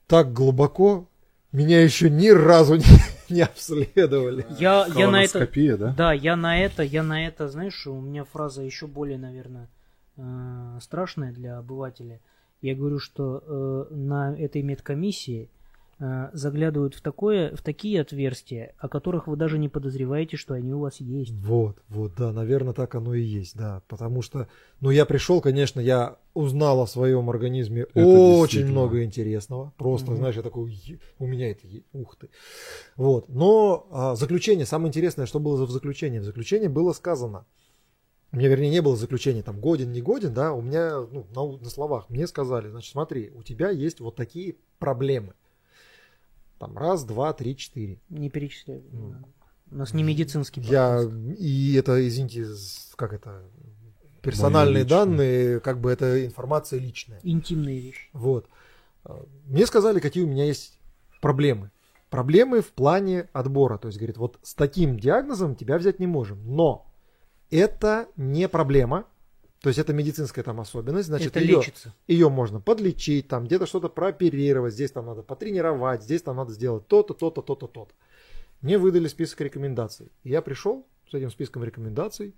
так 0.06 0.34
глубоко 0.34 1.08
меня 1.52 1.82
еще 1.82 2.10
ни 2.10 2.30
разу 2.30 2.76
не, 2.76 2.86
не 3.30 3.42
обследовали. 3.42 4.46
Я, 4.60 4.88
я 4.96 5.10
на 5.10 5.24
это... 5.24 5.48
Да? 5.78 5.94
Да, 5.94 6.14
я 6.14 6.36
на 6.36 6.62
это, 6.62 6.84
я 6.84 7.04
на 7.04 7.26
это, 7.26 7.48
знаешь, 7.48 7.88
у 7.88 8.00
меня 8.00 8.26
фраза 8.26 8.62
еще 8.62 8.88
более, 8.88 9.18
наверное, 9.18 9.70
э, 10.22 10.80
страшная 10.82 11.32
для 11.32 11.58
обывателя. 11.58 12.20
Я 12.62 12.76
говорю, 12.76 13.00
что 13.00 13.44
э, 13.92 13.94
на 13.94 14.36
этой 14.38 14.62
медкомиссии 14.62 15.50
э, 16.00 16.30
заглядывают 16.34 16.94
в 16.94 17.02
такое, 17.02 17.56
в 17.56 17.62
такие 17.64 18.02
отверстия, 18.02 18.76
о 18.78 18.88
которых 18.88 19.28
вы 19.28 19.36
даже 19.36 19.58
не 19.58 19.68
подозреваете, 19.68 20.38
что 20.38 20.54
они 20.54 20.72
у 20.74 20.80
вас 20.80 21.00
есть. 21.00 21.32
Вот, 21.32 21.82
вот, 21.90 22.14
да, 22.16 22.32
наверное, 22.32 22.74
так 22.74 22.94
оно 22.94 23.16
и 23.16 23.22
есть, 23.22 23.58
да. 23.58 23.82
Потому 23.88 24.22
что, 24.22 24.48
ну, 24.80 24.92
я 24.92 25.06
пришел, 25.06 25.42
конечно, 25.42 25.80
я 25.80 26.18
узнал 26.36 26.82
о 26.82 26.88
своем 26.88 27.30
организме 27.32 27.88
Это 27.94 28.20
очень 28.20 28.66
много 28.68 29.04
интересного. 29.04 29.74
Просто, 29.78 30.12
Мгм. 30.12 30.18
знаешь, 30.18 30.36
я 30.36 30.44
такой, 30.44 30.72
«Е- 30.72 31.00
у 31.18 31.26
меня 31.26 31.50
это, 31.50 31.68
ух 31.94 32.16
ты. 32.16 32.30
Вот, 32.96 33.28
но 33.28 33.88
а, 33.92 34.16
заключение, 34.16 34.68
самое 34.68 34.90
интересное, 34.90 35.26
что 35.26 35.40
было 35.40 35.66
в 35.66 35.72
заключении. 35.72 36.20
В 36.20 36.24
заключении 36.26 36.68
было 36.68 36.94
сказано, 36.94 37.46
у 38.32 38.38
меня, 38.38 38.48
вернее, 38.48 38.70
не 38.70 38.82
было 38.82 38.96
заключения, 38.96 39.44
там, 39.44 39.60
годен, 39.60 39.92
не 39.92 40.02
годен, 40.02 40.34
да, 40.34 40.54
у 40.54 40.62
меня, 40.62 41.02
ну, 41.02 41.26
на, 41.36 41.64
на 41.64 41.70
словах, 41.70 42.10
мне 42.10 42.28
сказали, 42.28 42.70
значит, 42.70 42.92
смотри, 42.92 43.30
у 43.36 43.44
тебя 43.44 43.70
есть 43.70 44.00
вот 44.00 44.16
такие 44.16 44.56
проблемы. 44.80 45.34
Там, 46.58 46.78
раз, 46.78 47.04
два, 47.04 47.34
три, 47.34 47.58
четыре. 47.58 48.00
Не 48.10 48.30
перечисляю. 48.30 48.84
Ну. 48.92 49.16
У 49.72 49.76
нас 49.76 49.94
не 49.94 50.04
медицинский 50.04 50.62
Я 50.62 50.98
подкаст. 50.98 51.40
и 51.40 51.74
это, 51.74 52.08
извините, 52.08 52.46
как 52.96 53.14
это 53.14 53.44
персональные 54.22 54.86
данные, 54.86 55.60
как 55.60 55.82
бы 55.82 55.92
это 55.92 56.26
информация 56.26 56.80
личная. 56.80 57.20
Интимные 57.24 57.80
вещи. 57.80 58.10
Вот. 58.14 58.48
А, 59.04 59.26
Мне 59.46 59.66
сказали, 59.66 60.00
какие 60.00 60.24
у 60.24 60.28
меня 60.28 60.46
есть 60.46 60.80
проблемы. 61.20 61.72
Проблемы 62.10 62.62
в 62.62 62.72
плане 62.72 63.30
отбора. 63.34 63.78
То 63.78 63.88
есть, 63.88 63.98
говорит, 63.98 64.18
вот 64.18 64.38
с 64.44 64.54
таким 64.54 65.00
диагнозом 65.00 65.56
тебя 65.56 65.78
взять 65.78 66.00
не 66.00 66.08
можем. 66.08 66.40
Но 66.46 66.91
это 67.52 68.08
не 68.16 68.48
проблема. 68.50 69.06
То 69.62 69.70
есть 69.70 69.78
это 69.78 69.94
медицинская 69.94 70.44
там 70.44 70.60
особенность. 70.60 71.08
Значит, 71.08 71.36
это 71.36 71.40
ее, 71.40 71.58
лечится. 71.58 71.94
ее 72.08 72.30
можно 72.30 72.60
подлечить, 72.60 73.28
там 73.28 73.46
где-то 73.46 73.68
что-то 73.68 73.90
прооперировать, 73.90 74.74
здесь 74.74 74.92
там 74.92 75.06
надо 75.06 75.22
потренировать, 75.22 76.02
здесь 76.02 76.24
там 76.24 76.38
надо 76.38 76.52
сделать 76.52 76.88
то-то, 76.88 77.14
то-то, 77.14 77.44
то-то, 77.44 77.68
то-то. 77.68 77.94
Мне 78.62 78.80
выдали 78.80 79.08
список 79.08 79.42
рекомендаций. 79.42 80.12
Я 80.24 80.42
пришел 80.42 80.88
с 81.10 81.14
этим 81.14 81.30
списком 81.30 81.64
рекомендаций, 81.64 82.34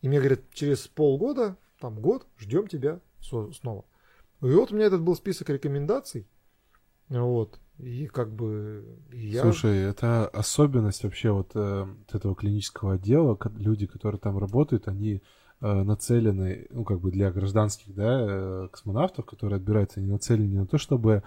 и 0.00 0.08
мне 0.08 0.18
говорят, 0.18 0.40
через 0.52 0.88
полгода, 0.88 1.56
там 1.78 2.00
год, 2.00 2.26
ждем 2.38 2.66
тебя 2.66 3.00
снова. 3.20 3.84
И 4.40 4.46
вот 4.46 4.72
у 4.72 4.74
меня 4.74 4.86
этот 4.86 5.02
был 5.02 5.14
список 5.14 5.48
рекомендаций, 5.50 6.26
вот, 7.08 7.60
и 7.78 8.06
как 8.06 8.32
бы 8.32 8.84
я... 9.12 9.42
Слушай, 9.42 9.78
это 9.78 10.26
особенность 10.28 11.04
вообще 11.04 11.30
вот, 11.30 11.50
э, 11.54 11.84
вот 11.84 12.14
этого 12.14 12.34
клинического 12.34 12.94
отдела. 12.94 13.38
Люди, 13.56 13.86
которые 13.86 14.18
там 14.18 14.38
работают, 14.38 14.88
они 14.88 15.22
э, 15.60 15.82
нацелены, 15.82 16.66
ну, 16.70 16.84
как 16.84 17.00
бы 17.00 17.10
для 17.10 17.30
гражданских, 17.30 17.94
да, 17.94 18.20
э, 18.20 18.68
космонавтов, 18.72 19.26
которые 19.26 19.56
отбираются, 19.56 20.00
они 20.00 20.08
нацелены 20.08 20.48
не 20.48 20.58
на 20.58 20.66
то, 20.66 20.78
чтобы 20.78 21.22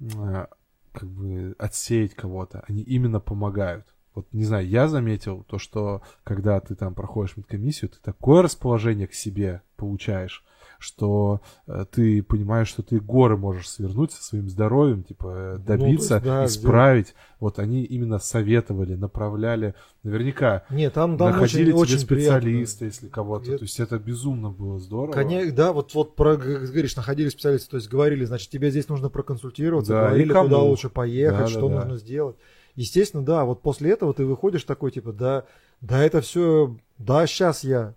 э, 0.00 0.46
как 0.92 1.08
бы 1.08 1.54
отсеять 1.58 2.14
кого-то, 2.14 2.64
они 2.68 2.82
именно 2.82 3.20
помогают. 3.20 3.86
Вот, 4.14 4.26
не 4.32 4.44
знаю, 4.44 4.68
я 4.68 4.88
заметил 4.88 5.44
то, 5.44 5.58
что 5.58 6.02
когда 6.24 6.60
ты 6.60 6.74
там 6.74 6.94
проходишь 6.94 7.36
медкомиссию, 7.36 7.90
ты 7.90 7.98
такое 8.02 8.42
расположение 8.42 9.06
к 9.06 9.14
себе 9.14 9.62
получаешь, 9.76 10.44
что 10.78 11.40
э, 11.66 11.84
ты 11.90 12.22
понимаешь, 12.22 12.68
что 12.68 12.82
ты 12.82 13.00
горы 13.00 13.36
можешь 13.36 13.68
свернуть 13.68 14.12
со 14.12 14.22
своим 14.22 14.48
здоровьем, 14.48 15.02
типа 15.02 15.26
э, 15.36 15.56
Ну, 15.58 15.64
добиться, 15.64 16.14
есть, 16.14 16.24
да, 16.24 16.46
исправить. 16.46 17.14
Вот 17.40 17.58
они 17.58 17.84
именно 17.84 18.18
советовали, 18.18 18.94
направляли. 18.94 19.74
Наверняка 20.04 20.62
Нет, 20.70 20.94
там, 20.94 21.18
там 21.18 21.32
находили 21.32 21.72
очень, 21.72 21.72
тебе 21.72 21.80
очень 21.82 21.98
специалиста, 21.98 22.84
если 22.84 23.08
кого-то. 23.08 23.48
Это- 23.50 23.58
То 23.58 23.64
есть 23.64 23.80
это 23.80 23.98
безумно 23.98 24.50
было 24.50 24.78
здорово. 24.78 25.12
Коня- 25.12 25.50
да, 25.50 25.72
вот, 25.72 25.94
вот 25.94 26.14
про, 26.16 26.36
говоришь, 26.36 26.96
находили 26.96 27.28
специалисты, 27.28 27.70
то 27.70 27.76
есть 27.76 27.88
говорили, 27.88 28.24
значит, 28.24 28.48
тебе 28.50 28.70
здесь 28.70 28.88
нужно 28.88 29.08
проконсультироваться, 29.10 29.92
Да, 29.92 30.06
говорили, 30.06 30.32
куда 30.32 30.58
лучше 30.58 30.88
поехать, 30.88 31.38
Да, 31.38 31.44
да, 31.44 31.50
что 31.50 31.68
да. 31.68 31.74
нужно 31.74 31.96
сделать. 31.96 32.36
Естественно, 32.76 33.24
да, 33.24 33.44
вот 33.44 33.60
после 33.62 33.90
этого 33.90 34.14
ты 34.14 34.24
выходишь 34.24 34.62
такой, 34.62 34.92
типа, 34.92 35.12
да, 35.12 35.44
да, 35.80 36.04
это 36.04 36.20
все, 36.20 36.76
да, 36.98 37.26
сейчас 37.26 37.64
я. 37.64 37.94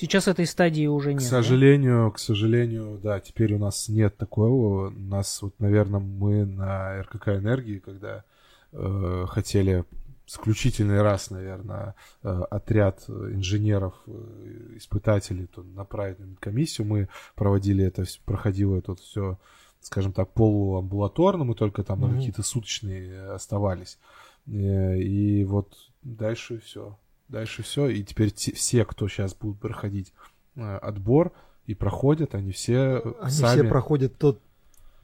Сейчас 0.00 0.28
этой 0.28 0.46
стадии 0.46 0.86
уже 0.86 1.10
К 1.10 1.14
нет. 1.14 1.22
да? 1.22 1.28
сожалению, 1.28 2.12
к 2.12 2.18
сожалению, 2.20 3.00
да, 3.02 3.18
теперь 3.18 3.54
у 3.54 3.58
нас 3.58 3.88
нет 3.88 4.16
такого. 4.16 4.88
У 4.88 4.90
нас, 4.90 5.42
вот, 5.42 5.58
наверное, 5.58 5.98
мы 5.98 6.44
на 6.44 7.02
РКК 7.02 7.28
Энергии, 7.30 7.78
когда 7.80 8.22
э, 8.72 9.24
хотели 9.28 9.84
исключительный 10.24 11.02
раз, 11.02 11.30
наверное, 11.30 11.96
э, 12.22 12.28
отряд 12.28 13.08
инженеров, 13.08 13.94
э, 14.06 14.76
испытателей 14.76 15.46
то 15.46 15.64
направить 15.64 16.20
на 16.20 16.36
комиссию, 16.38 16.86
мы 16.86 17.08
проводили 17.34 17.84
это, 17.84 18.04
проходило 18.24 18.76
это 18.76 18.94
все, 18.94 19.36
скажем 19.80 20.12
так, 20.12 20.30
полуамбулаторно, 20.32 21.42
мы 21.42 21.54
только 21.56 21.82
там 21.82 22.02
на 22.02 22.06
Мгм. 22.06 22.16
какие-то 22.18 22.42
суточные 22.44 23.30
оставались. 23.32 23.98
Э, 24.46 24.96
И 24.96 25.42
вот 25.44 25.74
дальше 26.02 26.60
все. 26.60 26.96
Дальше 27.28 27.62
все. 27.62 27.88
И 27.88 28.02
теперь 28.02 28.30
те- 28.30 28.52
все, 28.52 28.84
кто 28.84 29.08
сейчас 29.08 29.34
будут 29.34 29.60
проходить 29.60 30.12
э, 30.56 30.76
отбор 30.78 31.32
и 31.66 31.74
проходят, 31.74 32.34
они 32.34 32.52
все 32.52 33.00
э, 33.04 33.12
Они 33.20 33.30
сами, 33.32 33.60
все 33.60 33.68
проходят 33.68 34.16
тот, 34.18 34.40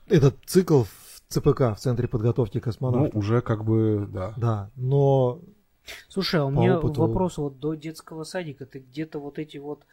этот 0.06 0.36
цикл 0.46 0.84
в 0.84 1.22
ЦПК, 1.28 1.60
в 1.60 1.76
Центре 1.78 2.08
подготовки 2.08 2.56
ну, 2.58 2.62
космонавтов. 2.62 3.14
уже 3.14 3.40
как 3.42 3.64
бы, 3.64 4.08
да. 4.12 4.34
Да, 4.36 4.70
но 4.76 5.40
Слушай, 6.08 6.40
а 6.40 6.46
у 6.46 6.50
меня 6.50 6.78
опыту- 6.78 7.00
вопрос 7.00 7.36
вот 7.36 7.58
до 7.58 7.74
детского 7.74 8.24
садика. 8.24 8.64
Ты 8.64 8.78
где-то 8.78 9.18
вот 9.18 9.38
эти 9.38 9.58
вот 9.58 9.84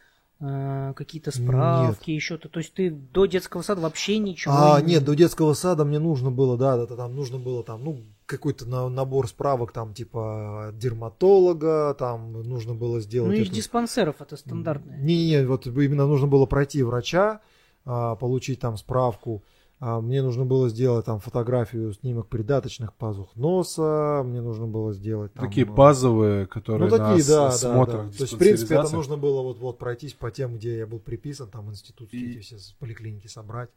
какие-то 0.96 1.32
справки, 1.32 2.10
еще 2.12 2.38
то. 2.38 2.50
То 2.50 2.60
есть 2.60 2.74
ты 2.74 2.90
до 2.90 3.26
детского 3.28 3.62
сада 3.62 3.82
вообще 3.82 4.18
ничего 4.18 4.54
А, 4.58 4.82
не- 4.82 4.94
нет, 4.94 5.06
до 5.06 5.16
детского 5.16 5.54
сада 5.54 5.86
мне 5.86 6.00
нужно 6.00 6.32
было, 6.32 6.58
да, 6.58 6.78
да, 6.86 6.96
там 6.96 7.16
нужно 7.16 7.38
было 7.38 7.64
там, 7.64 7.84
ну, 7.84 8.02
какой-то 8.26 8.66
на- 8.66 8.90
набор 8.90 9.28
справок, 9.28 9.72
там, 9.72 9.94
типа, 9.94 10.72
дерматолога, 10.74 11.94
там, 12.00 12.34
нужно 12.34 12.74
было 12.74 13.00
сделать... 13.02 13.30
Ну, 13.32 13.36
из 13.36 13.48
это- 13.48 13.56
диспансеров 13.56 14.16
это 14.20 14.38
стандартное. 14.38 14.98
Не-не, 14.98 15.46
вот 15.46 15.68
именно 15.68 16.08
нужно 16.08 16.28
было 16.28 16.46
пройти 16.46 16.82
врача, 16.82 17.42
а, 17.86 18.16
получить 18.16 18.60
там 18.60 18.78
справку 18.78 19.44
мне 19.82 20.22
нужно 20.22 20.46
было 20.46 20.70
сделать 20.70 21.06
там 21.08 21.20
фотографию, 21.20 21.92
снимок 21.94 22.28
придаточных 22.28 22.94
пазух 22.94 23.36
носа, 23.36 24.22
мне 24.24 24.40
нужно 24.40 24.68
было 24.68 24.94
сделать 24.94 25.34
там, 25.34 25.48
Такие 25.48 25.66
э, 25.66 25.70
базовые, 25.70 26.46
которые 26.46 26.88
ну, 26.88 26.98
такие, 26.98 27.18
на 27.18 27.36
да, 27.36 27.50
да, 27.50 27.52
смотрах, 27.52 28.12
да. 28.12 28.18
То 28.18 28.24
есть, 28.24 28.34
в 28.34 28.38
принципе, 28.38 28.76
это 28.76 28.94
нужно 28.94 29.18
было 29.18 29.42
вот, 29.42 29.58
вот 29.58 29.80
пройтись 29.80 30.14
по 30.14 30.30
тем, 30.30 30.58
где 30.58 30.78
я 30.78 30.86
был 30.86 31.00
приписан, 31.00 31.50
там 31.50 31.72
институтские 31.72 32.22
И- 32.22 32.38
эти 32.38 32.44
все 32.44 32.58
поликлиники 32.78 33.26
собрать. 33.26 33.72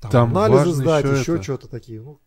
Там, 0.00 0.10
Там 0.10 0.36
анализы 0.36 0.72
сдать, 0.72 1.04
еще 1.04 1.20
еще 1.20 1.34
это. 1.34 1.42
что-то 1.44 1.68
такие. 1.68 2.00
Ну, 2.00 2.18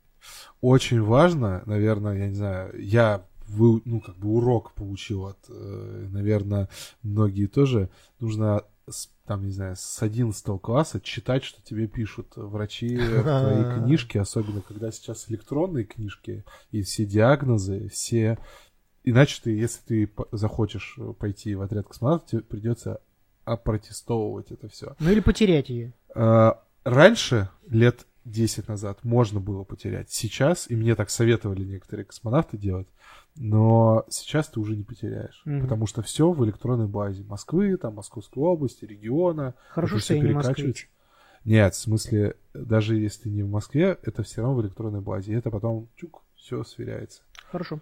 Очень 0.62 1.02
важно, 1.02 1.62
наверное, 1.66 2.18
я 2.18 2.28
не 2.30 2.36
знаю, 2.36 2.82
я 2.82 3.26
вы, 3.48 3.82
ну, 3.84 4.00
как 4.00 4.16
бы 4.16 4.30
урок 4.30 4.72
получил 4.72 5.26
от, 5.26 5.38
э, 5.50 6.08
наверное, 6.10 6.70
многие 7.02 7.48
тоже. 7.48 7.90
Нужно, 8.20 8.64
с- 8.90 9.10
там, 9.26 9.46
не 9.46 9.52
знаю, 9.52 9.76
с 9.78 10.02
11 10.02 10.60
класса 10.62 11.00
читать, 11.02 11.44
что 11.44 11.62
тебе 11.62 11.88
пишут 11.88 12.34
врачи 12.36 12.96
в 12.98 13.24
твоей 13.24 13.80
книжке, 13.80 14.20
особенно 14.22 14.62
когда 14.62 14.92
сейчас 14.92 15.30
электронные 15.30 15.86
книжки, 15.86 16.44
и 16.72 16.82
все 16.82 17.06
диагнозы, 17.06 17.90
все... 17.90 18.38
Иначе 19.06 19.42
ты, 19.44 19.52
если 19.52 19.82
ты 19.86 20.14
захочешь 20.32 20.98
пойти 21.20 21.56
в 21.56 21.62
отряд 21.62 21.88
космонавтов, 21.88 22.30
тебе 22.30 22.42
придется 22.42 23.02
опротестовывать 23.44 24.52
это 24.52 24.70
все. 24.70 24.96
Ну 25.00 25.12
или 25.12 25.20
потерять 25.20 25.70
ее. 25.70 25.94
А, 26.16 26.62
Раньше, 26.84 27.50
лет 27.68 28.06
10 28.26 28.68
назад, 28.68 29.04
можно 29.04 29.40
было 29.40 29.64
потерять. 29.64 30.10
Сейчас, 30.12 30.70
и 30.70 30.76
мне 30.76 30.96
так 30.96 31.10
советовали 31.10 31.64
некоторые 31.64 32.06
космонавты 32.06 32.58
делать, 32.58 32.88
но 33.36 34.06
сейчас 34.10 34.48
ты 34.48 34.60
уже 34.60 34.76
не 34.76 34.84
потеряешь. 34.84 35.42
Мгм. 35.46 35.62
Потому 35.62 35.88
что 35.88 36.02
все 36.02 36.32
в 36.32 36.44
электронной 36.46 36.88
базе 36.88 37.24
Москвы, 37.24 37.78
там, 37.78 37.96
Московской 37.96 38.44
области, 38.44 38.86
региона. 38.86 39.56
Хорошо, 39.70 40.00
что 40.00 40.14
я 40.14 40.20
не 40.20 40.28
перекачивается. 40.28 40.66
москвич. 40.66 40.90
Нет, 41.46 41.74
в 41.74 41.78
смысле, 41.78 42.36
даже 42.54 42.96
если 42.96 43.24
ты 43.24 43.30
не 43.30 43.44
в 43.44 43.50
Москве, 43.50 43.98
это 44.04 44.24
все 44.24 44.42
равно 44.42 44.56
в 44.58 44.62
электронной 44.62 45.02
базе. 45.02 45.34
И 45.34 45.36
это 45.36 45.52
потом 45.52 45.90
чук, 45.96 46.24
все 46.36 46.64
сверяется. 46.64 47.22
Хорошо. 47.52 47.80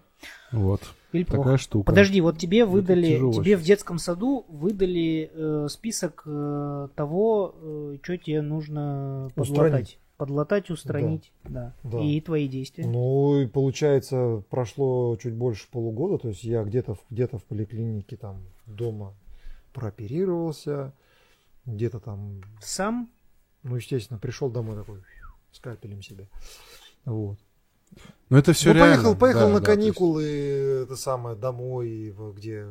Вот. 0.50 0.82
Или 1.12 1.24
плохо. 1.24 1.42
Такая 1.42 1.56
штука. 1.58 1.86
Подожди, 1.86 2.20
вот 2.20 2.38
тебе 2.38 2.64
выдали, 2.64 3.18
тебе 3.32 3.56
в 3.56 3.62
детском 3.62 3.98
саду 3.98 4.44
выдали 4.48 5.30
э, 5.32 5.68
список 5.70 6.24
э, 6.26 6.88
того, 6.94 7.54
что 8.02 8.18
тебе 8.18 8.42
нужно 8.42 9.30
подлатать. 9.34 9.98
Подлатать, 10.22 10.70
устранить, 10.70 11.32
да. 11.42 11.74
Да. 11.82 11.98
И 12.00 12.20
твои 12.20 12.46
действия. 12.46 12.86
ну 12.86 13.40
и 13.40 13.46
получается, 13.48 14.44
прошло 14.50 15.16
чуть 15.16 15.34
больше 15.34 15.68
полугода, 15.68 16.18
то 16.18 16.28
есть 16.28 16.44
я 16.44 16.62
где-то 16.62 16.96
где-то 17.10 17.38
в 17.38 17.44
поликлинике 17.44 18.16
там 18.16 18.44
дома 18.66 19.14
прооперировался, 19.72 20.92
где-то 21.66 21.98
там, 21.98 22.42
Сам 22.60 23.10
ну 23.62 23.76
естественно, 23.76 24.18
пришел 24.18 24.50
домой 24.50 24.76
такой 24.76 25.02
скальпелем 25.52 26.02
себе. 26.02 26.28
Вот. 27.04 27.38
Но 28.28 28.38
это 28.38 28.52
все 28.54 28.70
ну, 28.70 28.74
реально. 28.76 28.94
поехал, 28.94 29.16
поехал 29.16 29.40
Да, 29.40 29.48
на 29.48 29.60
да, 29.60 29.64
то 29.66 29.70
есть- 29.72 29.80
каникулы, 29.82 30.24
это 30.84 30.96
самое, 30.96 31.36
домой, 31.36 32.14
где 32.34 32.66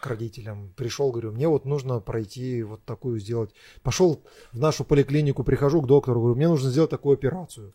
к 0.00 0.06
родителям. 0.06 0.72
Пришел, 0.74 1.10
говорю, 1.10 1.32
мне 1.32 1.48
вот 1.48 1.64
нужно 1.66 2.00
пройти 2.00 2.62
вот 2.62 2.82
такую 2.84 3.20
сделать. 3.20 3.50
Пошел 3.82 4.22
в 4.52 4.58
нашу 4.58 4.84
поликлинику, 4.84 5.44
прихожу 5.44 5.82
к 5.82 5.86
доктору, 5.86 6.20
говорю, 6.20 6.36
мне 6.36 6.48
нужно 6.48 6.70
сделать 6.70 6.90
такую 6.90 7.14
операцию. 7.14 7.72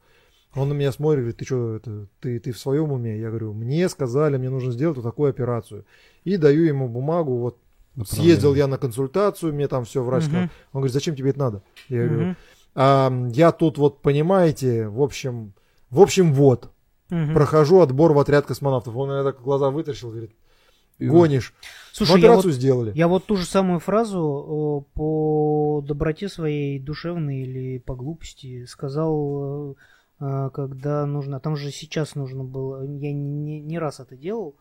Он 0.56 0.70
на 0.70 0.74
меня 0.74 0.92
смотрит, 0.92 1.20
говорит, 1.20 1.38
ты 1.38 1.46
что, 1.46 1.76
это, 1.76 2.08
ты, 2.20 2.40
ты 2.40 2.52
в 2.52 2.58
своем 2.58 2.92
уме? 2.92 3.20
Я 3.20 3.30
говорю, 3.30 3.54
мне 3.54 3.88
сказали, 3.90 4.38
мне 4.38 4.50
нужно 4.50 4.72
сделать 4.72 4.98
вот 4.98 5.04
такую 5.04 5.30
операцию. 5.30 5.86
И 6.24 6.38
даю 6.38 6.64
ему 6.64 6.90
бумагу, 6.90 7.38
вот 7.38 7.58
Направление. 7.96 8.32
съездил 8.34 8.56
я 8.56 8.66
на 8.68 8.78
консультацию, 8.80 9.54
мне 9.54 9.68
там 9.68 9.86
все 9.86 10.02
врач 10.04 10.24
сказал. 10.24 10.42
Мгм. 10.44 10.52
Он 10.74 10.82
говорит, 10.82 10.94
зачем 10.94 11.16
тебе 11.16 11.30
это 11.30 11.40
надо? 11.40 11.64
Я 11.90 12.06
говорю, 12.08 12.22
Мгм. 12.26 12.38
«А, 12.80 13.12
я 13.34 13.52
тут 13.52 13.78
вот, 13.78 14.02
понимаете, 14.02 14.88
в 14.88 15.02
общем, 15.02 15.54
в 15.90 16.00
общем, 16.02 16.34
вот, 16.34 16.72
Мгм. 17.10 17.34
прохожу 17.34 17.82
отбор 17.82 18.14
в 18.14 18.20
отряд 18.20 18.46
космонавтов. 18.46 18.96
Он 18.96 19.10
меня 19.10 19.24
так 19.24 19.42
глаза 19.42 19.70
вытащил, 19.70 20.10
говорит, 20.10 20.32
гонишь. 21.00 21.54
Слушай, 21.92 22.22
я 22.22 22.34
вот, 22.34 22.46
сделали. 22.46 22.92
я 22.96 23.08
вот 23.08 23.26
ту 23.26 23.38
же 23.38 23.46
самую 23.46 23.80
фразу 23.80 24.84
э, 24.90 24.94
по 24.94 25.84
доброте 25.86 26.28
своей 26.30 26.80
душевной 26.80 27.42
или 27.42 27.80
по 27.80 27.96
глупости 27.96 28.66
сказал, 28.66 29.72
э, 29.72 29.76
э, 30.20 30.50
когда 30.54 31.06
нужно, 31.06 31.40
там 31.40 31.56
же 31.56 31.72
сейчас 31.72 32.16
нужно 32.16 32.44
было, 32.44 32.84
я 32.84 33.14
не, 33.14 33.62
не 33.62 33.80
раз 33.80 34.00
это 34.00 34.16
делал, 34.16 34.58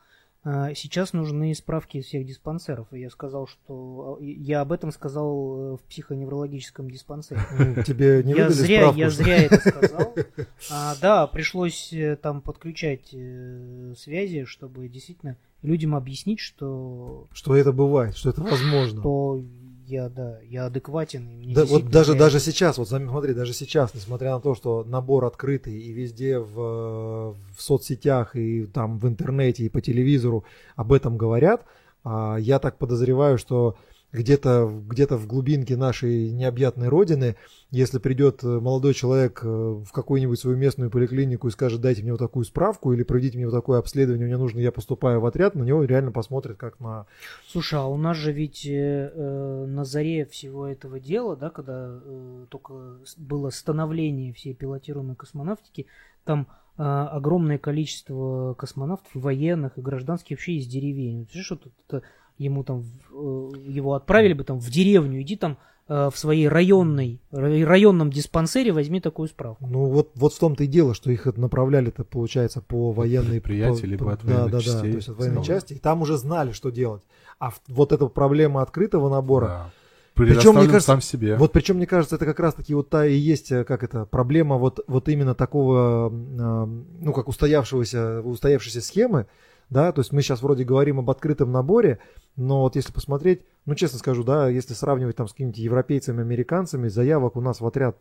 сейчас 0.74 1.12
нужны 1.12 1.54
справки 1.54 1.96
из 1.96 2.06
всех 2.06 2.24
диспансеров. 2.24 2.86
Я 2.92 3.10
сказал, 3.10 3.48
что 3.48 4.18
я 4.20 4.60
об 4.60 4.70
этом 4.70 4.92
сказал 4.92 5.74
э, 5.74 5.76
в 5.76 5.80
психоневрологическом 5.88 6.88
диспансере. 6.88 7.40
Тебе 7.86 8.22
не 8.22 8.32
я 8.32 8.50
зря, 8.50 8.82
справку, 8.82 9.00
я 9.00 9.10
зря 9.10 9.36
это 9.36 9.58
сказал. 9.58 10.14
А, 10.70 10.94
да, 11.00 11.26
пришлось 11.26 11.92
э, 11.92 12.16
там 12.16 12.40
подключать 12.40 13.08
э, 13.12 13.94
связи, 13.98 14.44
чтобы 14.44 14.88
действительно 14.88 15.36
людям 15.62 15.96
объяснить, 15.96 16.40
что, 16.40 17.26
что 17.32 17.56
это 17.56 17.72
бывает, 17.72 18.16
что 18.16 18.30
это 18.30 18.42
возможно. 18.42 19.00
что 19.00 19.42
я, 19.86 20.08
да, 20.08 20.38
я 20.42 20.66
адекватен. 20.66 21.28
и 21.28 21.36
мне 21.36 21.54
Да, 21.54 21.64
вот 21.64 21.88
даже, 21.88 22.12
я- 22.12 22.18
даже 22.18 22.40
сейчас, 22.40 22.78
вот 22.78 22.88
смотри, 22.88 23.34
даже 23.34 23.52
сейчас, 23.52 23.94
несмотря 23.94 24.32
на 24.32 24.40
то, 24.40 24.54
что 24.54 24.84
набор 24.84 25.24
открытый 25.24 25.74
и 25.78 25.92
везде 25.92 26.38
в, 26.38 26.60
э, 26.60 27.34
в 27.56 27.62
соцсетях 27.62 28.36
и 28.36 28.66
там 28.66 28.98
в 28.98 29.06
интернете 29.06 29.64
и 29.64 29.68
по 29.68 29.80
телевизору 29.80 30.44
об 30.74 30.92
этом 30.92 31.16
говорят, 31.16 31.64
а, 32.04 32.36
я 32.36 32.58
так 32.58 32.78
подозреваю, 32.78 33.38
что 33.38 33.76
где-то 34.16 34.82
где-то 34.86 35.16
в 35.16 35.26
глубинке 35.26 35.76
нашей 35.76 36.30
необъятной 36.32 36.88
родины, 36.88 37.36
если 37.70 37.98
придет 37.98 38.42
э, 38.42 38.46
молодой 38.46 38.94
человек 38.94 39.40
э, 39.42 39.46
в 39.46 39.90
какую-нибудь 39.92 40.38
свою 40.38 40.56
местную 40.56 40.90
поликлинику 40.90 41.48
и 41.48 41.50
скажет, 41.50 41.80
дайте 41.80 42.02
мне 42.02 42.12
вот 42.12 42.18
такую 42.18 42.44
справку 42.44 42.92
или 42.92 43.02
проведите 43.02 43.36
мне 43.36 43.46
вот 43.46 43.54
такое 43.54 43.78
обследование, 43.78 44.26
мне 44.26 44.38
нужно, 44.38 44.60
я 44.60 44.72
поступаю 44.72 45.20
в 45.20 45.26
отряд, 45.26 45.54
на 45.54 45.62
него 45.62 45.84
реально 45.84 46.12
посмотрят 46.12 46.56
как 46.56 46.80
на... 46.80 47.06
Слушай, 47.46 47.80
а 47.80 47.86
у 47.86 47.96
нас 47.96 48.16
же 48.16 48.32
ведь 48.32 48.66
э, 48.66 49.12
э, 49.14 49.66
на 49.66 49.84
заре 49.84 50.24
всего 50.24 50.66
этого 50.66 50.98
дела, 51.00 51.36
да, 51.36 51.50
когда 51.50 52.00
э, 52.02 52.46
только 52.48 52.98
было 53.16 53.50
становление 53.50 54.32
всей 54.32 54.54
пилотируемой 54.54 55.16
космонавтики, 55.16 55.86
там 56.24 56.46
огромное 56.76 57.56
количество 57.56 58.52
космонавтов, 58.52 59.10
военных, 59.14 59.78
и 59.78 59.80
гражданских 59.80 60.36
вообще 60.36 60.56
из 60.56 60.66
деревень. 60.66 61.20
Вот 61.20 61.32
Видишь, 61.32 61.50
вот 61.50 61.66
это 61.88 62.02
ему 62.38 62.64
там, 62.64 62.84
э, 63.10 63.50
его 63.66 63.94
отправили 63.94 64.32
бы 64.32 64.44
там 64.44 64.58
в 64.58 64.70
деревню, 64.70 65.22
иди 65.22 65.36
там 65.36 65.58
э, 65.88 66.10
в 66.12 66.18
своей 66.18 66.48
районной, 66.48 67.20
рай- 67.30 67.64
районном 67.64 68.10
диспансере 68.10 68.72
возьми 68.72 69.00
такую 69.00 69.28
справку. 69.28 69.66
Ну 69.66 69.86
вот, 69.86 70.10
вот 70.14 70.34
в 70.34 70.38
том-то 70.38 70.64
и 70.64 70.66
дело, 70.66 70.94
что 70.94 71.10
их 71.10 71.26
направляли-то, 71.36 72.04
получается, 72.04 72.60
по 72.60 72.92
военной... 72.92 73.40
по- 73.40 73.48
либо 73.86 74.12
от 74.12 74.24
да, 74.24 74.34
военных 74.34 74.52
да, 74.52 74.60
частей. 74.60 74.82
Да, 74.82 74.90
то 74.90 74.96
есть 74.96 75.08
от 75.08 75.18
военной 75.18 75.44
части. 75.44 75.72
И 75.74 75.78
там 75.78 76.02
уже 76.02 76.16
знали, 76.16 76.52
что 76.52 76.70
делать. 76.70 77.02
А 77.38 77.52
вот 77.68 77.92
эта 77.92 78.06
проблема 78.06 78.62
открытого 78.62 79.08
набора, 79.08 79.46
Да. 79.46 79.70
Причем, 80.16 80.54
мне 80.54 80.64
кажется, 80.64 80.86
сам 80.86 81.02
себе. 81.02 81.36
Вот 81.36 81.52
причем, 81.52 81.76
мне 81.76 81.86
кажется, 81.86 82.16
это 82.16 82.24
как 82.24 82.40
раз-таки 82.40 82.72
вот 82.72 82.88
та 82.88 83.04
и 83.04 83.14
есть, 83.14 83.52
э, 83.52 83.64
как 83.64 83.82
это, 83.84 84.06
проблема 84.06 84.56
вот, 84.56 84.80
вот 84.86 85.10
именно 85.10 85.34
такого, 85.34 86.08
ну, 86.08 87.12
как 87.12 87.28
устоявшегося, 87.28 88.22
устоявшейся 88.22 88.80
схемы, 88.80 89.26
да, 89.68 89.90
то 89.92 90.00
есть 90.00 90.12
мы 90.12 90.22
сейчас 90.22 90.42
вроде 90.42 90.64
говорим 90.64 90.98
об 90.98 91.10
открытом 91.10 91.50
наборе, 91.50 91.98
но 92.36 92.62
вот 92.62 92.76
если 92.76 92.92
посмотреть, 92.92 93.42
ну, 93.64 93.74
честно 93.74 93.98
скажу, 93.98 94.22
да, 94.22 94.48
если 94.48 94.74
сравнивать 94.74 95.16
там 95.16 95.26
с 95.26 95.32
какими-нибудь 95.32 95.58
европейцами, 95.58 96.20
американцами, 96.20 96.88
заявок 96.88 97.36
у 97.36 97.40
нас 97.40 97.60
в 97.60 97.66
отряд... 97.66 97.98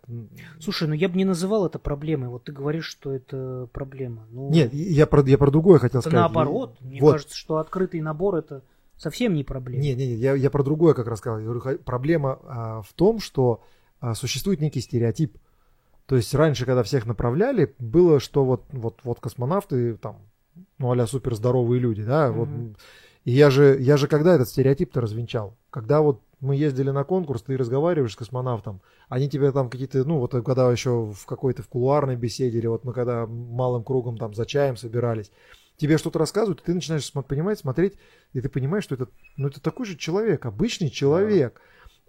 Слушай, 0.60 0.88
ну 0.88 0.94
я 0.94 1.10
бы 1.10 1.18
не 1.18 1.26
называл 1.26 1.66
это 1.66 1.80
проблемой. 1.80 2.30
Вот 2.30 2.44
ты 2.44 2.52
говоришь, 2.52 2.86
что 2.86 3.12
это 3.12 3.68
проблема. 3.74 4.28
Ну, 4.30 4.52
Нет, 4.52 4.74
я 4.74 5.08
про, 5.08 5.24
я 5.24 5.38
про 5.38 5.50
другое 5.50 5.80
хотел 5.80 6.02
это 6.02 6.10
сказать. 6.10 6.22
наоборот. 6.22 6.78
Мне 6.82 7.02
Вот. 7.02 7.14
кажется, 7.14 7.36
что 7.36 7.58
открытый 7.58 8.02
набор 8.02 8.36
это 8.36 8.62
совсем 8.96 9.34
не 9.34 9.44
проблема. 9.44 9.82
Не, 9.82 9.96
не, 9.96 10.08
не, 10.08 10.14
я, 10.16 10.36
я 10.36 10.52
про 10.52 10.64
другое 10.64 10.94
как 10.94 11.08
раз 11.08 11.20
сказал. 11.20 11.40
Говорю, 11.42 11.80
проблема 11.84 12.40
а, 12.44 12.82
в 12.84 12.94
том, 12.94 13.20
что 13.20 13.64
а, 14.00 14.14
существует 14.14 14.62
некий 14.62 14.82
стереотип. 14.82 15.38
То 16.06 16.16
есть 16.16 16.36
раньше, 16.36 16.66
когда 16.66 16.84
всех 16.84 17.08
направляли, 17.08 17.74
было, 17.80 18.20
что 18.20 18.46
вот, 18.46 18.66
вот, 18.72 19.00
вот 19.04 19.20
космонавты 19.20 19.96
там, 19.96 20.20
ну, 20.78 20.92
а 20.92 21.08
суперздоровые 21.08 21.80
люди, 21.80 22.04
да, 22.04 22.32
вот. 22.32 22.50
Мгм. 22.50 22.76
И 23.24 23.32
я 23.32 23.50
же, 23.50 23.78
я 23.80 23.98
же 23.98 24.08
когда 24.08 24.36
этот 24.36 24.50
стереотип-то 24.50 25.02
развенчал? 25.02 25.58
Когда 25.72 26.02
вот 26.02 26.22
мы 26.42 26.56
ездили 26.56 26.92
на 26.92 27.04
конкурс, 27.04 27.42
ты 27.42 27.58
разговариваешь 27.58 28.14
с 28.14 28.16
космонавтом, 28.16 28.82
они 29.10 29.30
тебе 29.30 29.52
там 29.52 29.70
какие-то, 29.70 30.04
ну, 30.06 30.20
вот 30.20 30.32
когда 30.32 30.72
еще 30.72 31.12
в 31.12 31.26
какой-то 31.26 31.64
в 31.64 31.68
кулуарной 31.68 32.16
беседе, 32.16 32.60
или 32.60 32.68
вот 32.68 32.84
мы 32.84 32.94
когда 32.94 33.26
малым 33.26 33.84
кругом 33.84 34.18
там 34.18 34.34
за 34.34 34.46
чаем 34.46 34.78
собирались, 34.78 35.32
тебе 35.78 35.98
что-то 35.98 36.20
рассказывают, 36.20 36.62
и 36.62 36.66
ты 36.66 36.74
начинаешь 36.74 37.12
понимать, 37.12 37.60
смотреть, 37.60 37.98
и 38.34 38.42
ты 38.42 38.50
понимаешь, 38.50 38.84
что 38.84 38.96
это, 38.96 39.08
ну, 39.38 39.48
это 39.48 39.60
такой 39.62 39.86
же 39.86 39.96
человек, 39.96 40.46
обычный 40.46 40.90
человек. 40.90 41.62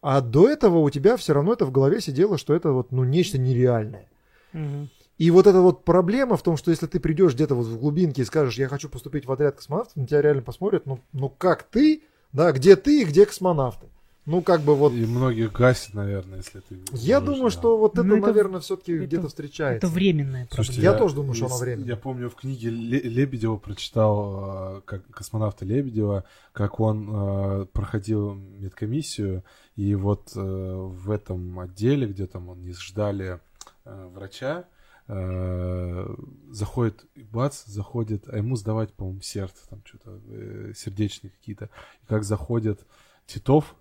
А 0.03 0.21
до 0.21 0.49
этого 0.49 0.79
у 0.79 0.91
тебя 0.91 1.17
все 1.17 1.33
равно 1.33 1.55
это 1.55 1.65
в 1.65 1.73
голове 1.73 2.01
сидело, 2.01 2.39
что 2.39 2.55
это 2.55 2.73
вот, 2.73 2.93
ну, 2.93 3.05
нечто 3.05 3.39
нереальное. 3.39 4.09
Мгм. 4.53 4.89
И 5.19 5.31
вот 5.31 5.47
эта 5.47 5.61
вот 5.61 5.85
проблема 5.85 6.37
в 6.37 6.43
том, 6.43 6.57
что 6.57 6.71
если 6.71 6.87
ты 6.87 7.01
придешь 7.01 7.35
где-то 7.35 7.55
вот 7.55 7.67
в 7.67 7.79
глубинке 7.79 8.23
и 8.23 8.25
скажешь, 8.25 8.59
я 8.59 8.69
хочу 8.69 8.89
поступить 8.89 9.27
в 9.27 9.33
отряд 9.33 9.57
космонавтов, 9.57 9.97
на 9.97 10.07
тебя 10.07 10.21
реально 10.21 10.43
посмотрят, 10.43 10.85
ну, 10.87 11.01
ну 11.13 11.31
как 11.31 11.63
ты, 11.63 12.03
да, 12.33 12.53
где 12.53 12.77
ты 12.77 13.03
и 13.03 13.05
где 13.05 13.25
космонавты. 13.25 13.87
Ну, 14.27 14.43
как 14.43 14.63
бы 14.63 14.75
вот... 14.75 14.93
И 14.93 15.07
многих 15.07 15.53
гасит, 15.53 15.95
наверное, 15.95 16.39
если 16.39 16.59
ты... 16.59 16.81
Я 16.95 17.21
можешь, 17.21 17.37
думаю, 17.37 17.51
да. 17.53 17.59
что 17.59 17.79
вот 17.79 17.93
это, 17.93 18.03
Ну, 18.03 18.17
это- 18.17 18.27
наверное, 18.27 18.59
все-таки 18.61 18.93
это- 18.95 19.07
где-то 19.07 19.29
встречается. 19.29 19.87
Это 19.87 19.95
временная 19.95 20.49
Слушайте, 20.51 20.81
проблема. 20.81 20.95
Я 20.95 20.99
тоже 20.99 21.15
думаю, 21.15 21.35
что 21.35 21.47
оно 21.47 21.59
временно. 21.59 21.85
Я 21.87 21.97
помню 21.97 22.29
в 22.29 22.35
книге 22.35 22.71
Ле- 22.71 23.03
Лебедева 23.03 23.57
прочитал, 23.57 24.79
э, 24.79 24.81
как 24.85 25.07
космонавта 25.13 25.65
Лебедева, 25.65 26.25
как 26.53 26.81
он 26.81 27.09
э, 27.09 27.67
проходил 27.73 28.35
медкомиссию, 28.35 29.45
и 29.77 29.95
вот 29.95 30.33
э, 30.35 30.41
в 30.41 31.09
этом 31.13 31.61
отделе, 31.61 32.09
где 32.09 32.27
там 32.27 32.49
он 32.49 32.65
не 32.65 32.73
ждали 32.73 33.39
э, 33.85 34.09
врача, 34.13 34.65
э, 35.09 36.15
заходит, 36.51 37.05
бац, 37.15 37.65
заходит, 37.65 38.29
а 38.29 38.37
ему 38.37 38.57
сдавать, 38.57 38.93
по-моему, 38.93 39.21
сердце, 39.21 39.69
там 39.69 39.83
что-то, 39.85 40.21
э, 40.29 40.73
сердечные 40.75 41.31
какие-то. 41.31 41.71
И 42.03 42.07
как 42.07 42.25
заходит 42.25 42.87
Титов, 43.27 43.75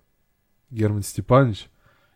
Герман 0.70 1.02
Степанович, 1.02 1.68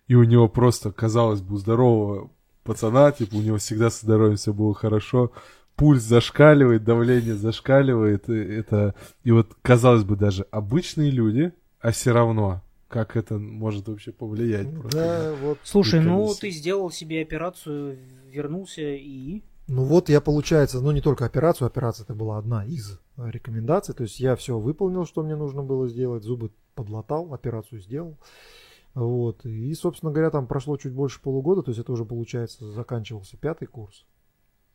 и 0.09 0.15
у 0.15 0.25
него 0.25 0.49
просто, 0.49 0.93
казалось 0.93 1.41
бы, 1.41 1.59
здорового 1.59 2.31
пацана, 2.65 3.13
типа, 3.13 3.37
у 3.37 3.43
него 3.43 3.59
всегда 3.59 3.91
со 3.91 4.05
здоровьем 4.05 4.37
все 4.37 4.53
было 4.53 4.75
хорошо, 4.75 5.33
пульс 5.77 6.03
зашкаливает, 6.03 6.85
давление 6.85 7.35
зашкаливает, 7.35 8.29
и 8.29 8.35
это, 8.35 8.95
и 9.25 9.31
вот, 9.31 9.57
казалось 9.63 10.05
бы, 10.05 10.17
даже 10.17 10.47
обычные 10.51 11.11
люди, 11.11 11.53
а 11.81 11.93
все 11.93 12.13
равно, 12.13 12.63
как 12.91 13.17
это 13.17 13.39
может 13.39 13.89
вообще 13.89 14.11
повлиять 14.11 14.69
просто 14.75 14.99
Да, 14.99 15.33
вот. 15.41 15.59
Слушай, 15.63 16.01
ну 16.01 16.35
ты 16.35 16.51
сделал 16.51 16.91
себе 16.91 17.23
операцию, 17.23 17.97
вернулся 18.29 18.83
и... 18.83 19.43
Ну 19.69 19.85
вот 19.85 20.09
я, 20.09 20.21
получается, 20.21 20.81
ну 20.81 20.91
не 20.91 21.01
только 21.01 21.25
операцию, 21.25 21.69
операция 21.69 22.03
это 22.03 22.15
была 22.15 22.37
одна 22.37 22.67
из 22.67 22.99
рекомендаций. 23.17 23.95
То 23.95 24.03
есть 24.03 24.19
я 24.19 24.35
все 24.35 24.59
выполнил, 24.59 25.07
что 25.07 25.23
мне 25.23 25.37
нужно 25.37 25.63
было 25.63 25.89
сделать, 25.89 26.25
зубы 26.25 26.51
подлатал, 26.75 27.33
операцию 27.33 27.81
сделал. 27.81 28.19
Вот. 28.95 29.47
И, 29.47 29.73
собственно 29.75 30.11
говоря, 30.11 30.31
там 30.31 30.49
прошло 30.49 30.77
чуть 30.77 30.93
больше 30.93 31.21
полугода, 31.23 31.63
то 31.63 31.71
есть 31.71 31.81
это 31.81 31.93
уже, 31.93 32.05
получается, 32.05 32.73
заканчивался 32.73 33.37
пятый 33.37 33.67
курс. 33.67 34.05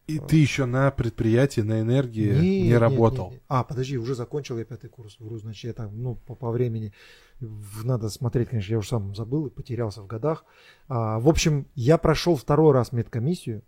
И 0.07 0.19
ты 0.19 0.35
еще 0.35 0.65
на 0.65 0.91
предприятии, 0.91 1.61
на 1.61 1.81
энергии 1.81 2.31
не, 2.33 2.61
нет, 2.69 2.79
работал. 2.79 3.25
нет, 3.25 3.33
нет. 3.33 3.43
А, 3.47 3.63
подожди, 3.63 3.97
уже 3.97 4.13
закончил 4.13 4.57
я 4.59 4.65
пятый 4.65 4.89
курс. 4.89 5.19
Вру, 5.19 5.37
значит, 5.37 5.63
я 5.63 5.73
там, 5.73 5.99
ну, 5.99 6.15
по, 6.15 6.35
по 6.35 6.51
времени 6.51 6.93
надо 7.39 8.09
смотреть, 8.09 8.49
конечно, 8.49 8.71
я 8.71 8.77
уже 8.77 8.89
сам 8.89 9.15
забыл 9.15 9.47
и 9.47 9.49
потерялся 9.49 10.01
в 10.01 10.07
годах. 10.07 10.45
А, 10.87 11.19
в 11.19 11.27
общем, 11.27 11.67
я 11.73 11.97
прошел 11.97 12.35
второй 12.35 12.71
раз 12.73 12.91
медкомиссию. 12.91 13.63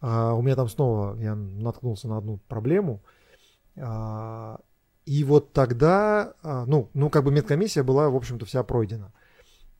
А, 0.00 0.34
у 0.34 0.42
меня 0.42 0.56
там 0.56 0.68
снова 0.68 1.16
я 1.20 1.36
наткнулся 1.36 2.08
на 2.08 2.18
одну 2.18 2.38
проблему. 2.48 3.02
А, 3.76 4.60
и 5.06 5.24
вот 5.24 5.52
тогда, 5.52 6.34
а, 6.42 6.64
ну, 6.66 6.90
ну, 6.94 7.08
как 7.08 7.24
бы 7.24 7.30
медкомиссия 7.30 7.82
была, 7.82 8.08
в 8.08 8.16
общем-то, 8.16 8.46
вся 8.46 8.62
пройдена. 8.62 9.12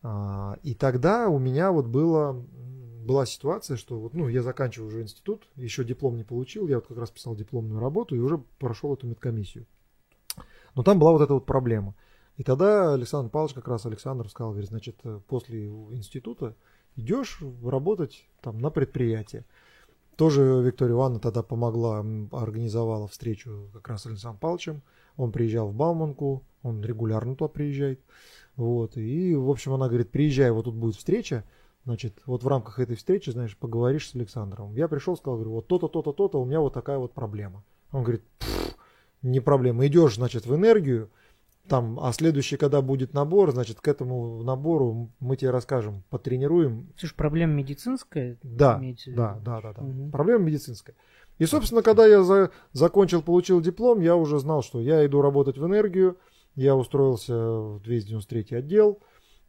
А, 0.03 0.57
и 0.63 0.75
тогда 0.75 1.29
у 1.29 1.39
меня 1.39 1.71
вот 1.71 1.87
было, 1.87 2.45
была 3.03 3.27
ситуация, 3.27 3.77
что 3.77 3.99
вот, 3.99 4.15
ну, 4.15 4.29
я 4.29 4.43
заканчиваю 4.43 4.89
уже 4.89 5.03
институт, 5.03 5.49
еще 5.57 5.85
диплом 5.85 6.17
не 6.17 6.25
получил, 6.25 6.69
я 6.69 6.77
вот 6.77 6.87
как 6.87 6.99
раз 6.99 7.11
писал 7.11 7.35
дипломную 7.35 7.81
работу 7.81 8.15
и 8.15 8.19
уже 8.19 8.39
прошел 8.59 8.95
эту 8.95 9.07
медкомиссию. 9.07 9.67
Но 10.75 10.83
там 10.83 10.99
была 10.99 11.13
вот 11.13 11.23
эта 11.23 11.35
вот 11.35 11.47
проблема. 11.47 11.95
И 12.37 12.45
тогда 12.45 12.95
Александр 12.95 13.31
Павлович, 13.31 13.55
как 13.55 13.69
раз 13.69 13.85
Александр 13.85 14.29
сказал, 14.29 14.53
говорит, 14.53 14.71
значит, 14.71 14.97
э, 15.05 15.21
после 15.27 15.69
института 15.69 16.57
идешь 16.97 17.43
работать 17.63 18.27
там 18.41 18.59
на 18.59 18.71
предприятие. 18.71 19.45
Тоже 20.17 20.43
Виктория 20.63 20.95
Ивановна 20.95 21.21
тогда 21.21 21.43
помогла, 21.43 22.05
организовала 22.33 23.09
встречу 23.09 23.71
как 23.73 23.89
раз 23.89 24.03
с 24.03 24.07
Александром 24.07 24.41
Павловичем. 24.41 24.83
Он 25.17 25.33
приезжал 25.33 25.69
в 25.69 25.75
Бауманку, 25.75 26.45
он 26.63 26.83
регулярно 26.83 27.35
туда 27.35 27.49
приезжает. 27.49 28.01
Вот. 28.57 28.97
И, 28.97 29.35
в 29.35 29.51
общем, 29.51 29.73
она 29.73 29.89
говорит, 29.89 30.11
приезжай, 30.11 30.51
вот 30.51 30.65
тут 30.65 30.75
будет 30.75 30.97
встреча. 30.97 31.45
Значит, 31.85 32.21
вот 32.27 32.45
в 32.45 32.49
рамках 32.49 32.79
этой 32.79 32.95
встречи, 32.97 33.31
знаешь, 33.31 33.57
поговоришь 33.57 34.09
с 34.09 34.15
Александром. 34.15 34.75
Я 34.75 34.87
пришел, 34.87 35.17
сказал, 35.17 35.37
говорю, 35.37 35.53
вот 35.53 35.67
то-то, 35.67 35.89
то-то, 35.89 36.13
то-то, 36.13 36.41
у 36.41 36.45
меня 36.45 36.61
вот 36.61 36.73
такая 36.73 36.99
вот 36.99 37.13
проблема. 37.13 37.65
Он 37.91 38.03
говорит, 38.03 38.23
«Пф, 38.39 38.77
не 39.23 39.41
проблема. 39.41 39.87
Идешь, 39.87 40.15
значит, 40.15 40.47
в 40.47 40.55
энергию, 40.55 41.11
там, 41.69 41.99
а 42.01 42.13
следующий, 42.13 42.57
когда 42.57 42.83
будет 42.83 43.15
набор, 43.15 43.53
значит, 43.53 43.81
к 43.81 43.89
этому 43.89 44.43
набору 44.43 45.11
мы 45.21 45.37
тебе 45.37 45.51
расскажем, 45.51 46.03
потренируем, 46.11 46.89
Слушай, 46.97 47.15
проблема 47.17 47.55
медицинская? 47.55 48.37
да, 48.43 48.79
имеете 48.79 49.13
да, 49.13 49.39
да, 49.45 49.61
да, 49.61 49.73
да. 49.73 49.83
Мгм. 49.83 50.11
Проблема 50.11 50.45
медицинская. 50.45 50.95
И, 51.39 51.47
собственно, 51.47 51.83
когда 51.83 52.07
я 52.07 52.23
за- 52.23 52.51
закончил, 52.73 53.23
получил 53.23 53.61
диплом, 53.61 54.01
я 54.01 54.15
уже 54.17 54.39
знал, 54.39 54.63
что 54.63 54.81
я 54.81 55.05
иду 55.07 55.21
работать 55.23 55.59
в 55.59 55.67
энергию. 55.67 56.17
Я 56.55 56.77
устроился 56.77 57.35
в 57.35 57.81
293 57.81 58.55
отдел. 58.57 59.01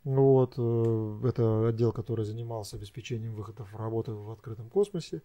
Вот, 0.04 0.56
э, 0.58 1.20
это 1.24 1.68
отдел, 1.70 1.92
который 1.94 2.26
занимался 2.26 2.76
обеспечением 2.76 3.36
выходов 3.36 3.74
работы 3.76 4.12
в 4.12 4.32
открытом 4.32 4.70
космосе. 4.70 5.22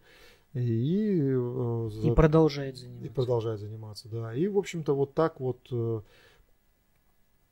И, 0.53 1.19
э, 1.21 1.89
И 1.91 2.07
за- 2.09 2.13
продолжает 2.13 2.75
и 2.75 2.79
заниматься. 2.79 3.13
продолжает 3.13 3.59
заниматься, 3.59 4.07
да. 4.09 4.33
И, 4.33 4.47
в 4.47 4.57
общем-то, 4.57 4.95
вот 4.95 5.13
так 5.13 5.39
вот, 5.41 5.59
э, 5.71 6.01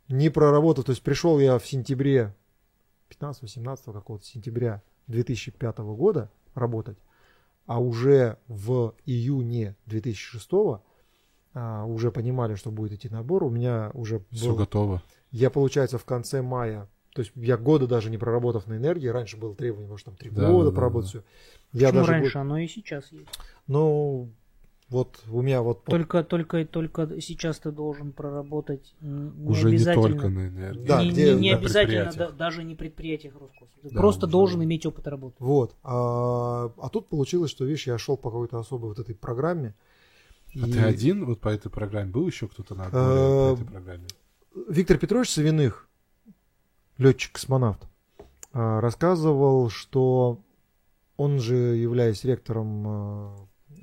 не 0.08 0.30
проработав, 0.30 0.86
то 0.86 0.92
есть 0.92 1.04
пришел 1.04 1.38
я 1.40 1.60
в 1.60 1.68
сентябре, 1.68 2.34
15-18 3.10 3.94
какого-то 3.94 4.26
сентября 4.26 4.82
2005 5.08 5.80
года 5.96 6.32
работать, 6.56 6.98
а 7.66 7.80
уже 7.82 8.38
в 8.48 8.94
июне 9.06 9.76
2006 9.86 10.82
а, 11.54 11.86
уже 11.86 12.12
понимали, 12.12 12.56
что 12.56 12.72
будет 12.72 12.94
идти 12.94 13.10
набор, 13.10 13.44
у 13.44 13.50
меня 13.50 13.92
уже 13.94 14.24
Все 14.32 14.50
был, 14.50 14.58
готово. 14.58 15.02
я, 15.32 15.50
получается, 15.50 15.98
в 15.98 16.06
конце 16.06 16.42
мая, 16.42 16.88
то 17.18 17.22
есть 17.22 17.32
я 17.36 17.58
года 17.58 17.88
даже 17.88 18.12
не 18.12 18.20
проработав 18.20 18.68
на 18.68 18.78
энергии, 18.78 19.08
раньше 19.08 19.38
было 19.38 19.56
требование, 19.56 19.90
может, 19.90 20.06
там 20.06 20.16
три 20.16 20.30
Да, 20.30 20.52
года 20.52 20.66
да, 20.66 20.70
да, 20.70 20.76
проработать 20.76 21.14
да. 21.14 21.20
все. 21.22 21.28
Я 21.74 21.88
Почему 21.88 21.92
даже 22.02 22.12
год- 22.14 22.22
раньше? 22.22 22.38
Оно 22.38 22.58
и 22.60 22.68
сейчас 22.68 23.12
есть. 23.12 23.26
ну, 23.66 24.30
вот 24.90 25.20
у 25.32 25.42
меня 25.42 25.64
вот 25.64 25.84
Только, 25.84 26.24
только, 26.24 26.64
только 26.64 27.20
сейчас 27.20 27.58
ты 27.58 27.72
должен 27.72 28.12
проработать 28.12 28.94
не 29.02 29.50
Уже 29.50 29.72
не 29.72 29.84
только 29.84 30.30
на 30.30 30.48
энергии. 30.48 30.86
Да, 30.86 31.04
не, 31.04 31.10
где 31.10 31.34
не- 31.34 31.40
не 31.42 31.54
обязательно, 31.54 32.14
да- 32.16 32.30
даже 32.30 32.64
не 32.64 32.76
предприятиях 32.76 33.34
Роскосмоса. 33.34 33.74
Ты 33.82 33.90
Да, 33.90 34.00
просто 34.00 34.28
должен 34.28 34.64
иметь 34.64 34.86
опыт 34.86 35.08
работы. 35.08 35.38
Вот. 35.40 35.76
А, 35.82 36.72
а 36.78 36.90
тут 36.90 37.08
получилось, 37.08 37.50
что, 37.50 37.66
видишь, 37.66 37.88
я 37.88 37.98
шел 37.98 38.16
по 38.16 38.30
какой-то 38.30 38.60
особой 38.60 38.90
вот 38.90 39.00
этой 39.00 39.16
программе. 39.16 39.74
А 40.54 40.68
и 40.68 40.72
ты 40.72 40.80
один 40.82 41.26
вот 41.26 41.40
по 41.40 41.50
этой 41.50 41.72
программе? 41.72 42.12
Был 42.12 42.28
еще 42.28 42.48
кто-то 42.48 42.76
на 42.76 42.84
Э, 42.84 42.92
по 42.92 43.54
этой 43.60 43.66
программе? 43.66 44.06
Виктор 44.70 44.98
Петрович 45.00 45.32
Савиных, 45.32 45.87
летчик-космонавт, 46.98 47.82
а, 48.54 48.82
рассказывал, 48.82 49.70
что 49.70 50.40
он 51.18 51.40
же, 51.40 51.56
являясь 51.56 52.24
ректором, 52.24 52.84
а, 52.88 53.36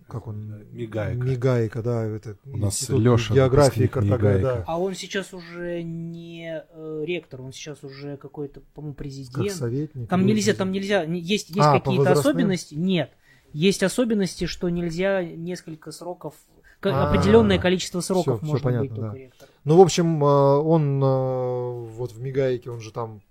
как 0.08 0.26
он? 0.28 0.62
Мигайка. 0.70 1.22
Мигайка, 1.24 1.82
да, 1.82 2.04
это 2.04 2.36
У 2.44 2.56
нас 2.58 2.88
Лёша, 2.88 3.34
географии, 3.34 3.86
картографии, 3.86 4.38
Мигайка. 4.38 4.58
да. 4.58 4.64
А 4.66 4.78
он 4.78 4.94
сейчас 4.94 5.32
уже 5.32 5.82
не 5.82 6.62
э, 6.72 7.04
ректор, 7.06 7.40
он 7.40 7.52
сейчас 7.52 7.82
уже 7.82 8.16
какой-то, 8.16 8.60
по-моему, 8.74 8.94
Как 8.94 8.98
президент. 8.98 9.50
советник. 9.52 10.08
Там 10.08 10.26
нельзя, 10.26 10.54
там 10.54 10.72
нельзя, 10.72 11.06
не- 11.06 11.20
есть, 11.20 11.48
есть 11.48 11.58
А, 11.60 11.80
какие-то 11.80 12.12
особенности? 12.12 12.74
Нет. 12.74 13.10
Есть 13.52 13.82
особенности, 13.82 14.46
что 14.46 14.68
нельзя 14.68 15.24
несколько 15.24 15.90
сроков, 15.90 16.34
к- 16.80 16.86
А, 16.86 17.08
определенное 17.10 17.58
количество 17.58 18.00
сроков 18.00 18.38
всё 18.38 18.46
можно 18.46 18.52
быть 18.54 18.62
понятно, 18.62 18.88
только 18.96 19.10
да. 19.10 19.16
ректором. 19.18 19.53
Ну, 19.64 19.76
в 19.78 19.80
общем, 19.80 20.22
э, 20.22 20.26
он 20.26 21.02
э, 21.02 21.86
вот 21.90 22.12
в 22.12 22.20
Мигайке, 22.20 22.70
он 22.70 22.80
же 22.80 22.92
там 22.92 23.22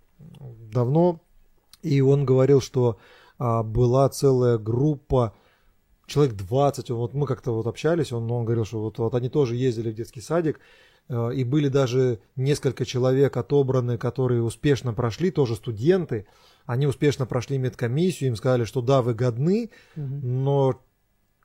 давно, 0.72 1.22
и 1.82 2.02
он 2.02 2.26
говорил, 2.26 2.62
что 2.62 2.98
а, 3.38 3.62
была 3.62 4.08
целая 4.10 4.58
группа, 4.58 5.34
человек 6.08 6.36
20, 6.36 6.92
он- 6.92 6.98
вот 6.98 7.14
мы 7.14 7.26
как-то 7.28 7.52
вот 7.52 7.68
общались, 7.68 8.12
он, 8.14 8.32
он 8.32 8.46
говорил, 8.46 8.64
что 8.66 8.80
вот, 8.82 9.00
вот 9.00 9.14
они 9.16 9.30
тоже 9.30 9.56
ездили 9.56 9.92
в 9.92 9.96
детский 9.96 10.22
садик, 10.22 10.60
э, 11.10 11.34
и 11.36 11.44
были 11.44 11.68
даже 11.68 12.20
несколько 12.36 12.86
человек 12.86 13.36
отобраны, 13.38 13.98
которые 13.98 14.42
успешно 14.44 14.94
прошли, 14.94 15.30
тоже 15.30 15.56
студенты, 15.56 16.26
они 16.66 16.88
успешно 16.88 17.26
прошли 17.26 17.58
медкомиссию, 17.58 18.30
им 18.30 18.36
сказали, 18.36 18.64
что 18.64 18.82
да, 18.82 19.02
вы 19.02 19.14
годны, 19.14 19.70
Мгм. 19.96 20.44
но 20.44 20.80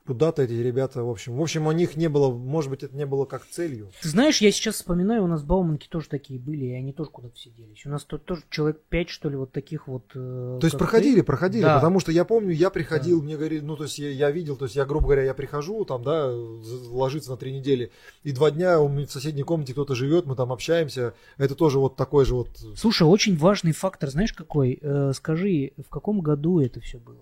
куда-то 0.09 0.41
эти 0.43 0.55
ребята, 0.55 1.03
в 1.05 1.11
общем, 1.11 1.37
в 1.37 1.43
общем, 1.43 1.67
у 1.67 1.73
них 1.73 1.95
не 1.95 2.09
было, 2.09 2.33
может 2.33 2.71
быть, 2.71 2.83
это 2.83 2.97
не 2.97 3.05
было 3.05 3.27
как 3.27 3.45
целью. 3.47 3.91
Ты 4.01 4.09
знаешь, 4.09 4.41
я 4.41 4.51
сейчас 4.51 4.77
вспоминаю, 4.77 5.23
у 5.25 5.27
нас 5.27 5.43
Бауманки 5.43 5.87
тоже 5.87 6.09
такие 6.09 6.41
были, 6.41 6.65
и 6.65 6.73
они 6.73 6.95
тоже 6.95 7.11
куда-то 7.11 7.35
все 7.37 7.51
делись. 7.51 7.85
У 7.85 7.91
нас 7.91 8.05
тут 8.05 8.25
тоже 8.25 8.41
человек 8.49 8.81
5, 8.89 9.09
что 9.11 9.29
ли, 9.29 9.37
вот 9.37 9.53
таких 9.53 9.87
вот... 9.87 10.05
э, 10.15 10.59
То 10.63 10.67
есть 10.67 10.79
проходили, 10.79 11.17
ты. 11.21 11.23
проходили, 11.25 11.63
Да. 11.63 11.75
потому 11.75 12.01
что 12.01 12.11
я 12.11 12.25
помню, 12.25 12.53
я 12.53 12.71
приходил, 12.71 13.23
мне 13.23 13.37
говорили, 13.37 13.61
ну 13.61 13.77
то 13.77 13.85
есть 13.85 13.99
я, 13.99 14.09
я 14.09 14.31
видел, 14.31 14.57
то 14.57 14.65
есть 14.65 14.77
я, 14.77 14.87
грубо 14.87 15.05
говоря, 15.09 15.25
я 15.25 15.35
прихожу, 15.35 15.85
там, 15.85 16.03
да, 16.03 16.27
ложиться 16.33 17.31
на 17.31 17.37
три 17.37 17.53
недели, 17.53 17.93
и 18.23 18.33
два 18.33 18.51
дня 18.51 18.81
у 18.81 18.89
меня 18.89 19.07
в 19.07 19.13
соседней 19.13 19.43
комнате 19.43 19.75
кто-то 19.75 19.95
живет, 19.95 20.25
мы 20.25 20.37
там 20.37 20.53
общаемся, 20.53 21.13
это 21.37 21.55
тоже 21.55 21.79
вот 21.79 21.97
такой 21.97 22.25
же 22.25 22.35
вот... 22.35 22.49
Слушай, 22.77 23.03
очень 23.07 23.37
важный 23.37 23.73
фактор, 23.73 24.09
знаешь 24.09 24.33
какой? 24.33 24.79
Э, 24.81 25.13
скажи, 25.15 25.73
в 25.77 25.91
каком 25.91 26.21
году 26.21 26.61
это 26.61 26.81
все 26.81 26.97
было? 26.99 27.19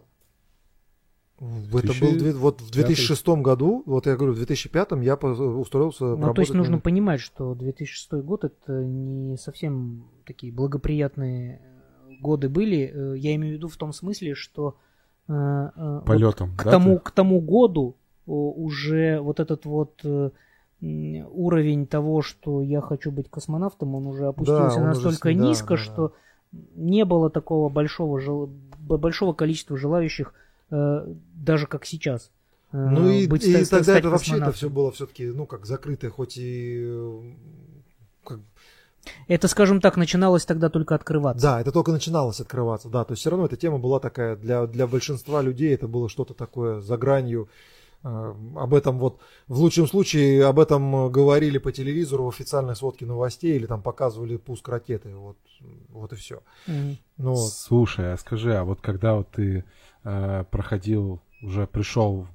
Это 1.38 1.92
был 2.00 2.38
вот 2.38 2.60
в 2.62 2.70
2006 2.70 3.28
году, 3.28 3.82
вот 3.84 4.06
я 4.06 4.16
говорю, 4.16 4.32
в 4.32 4.36
2005 4.36 4.92
я 5.02 5.14
устроился 5.16 6.16
Ну, 6.16 6.32
то 6.32 6.40
есть 6.40 6.54
нужно 6.54 6.76
на- 6.76 6.80
понимать, 6.80 7.20
что 7.20 7.54
2006 7.54 8.22
год 8.22 8.44
это 8.44 8.84
не 8.84 9.36
совсем 9.36 10.06
такие 10.24 10.50
благоприятные 10.50 11.60
э, 11.60 12.14
годы 12.22 12.48
были. 12.48 12.90
Э, 12.92 13.18
Я 13.18 13.34
имею 13.34 13.54
в 13.54 13.56
виду 13.58 13.68
в 13.68 13.76
том 13.76 13.92
смысле, 13.92 14.34
что 14.34 14.76
э, 15.28 15.32
э, 15.32 15.70
вот 15.76 16.06
Полетом, 16.06 16.56
к 16.56 16.64
да, 16.64 16.70
тому 16.70 16.94
ты? 16.96 17.00
к 17.04 17.10
тому 17.10 17.40
году 17.40 17.96
уже 18.24 19.20
вот 19.20 19.38
этот 19.38 19.66
вот 19.66 20.02
уровень 20.80 21.86
того, 21.86 22.22
что 22.22 22.60
я 22.60 22.80
хочу 22.80 23.12
быть 23.12 23.30
космонавтом, 23.30 23.94
он 23.94 24.06
уже 24.06 24.26
опустился 24.26 24.78
он 24.78 24.88
уже 24.88 24.88
настолько 24.88 25.28
да, 25.28 25.34
низко, 25.34 25.68
да, 25.68 25.76
да. 25.76 25.82
что 25.82 26.12
не 26.74 27.04
было 27.04 27.30
такого 27.30 27.68
большого 27.68 28.48
большого 28.80 29.32
количества 29.32 29.76
желающих, 29.76 30.34
даже 30.70 31.66
как 31.66 31.84
сейчас. 31.86 32.30
э, 32.72 32.76
Ну 32.76 33.08
и, 33.10 33.26
быть- 33.26 33.44
и 33.44 33.64
ста- 33.64 33.76
тогда 33.78 33.84
стать 33.92 33.98
это 34.00 34.10
вообще 34.10 34.36
это 34.36 34.52
все 34.52 34.68
было 34.70 34.90
все-таки, 34.92 35.26
ну, 35.26 35.46
как 35.46 35.66
закрытое, 35.66 36.10
хоть 36.10 36.36
и... 36.36 36.82
э, 36.86 37.32
как- 38.24 38.40
Это, 39.28 39.46
скажем 39.48 39.80
так, 39.80 39.96
начиналось 39.96 40.44
тогда 40.44 40.68
только 40.68 40.94
открываться. 40.94 41.42
Да, 41.42 41.60
это 41.60 41.70
только 41.72 41.92
начиналось 41.92 42.40
открываться, 42.40 42.88
да. 42.88 43.04
То 43.04 43.12
есть 43.12 43.20
все 43.20 43.30
равно 43.30 43.46
эта 43.46 43.56
тема 43.56 43.78
была 43.78 44.00
такая, 44.00 44.36
для, 44.36 44.66
для 44.66 44.86
большинства 44.86 45.42
людей 45.42 45.72
это 45.74 45.86
было 45.86 46.08
что-то 46.08 46.34
такое 46.34 46.80
за 46.80 46.96
гранью. 46.96 47.48
Э, 48.02 48.34
Об 48.56 48.74
этом 48.74 48.98
вот, 48.98 49.20
в 49.46 49.60
лучшем 49.60 49.86
случае, 49.86 50.44
об 50.44 50.58
этом 50.58 51.06
э, 51.06 51.10
говорили 51.10 51.58
по 51.58 51.70
телевизору 51.70 52.24
в 52.24 52.28
официальной 52.28 52.74
сводке 52.74 53.06
новостей 53.06 53.54
или 53.56 53.66
там 53.66 53.80
показывали 53.80 54.36
пуск 54.36 54.68
ракеты. 54.68 55.14
Вот, 55.14 55.36
вот 55.90 56.12
и 56.12 56.16
все. 56.16 56.42
Мгм. 56.66 56.98
Ну, 57.18 57.30
вот. 57.34 57.52
Слушай, 57.52 58.12
а 58.12 58.16
скажи, 58.16 58.54
а 58.56 58.64
вот 58.64 58.80
когда 58.80 59.14
вот 59.14 59.30
ты 59.30 59.58
э, 59.58 59.62
проходил, 60.50 61.20
уже 61.42 61.66
пришел 61.66 62.26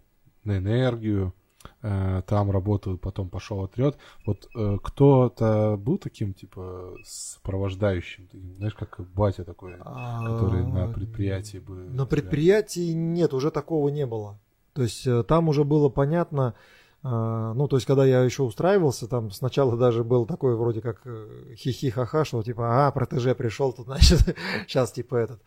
на 0.43 0.57
энергию, 0.57 1.33
э, 1.81 2.21
там 2.25 2.51
работал, 2.51 2.97
потом 2.97 3.29
пошел 3.29 3.63
отряд, 3.63 3.97
вот 4.25 4.49
э, 4.55 4.77
кто-то 4.81 5.77
был 5.77 5.97
таким, 5.97 6.33
типа, 6.33 6.95
сопровождающим, 7.03 8.27
знаешь, 8.57 8.73
как 8.73 8.99
батя 9.13 9.43
такой, 9.43 9.73
который 9.77 10.65
на 10.65 10.85
А, 10.85 10.87
предприятии 10.87 11.59
бы... 11.59 11.75
На 11.75 12.05
предприятии 12.05 12.91
нет, 12.93 13.33
уже 13.33 13.51
такого 13.51 13.89
не 13.89 14.05
было. 14.05 14.39
То 14.73 14.83
есть 14.83 15.05
э, 15.05 15.23
там 15.23 15.49
уже 15.49 15.63
было 15.63 15.89
понятно, 15.89 16.55
э, 17.03 17.07
ну, 17.55 17.67
то 17.67 17.75
есть 17.75 17.85
когда 17.85 18.05
я 18.05 18.23
еще 18.23 18.43
устраивался, 18.43 19.07
там 19.07 19.31
сначала 19.31 19.77
даже 19.77 20.03
был 20.03 20.25
такой 20.25 20.55
вроде 20.55 20.81
как 20.81 21.01
э, 21.05 21.55
хихи-ха-ха, 21.55 22.25
что 22.25 22.41
типа, 22.41 22.87
а, 22.87 22.91
протеже 22.91 23.35
пришел, 23.35 23.73
тут, 23.73 23.85
значит, 23.87 24.35
сейчас 24.67 24.91
типа 24.91 25.15
этот... 25.15 25.41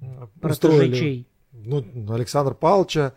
э, 0.00 0.26
Протеже 0.40 0.92
чей? 0.94 1.28
Ну, 1.52 1.84
Александр 2.12 2.54
Павловича, 2.54 3.14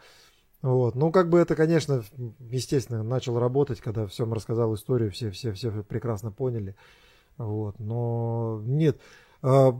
вот. 0.62 0.96
Ну, 0.96 1.12
как 1.12 1.30
бы 1.30 1.40
это, 1.40 1.56
конечно, 1.56 2.04
естественно, 2.40 3.04
начал 3.04 3.40
работать, 3.40 3.82
когда 3.82 4.08
всем 4.08 4.34
рассказал 4.34 4.74
историю, 4.74 5.12
все, 5.12 5.32
все, 5.32 5.54
все 5.54 5.72
прекрасно 5.84 6.32
поняли. 6.32 6.76
Вот. 7.38 7.80
Но 7.80 8.62
нет, 8.66 9.00
а, 9.42 9.80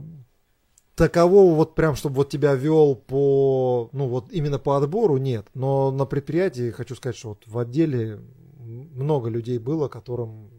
такового 0.94 1.54
вот 1.54 1.74
прям, 1.74 1.94
чтобы 1.94 2.16
вот 2.16 2.30
тебя 2.30 2.54
вел 2.54 2.96
по, 2.96 3.90
ну 3.92 4.08
вот 4.08 4.32
именно 4.32 4.58
по 4.58 4.76
отбору, 4.76 5.18
нет. 5.18 5.46
Но 5.54 5.90
на 5.90 6.06
предприятии, 6.06 6.70
хочу 6.70 6.94
сказать, 6.94 7.16
что 7.16 7.30
вот 7.30 7.42
в 7.46 7.58
отделе 7.58 8.20
много 8.58 9.28
людей 9.28 9.58
было, 9.58 9.88
которым, 9.88 10.50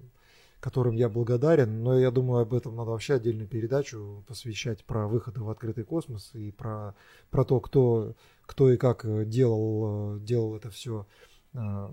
которым 0.68 0.98
я 0.98 1.08
благодарен, 1.08 1.82
но 1.82 1.98
я 1.98 2.12
думаю, 2.12 2.42
об 2.42 2.54
этом 2.54 2.76
надо 2.76 2.92
вообще 2.92 3.14
отдельную 3.14 3.48
передачу 3.48 4.26
посвящать 4.28 4.84
про 4.84 5.08
выходы 5.08 5.42
в 5.42 5.50
открытый 5.50 5.86
космос 5.86 6.32
и 6.34 6.52
про, 6.52 6.94
про 7.30 7.46
то, 7.46 7.62
кто, 7.62 8.16
кто 8.46 8.70
и 8.70 8.76
как 8.76 9.06
э, 9.06 9.24
делал, 9.24 10.18
э, 10.18 10.20
делал 10.20 10.58
это 10.58 10.70
все 10.70 11.06
на 11.54 11.90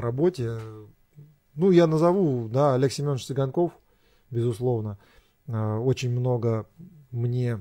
работе. 0.00 0.58
Ну, 1.56 1.72
я 1.72 1.88
назову, 1.88 2.48
да, 2.48 2.74
Олег 2.74 2.92
Семенович 2.92 3.26
Цыганков, 3.26 3.72
безусловно, 4.30 4.96
э, 5.48 5.76
очень 5.78 6.12
много 6.12 6.68
мне 7.10 7.58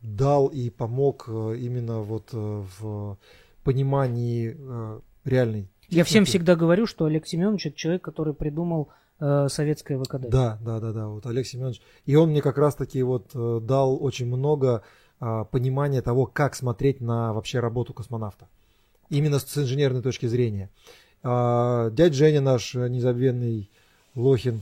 дал 0.00 0.46
и 0.46 0.70
помог 0.70 1.26
э, 1.28 1.56
именно 1.58 2.00
вот 2.00 2.30
э, 2.32 2.64
в 2.80 3.18
понимании 3.62 4.56
э, 4.58 5.00
реальной 5.26 5.68
Я 5.90 6.04
всем 6.04 6.24
техники. 6.24 6.30
всегда 6.30 6.56
говорю, 6.56 6.86
что 6.86 7.04
Олег 7.04 7.26
Семенович 7.26 7.66
это 7.66 7.76
человек, 7.76 8.02
который 8.02 8.32
придумал 8.32 8.88
э, 8.88 8.97
советское 9.20 9.98
ВКД. 9.98 10.28
Да, 10.28 10.58
да, 10.60 10.80
да, 10.80 10.92
да, 10.92 11.08
вот 11.08 11.26
Олег 11.26 11.46
Семенович. 11.46 11.80
И 12.06 12.14
он 12.14 12.30
мне 12.30 12.40
как 12.40 12.56
раз-таки 12.58 13.02
вот 13.02 13.30
э, 13.34 13.60
дал 13.62 14.02
очень 14.02 14.26
много 14.26 14.82
а, 15.20 15.44
понимания 15.44 16.00
того, 16.00 16.26
как 16.26 16.54
смотреть 16.54 17.00
на 17.00 17.32
вообще 17.32 17.58
работу 17.60 17.92
космонавта. 17.92 18.48
Именно 19.10 19.40
с 19.40 19.58
инженерной 19.58 20.02
точки 20.02 20.26
зрения. 20.26 20.70
А, 21.22 21.90
Дядь 21.90 22.14
Женя 22.14 22.40
наш 22.40 22.74
э, 22.74 22.88
незабвенный 22.88 23.68
Лохин, 24.14 24.56
э, 24.58 24.60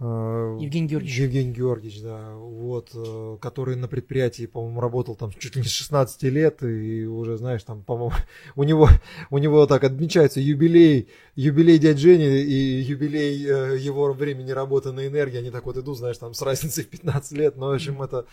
Евгений 0.00 0.86
Георгиевич. 0.86 1.18
Евгений 1.18 1.52
Георгиевич, 1.52 2.00
да, 2.00 2.34
вот, 2.34 2.88
э, 2.94 3.36
который 3.38 3.76
на 3.76 3.86
предприятии, 3.86 4.46
по-моему, 4.46 4.80
работал 4.80 5.14
там 5.14 5.30
чуть 5.38 5.56
ли 5.56 5.62
не 5.62 5.68
с 5.68 5.72
16 5.72 6.22
лет, 6.22 6.62
и 6.62 7.04
уже, 7.04 7.36
знаешь, 7.36 7.62
там, 7.64 7.82
по-моему, 7.82 8.14
у 8.56 8.62
него, 8.62 8.88
у 9.28 9.36
него 9.36 9.66
так 9.66 9.84
отмечается 9.84 10.40
юбилей, 10.40 11.08
юбилей 11.36 11.78
дядь 11.78 11.98
Жени 11.98 12.24
и 12.24 12.80
юбилей 12.80 13.44
э, 13.46 13.76
его 13.78 14.10
времени 14.14 14.52
работы 14.52 14.92
на 14.92 15.06
энергии, 15.06 15.36
они 15.36 15.50
так 15.50 15.66
вот 15.66 15.76
идут, 15.76 15.98
знаешь, 15.98 16.16
там, 16.16 16.32
с 16.32 16.40
разницей 16.40 16.84
в 16.84 16.88
15 16.88 17.32
лет, 17.32 17.56
но, 17.58 17.68
в 17.68 17.72
общем, 17.74 18.00
это, 18.00 18.24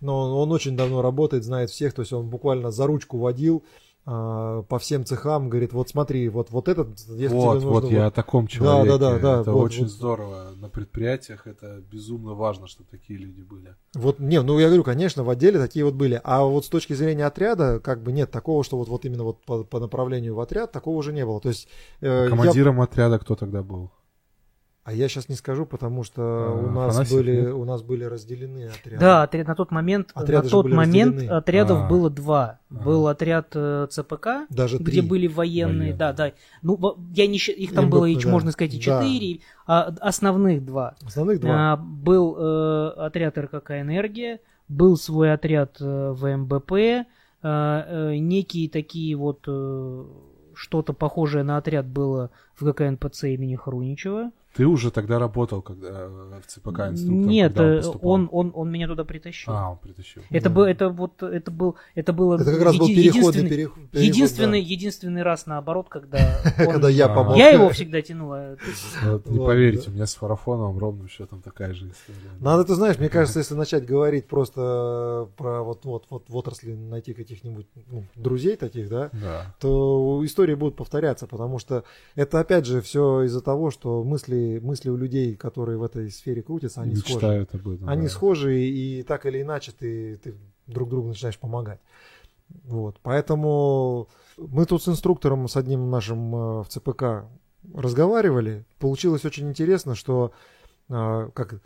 но 0.00 0.40
он 0.40 0.52
очень 0.52 0.76
давно 0.76 1.02
работает, 1.02 1.42
знает 1.42 1.70
всех, 1.70 1.92
то 1.92 2.02
есть 2.02 2.12
он 2.12 2.28
буквально 2.28 2.70
за 2.70 2.86
ручку 2.86 3.18
водил, 3.18 3.64
по 4.06 4.78
всем 4.78 5.04
цехам, 5.04 5.48
говорит, 5.48 5.72
вот 5.72 5.88
смотри, 5.88 6.28
вот, 6.28 6.50
вот 6.50 6.68
этот, 6.68 6.96
если 7.08 7.34
Вот, 7.34 7.58
тебе 7.58 7.68
вот, 7.68 7.82
нужно, 7.82 7.96
я 7.96 8.06
о 8.06 8.10
таком 8.12 8.46
человеке. 8.46 8.90
да, 8.90 8.98
да, 8.98 9.18
да, 9.18 9.40
Это 9.40 9.52
вот, 9.52 9.64
очень 9.64 9.82
вот. 9.82 9.90
здорово. 9.90 10.52
На 10.56 10.68
предприятиях 10.68 11.48
это 11.48 11.82
безумно 11.90 12.34
важно, 12.34 12.68
чтобы 12.68 12.88
такие 12.88 13.18
люди 13.18 13.42
были. 13.42 13.74
Вот, 13.94 14.20
не, 14.20 14.40
ну 14.42 14.60
я 14.60 14.68
говорю, 14.68 14.84
конечно, 14.84 15.24
в 15.24 15.30
отделе 15.30 15.58
такие 15.58 15.84
вот 15.84 15.94
были. 15.94 16.20
А 16.22 16.44
вот 16.44 16.64
с 16.64 16.68
точки 16.68 16.92
зрения 16.92 17.26
отряда, 17.26 17.80
как 17.80 18.00
бы 18.04 18.12
нет 18.12 18.30
такого, 18.30 18.62
что 18.62 18.78
вот, 18.78 18.88
вот 18.88 19.04
именно 19.04 19.24
вот 19.24 19.44
по, 19.44 19.64
по 19.64 19.80
направлению 19.80 20.36
в 20.36 20.40
отряд, 20.40 20.70
такого 20.70 20.96
уже 20.96 21.12
не 21.12 21.26
было. 21.26 21.40
То 21.40 21.48
есть 21.48 21.66
э, 22.00 22.22
я- 22.24 22.28
Командиром 22.28 22.80
отряда 22.80 23.18
кто 23.18 23.34
тогда 23.34 23.64
был? 23.64 23.90
А 24.86 24.92
я 24.92 25.08
сейчас 25.08 25.28
не 25.28 25.34
скажу, 25.34 25.66
потому 25.66 26.04
что 26.04 26.22
А, 26.22 26.52
у 26.52 26.70
нас 26.70 26.90
Афанасьев, 26.94 27.18
были 27.18 27.40
нет? 27.40 27.54
у 27.54 27.64
нас 27.64 27.82
были 27.82 28.04
разделены 28.04 28.66
отряды. 28.68 28.98
Да, 29.00 29.24
отряд- 29.24 29.48
на 29.48 29.56
тот 29.56 29.72
момент, 29.72 30.10
Отряды 30.14 30.44
на 30.44 30.50
тот 30.50 30.68
момент 30.68 31.14
разделены. 31.16 31.36
отрядов 31.36 31.78
А. 31.82 31.88
было 31.88 32.08
два. 32.08 32.60
Ага. 32.70 32.84
Был 32.84 33.08
отряд 33.08 33.48
э, 33.54 33.88
ЦПК, 33.90 34.28
Даже 34.48 34.78
где 34.78 34.84
три. 34.84 35.00
были 35.00 35.26
военные, 35.26 35.92
да, 35.92 36.12
да. 36.12 36.30
Ну, 36.62 36.78
я 37.12 37.26
не, 37.26 37.36
их 37.36 37.74
там 37.74 37.86
МБП, 37.86 37.92
было, 37.94 38.22
да. 38.22 38.28
можно 38.30 38.52
сказать, 38.52 38.74
и 38.74 38.76
Да. 38.76 38.82
четыре, 39.02 39.40
а 39.66 39.92
основных 40.00 40.64
два. 40.64 40.94
Основных 41.04 41.40
два. 41.40 41.72
А, 41.72 41.76
был 41.76 42.36
э, 42.38 42.88
отряд 43.06 43.36
РКК 43.38 43.72
«Энергия», 43.80 44.38
был 44.68 44.96
свой 44.96 45.32
отряд 45.32 45.78
э, 45.80 46.12
ВМБП, 46.16 46.72
э, 46.72 47.04
э, 47.42 48.16
некие 48.18 48.68
такие 48.70 49.16
вот 49.16 49.40
э, 49.48 50.04
что-то 50.54 50.92
похожее 50.92 51.42
на 51.44 51.56
отряд 51.56 51.86
было 51.86 52.30
в 52.58 52.64
ГКНПЦ 52.64 53.24
имени 53.24 53.56
Хруничева. 53.56 54.30
Ты 54.56 54.66
уже 54.66 54.90
тогда 54.90 55.18
работал, 55.18 55.62
когда 55.62 56.06
в 56.08 56.46
ЦПК 56.46 56.80
инструктором? 56.90 57.28
Нет, 57.28 57.54
когда 57.54 57.74
э, 57.76 57.92
он, 58.02 58.28
он, 58.32 58.52
он 58.54 58.70
меня 58.70 58.86
туда 58.86 59.04
притащил. 59.04 59.52
А, 59.52 59.70
он 59.72 59.78
притащил. 59.78 60.22
Это, 60.30 60.48
Да. 60.48 60.54
был, 60.54 60.62
это 60.64 60.88
вот 60.88 61.22
это 61.22 61.50
был 61.50 61.76
это 61.94 62.12
было 62.12 62.34
Это 62.36 62.44
как 62.52 62.62
раз 62.62 62.76
был 62.78 62.86
переходный 62.88 63.18
единственный, 63.20 63.48
переход. 63.50 63.74
переход, 63.90 64.00
единственный, 64.00 64.60
да. 64.62 64.68
единственный 64.68 65.22
раз 65.22 65.46
наоборот, 65.46 65.88
когда 65.88 66.18
он- 66.58 66.72
Когда 66.72 66.88
я 66.88 67.06
А. 67.06 67.14
помог. 67.14 67.36
я 67.36 67.50
его 67.50 67.68
всегда 67.70 68.00
тянул. 68.02 68.32
а 68.32 68.56
не 69.26 69.38
поверите, 69.38 69.90
у 69.90 69.92
меня 69.92 70.06
с 70.06 70.14
Фарафоновым 70.14 70.78
ровным 70.78 71.08
счетом 71.08 71.42
такая 71.42 71.74
же 71.74 71.88
история. 71.88 72.18
Надо, 72.40 72.64
ты 72.64 72.74
знаешь, 72.74 72.98
мне 72.98 73.08
кажется, 73.08 73.38
если 73.40 73.54
начать 73.54 73.84
говорить 73.86 74.26
просто 74.26 75.28
про 75.36 75.62
вот, 75.62 75.84
вот, 75.84 76.04
вот 76.10 76.24
в 76.28 76.36
отрасли 76.36 76.72
найти 76.74 77.12
каких-нибудь 77.14 77.66
ну, 77.90 78.04
друзей 78.14 78.56
таких, 78.56 78.88
Да. 78.88 79.10
то 79.60 80.20
истории 80.24 80.54
будут 80.54 80.76
повторяться, 80.76 81.26
потому 81.26 81.58
что 81.58 81.84
это 82.14 82.40
опять 82.40 82.64
же 82.66 82.80
все 82.80 83.22
из-за 83.22 83.40
того, 83.40 83.70
что 83.70 84.02
мысли, 84.04 84.45
мысли 84.60 84.90
у 84.90 84.96
людей, 84.96 85.36
которые 85.36 85.78
в 85.78 85.82
этой 85.82 86.10
сфере 86.10 86.42
крутятся, 86.42 86.82
они 86.82 86.96
схожи. 86.96 87.14
Мечтают 87.14 87.54
об 87.54 87.68
этом. 87.68 87.88
Они 87.88 88.04
да. 88.04 88.08
схожи, 88.08 88.60
и 88.60 89.02
так 89.02 89.26
или 89.26 89.42
иначе 89.42 89.72
ты, 89.72 90.16
ты 90.16 90.34
друг 90.66 90.88
другу 90.88 91.08
начинаешь 91.08 91.38
помогать. 91.38 91.80
Вот. 92.64 92.98
Поэтому 93.02 94.08
мы 94.36 94.66
тут 94.66 94.82
с 94.82 94.88
инструктором, 94.88 95.48
с 95.48 95.56
одним 95.56 95.90
нашим 95.90 96.34
э, 96.34 96.62
в 96.62 96.68
ЦПК 96.68 97.28
разговаривали. 97.74 98.64
Получилось 98.78 99.24
очень 99.24 99.48
интересно, 99.48 99.94
что 99.94 100.32
э, 100.88 101.30
как 101.34 101.60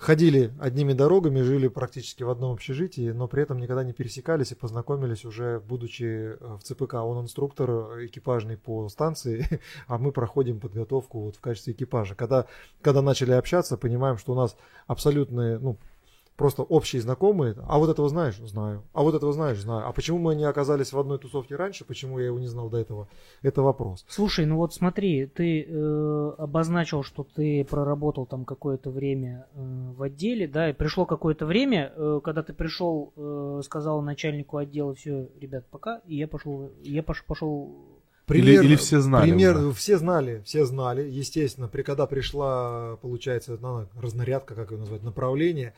ходили 0.00 0.54
одними 0.58 0.94
дорогами, 0.94 1.42
жили 1.42 1.68
практически 1.68 2.22
в 2.22 2.30
одном 2.30 2.54
общежитии, 2.54 3.10
но 3.10 3.28
при 3.28 3.42
этом 3.42 3.58
никогда 3.58 3.84
не 3.84 3.92
пересекались 3.92 4.50
и 4.50 4.54
познакомились 4.54 5.26
уже 5.26 5.60
будучи 5.60 6.04
э, 6.04 6.56
в 6.56 6.62
ЦПК. 6.62 6.94
Он 6.94 7.22
инструктор 7.22 7.70
э, 7.70 8.06
экипажный 8.06 8.56
по 8.56 8.88
станции, 8.88 9.46
а 9.86 9.98
мы 9.98 10.10
проходим 10.10 10.58
подготовку 10.58 11.20
вот 11.20 11.36
в 11.36 11.40
качестве 11.40 11.74
экипажа. 11.74 12.14
Когда, 12.14 12.46
когда 12.80 13.02
начали 13.02 13.32
общаться, 13.32 13.76
понимаем, 13.76 14.16
что 14.16 14.32
у 14.32 14.36
нас 14.36 14.56
абсолютные, 14.86 15.58
ну, 15.58 15.76
просто 16.40 16.62
общие 16.62 17.02
знакомые. 17.02 17.54
А 17.68 17.78
вот 17.78 17.90
этого 17.90 18.08
знаешь? 18.08 18.38
Знаю. 18.38 18.82
А 18.94 19.02
вот 19.02 19.14
этого 19.14 19.30
знаешь? 19.34 19.60
Знаю. 19.60 19.86
А 19.86 19.92
почему 19.92 20.16
мы 20.18 20.34
не 20.34 20.44
оказались 20.44 20.90
в 20.90 20.98
одной 20.98 21.18
тусовке 21.18 21.54
раньше? 21.54 21.84
Почему 21.84 22.18
я 22.18 22.26
его 22.26 22.38
не 22.38 22.46
знал 22.46 22.70
до 22.70 22.78
этого? 22.78 23.08
Это 23.42 23.60
вопрос. 23.60 24.06
Слушай, 24.08 24.46
ну 24.46 24.56
вот 24.56 24.72
смотри, 24.72 25.26
ты 25.26 25.66
э, 25.68 26.32
обозначил, 26.38 27.02
что 27.02 27.24
ты 27.24 27.62
проработал 27.68 28.24
там 28.24 28.46
какое-то 28.46 28.88
время 28.88 29.48
э, 29.52 29.92
в 29.94 30.02
отделе, 30.02 30.48
да, 30.48 30.70
и 30.70 30.72
пришло 30.72 31.04
какое-то 31.04 31.44
время, 31.44 31.92
э, 31.94 32.20
когда 32.24 32.42
ты 32.42 32.54
пришел, 32.54 33.12
э, 33.16 33.60
сказал 33.62 34.00
начальнику 34.00 34.56
отдела, 34.56 34.94
все, 34.94 35.28
ребят, 35.38 35.66
пока, 35.70 36.00
и 36.06 36.16
я 36.16 36.26
пошел, 36.26 36.70
я 36.82 37.02
пош, 37.02 37.22
пошел 37.26 37.70
Пример, 38.24 38.62
или, 38.62 38.68
или 38.68 38.76
все 38.76 39.00
знали? 39.00 39.28
Пример, 39.28 39.56
уже? 39.58 39.72
все 39.74 39.98
знали, 39.98 40.40
все 40.46 40.64
знали. 40.64 41.02
Естественно, 41.02 41.68
при, 41.68 41.82
когда 41.82 42.06
пришла, 42.06 42.96
получается, 43.02 43.58
разнарядка, 44.00 44.54
как 44.54 44.70
ее 44.70 44.78
назвать, 44.78 45.02
направление, 45.02 45.74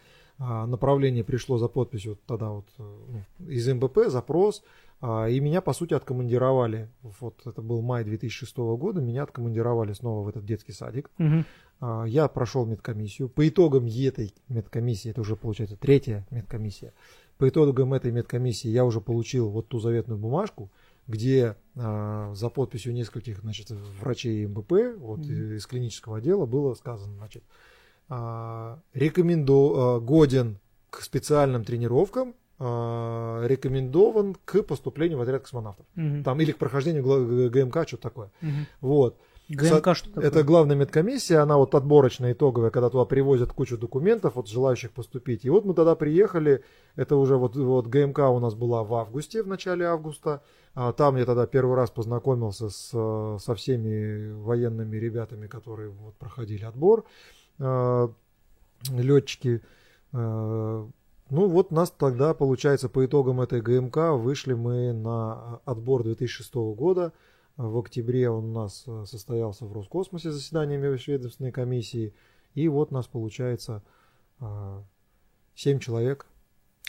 направление 0.66 1.24
пришло 1.24 1.58
за 1.58 1.68
подписью 1.68 2.18
тогда 2.26 2.50
вот 2.50 2.66
э, 2.78 3.22
ну, 3.38 3.48
из 3.48 3.68
МБП, 3.68 4.08
запрос, 4.08 4.62
а, 5.00 5.26
и 5.28 5.40
меня, 5.40 5.60
по 5.60 5.72
сути, 5.72 5.94
откомандировали. 5.94 6.88
Вот 7.20 7.46
это 7.46 7.62
был 7.62 7.82
май 7.82 8.04
2006 8.04 8.56
года, 8.56 9.00
меня 9.00 9.22
откомандировали 9.22 9.92
снова 9.92 10.24
в 10.24 10.28
этот 10.28 10.44
детский 10.44 10.72
садик. 10.72 11.10
Угу. 11.18 12.06
Я 12.06 12.28
прошел 12.28 12.64
медкомиссию. 12.64 13.28
По 13.28 13.48
итогам 13.48 13.86
этой 13.86 14.32
медкомиссии, 14.48 15.10
это 15.10 15.22
уже, 15.22 15.34
получается, 15.34 15.76
третья 15.76 16.24
медкомиссия, 16.30 16.92
по 17.38 17.48
итогам 17.48 17.92
этой 17.92 18.12
медкомиссии 18.12 18.68
я 18.68 18.84
уже 18.84 19.00
получил 19.00 19.48
вот 19.48 19.66
ту 19.66 19.80
заветную 19.80 20.16
бумажку, 20.16 20.70
где 21.08 21.56
а, 21.74 22.32
за 22.34 22.48
подписью 22.50 22.92
нескольких 22.92 23.40
значит, 23.40 23.70
врачей 23.70 24.46
МБП 24.46 24.72
вот, 24.98 25.20
mm-hmm. 25.20 25.56
из 25.56 25.66
клинического 25.66 26.18
отдела 26.18 26.46
было 26.46 26.74
сказано, 26.74 27.14
значит, 27.16 27.42
а, 27.42 27.81
рекоменду, 28.08 29.74
а, 29.76 30.00
годен 30.00 30.58
к 30.90 31.00
специальным 31.00 31.64
тренировкам, 31.64 32.34
а, 32.58 33.44
рекомендован 33.46 34.36
к 34.44 34.62
поступлению 34.62 35.18
в 35.18 35.22
отряд 35.22 35.42
космонавтов. 35.42 35.86
Mm-hmm. 35.96 36.22
Там, 36.22 36.40
или 36.40 36.52
к 36.52 36.58
прохождению 36.58 37.50
ГМК, 37.50 37.88
что-то 37.88 38.02
такое. 38.02 38.30
Mm-hmm. 38.42 38.64
Вот. 38.80 39.18
ГМК 39.48 39.96
что 39.96 40.08
такое? 40.10 40.24
Это 40.24 40.42
главная 40.44 40.76
медкомиссия, 40.76 41.42
она 41.42 41.56
вот 41.56 41.74
отборочная, 41.74 42.32
итоговая, 42.32 42.70
когда 42.70 42.88
туда 42.88 43.04
привозят 43.04 43.52
кучу 43.52 43.76
документов 43.76 44.36
от 44.36 44.48
желающих 44.48 44.92
поступить. 44.92 45.44
И 45.44 45.50
вот 45.50 45.64
мы 45.64 45.74
тогда 45.74 45.94
приехали, 45.94 46.62
это 46.96 47.16
уже 47.16 47.36
вот, 47.36 47.56
вот 47.56 47.86
ГМК 47.86 48.20
у 48.30 48.38
нас 48.38 48.54
была 48.54 48.84
в 48.84 48.94
августе, 48.94 49.42
в 49.42 49.48
начале 49.48 49.86
августа. 49.86 50.42
А 50.74 50.92
там 50.92 51.16
я 51.16 51.26
тогда 51.26 51.46
первый 51.46 51.76
раз 51.76 51.90
познакомился 51.90 52.70
с, 52.70 53.38
со 53.38 53.54
всеми 53.54 54.32
военными 54.32 54.96
ребятами, 54.96 55.46
которые 55.46 55.90
вот 55.90 56.14
проходили 56.14 56.64
отбор, 56.64 57.00
а, 57.00 57.04
летчики. 57.58 59.62
А, 60.12 60.88
ну 61.30 61.48
вот 61.48 61.70
нас 61.70 61.90
тогда, 61.90 62.34
получается, 62.34 62.88
по 62.88 63.04
итогам 63.04 63.40
этой 63.40 63.60
ГМК 63.60 64.12
вышли 64.12 64.54
мы 64.54 64.92
на 64.92 65.60
отбор 65.64 66.04
2006 66.04 66.54
года. 66.54 67.12
В 67.56 67.78
октябре 67.78 68.30
он 68.30 68.44
у 68.44 68.52
нас 68.52 68.86
состоялся 69.06 69.66
в 69.66 69.72
Роскосмосе 69.72 70.30
заседание 70.30 70.78
межведомственной 70.78 71.52
комиссии. 71.52 72.14
И 72.54 72.68
вот 72.68 72.90
нас 72.90 73.06
получается 73.06 73.82
7 75.54 75.78
человек 75.78 76.26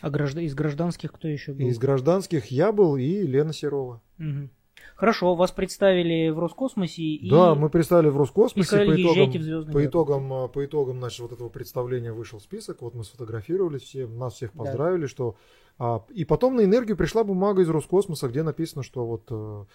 а 0.02 0.10
гражд... 0.10 0.38
из 0.38 0.54
гражданских 0.54 1.14
кто 1.14 1.28
еще 1.28 1.54
был? 1.54 1.66
Из 1.66 1.78
гражданских 1.78 2.48
я 2.48 2.74
был 2.74 2.98
и 2.98 3.22
Лена 3.22 3.54
Серова. 3.54 4.02
Угу. 4.20 4.50
Хорошо, 4.96 5.36
вас 5.36 5.52
представили 5.52 6.30
в 6.30 6.40
Роскосмосе 6.40 7.02
и... 7.02 7.30
Да, 7.30 7.56
мы 7.56 7.70
представили 7.70 8.10
в 8.10 8.18
Роскосмосе. 8.18 8.62
И 8.62 8.64
сказали, 8.64 8.90
по 8.90 9.02
итогам, 9.02 9.30
в 9.32 9.44
Звездный 9.44 9.74
по 9.74 9.86
итогам, 9.86 10.34
а, 10.34 10.48
по 10.48 10.66
итогам 10.66 11.00
значит, 11.00 11.20
вот 11.20 11.32
этого 11.32 11.50
представления 11.50 12.14
вышел 12.14 12.40
список. 12.40 12.82
Вот 12.82 12.94
мы 12.94 13.04
сфотографировались 13.04 13.82
все, 13.82 14.08
нас 14.08 14.36
всех 14.36 14.52
поздравили, 14.54 15.02
да. 15.02 15.08
что... 15.08 15.36
А, 15.80 16.04
и 16.14 16.26
потом 16.26 16.56
на 16.56 16.64
энергию 16.64 16.96
пришла 16.96 17.24
бумага 17.24 17.62
из 17.62 17.70
Роскосмоса, 17.70 18.28
где 18.28 18.44
написано, 18.44 18.84
что 18.84 19.06
вот 19.06 19.24
э, 19.30 19.66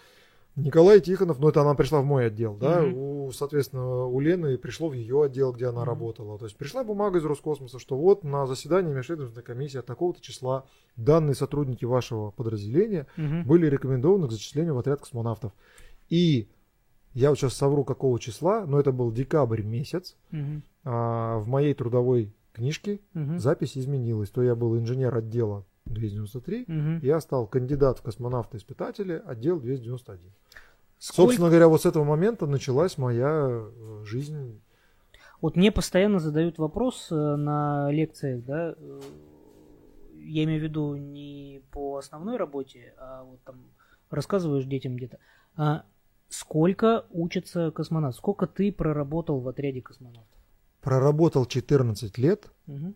Николай 0.59 1.01
Тихонов, 1.01 1.39
ну 1.39 1.49
это 1.49 1.61
она 1.61 1.75
пришла 1.75 2.01
в 2.01 2.05
мой 2.05 2.27
отдел, 2.27 2.57
да, 2.57 2.83
у, 2.85 3.31
соответственно, 3.33 4.07
у 4.07 4.19
Лены 4.21 4.59
пришло 4.59 4.89
в 4.89 4.93
ее 4.93 5.25
отдел, 5.25 5.53
где 5.53 5.67
она 5.67 5.85
работала. 5.85 6.39
То 6.39 6.47
есть 6.47 6.57
пришла 6.57 6.83
бумага 6.85 7.19
из 7.19 7.25
Роскосмоса, 7.25 7.79
что 7.79 7.97
вот 7.97 8.25
на 8.25 8.47
заседании 8.47 8.93
межведомственной 8.93 9.45
комиссии 9.45 9.79
от 9.79 9.87
такого-то 9.87 10.21
числа 10.21 10.65
данные 10.97 11.35
сотрудники 11.35 11.85
вашего 11.85 12.31
подразделения 12.33 13.07
были 13.47 13.67
рекомендованы 13.67 14.27
к 14.29 14.33
зачислению 14.33 14.75
в 14.75 14.79
отряд 14.79 15.01
космонавтов. 15.01 15.53
И 16.09 16.49
я 17.15 17.31
вот 17.31 17.39
сейчас 17.39 17.55
совру 17.55 17.85
какого 17.85 18.19
числа, 18.19 18.67
но 18.67 18.79
это 18.81 18.93
был 18.93 19.13
декабрь 19.13 19.63
месяц, 19.63 20.17
а, 20.85 21.39
в 21.39 21.49
моей 21.49 21.75
трудовой 21.75 22.35
книжке 22.53 23.01
запись 23.39 23.79
изменилась. 23.79 24.31
То 24.31 24.43
я 24.43 24.55
был 24.55 24.77
инженер 24.77 25.17
отдела 25.17 25.65
293, 25.89 26.63
угу. 26.63 27.07
я 27.07 27.21
стал 27.21 27.47
кандидат 27.47 27.99
в 27.99 28.03
космонавта-испытателя, 28.03 29.23
отдел 29.27 29.61
291. 29.61 30.21
Сколько... 30.99 31.23
Собственно 31.23 31.49
говоря, 31.49 31.69
вот 31.69 31.83
с 31.83 31.87
этого 31.87 32.05
момента 32.05 32.47
началась 32.47 32.99
моя 32.99 33.49
э, 33.51 34.03
жизнь. 34.05 34.61
Вот 35.41 35.57
мне 35.57 35.71
постоянно 35.71 36.19
задают 36.19 36.59
вопрос 36.59 37.09
э, 37.11 37.15
на 37.15 37.91
лекциях, 37.91 38.45
да, 38.45 38.75
э, 38.77 39.01
я 40.15 40.45
имею 40.45 40.61
в 40.61 40.65
виду 40.65 40.97
не 40.97 41.63
по 41.71 41.99
основной 41.99 42.37
работе, 42.37 42.95
а 42.99 43.25
вот 43.25 43.41
там 43.45 43.57
рассказываешь 44.11 44.65
детям 44.65 44.97
где-то. 44.97 45.19
А 45.57 45.85
сколько 46.29 47.07
учится 47.11 47.71
космонавт? 47.71 48.17
Сколько 48.17 48.47
ты 48.47 48.73
проработал 48.73 49.41
в 49.41 49.49
отряде 49.49 49.81
космонавтов? 49.81 50.27
Проработал 50.81 51.47
14 51.47 52.19
лет. 52.19 52.51
Угу 52.67 52.95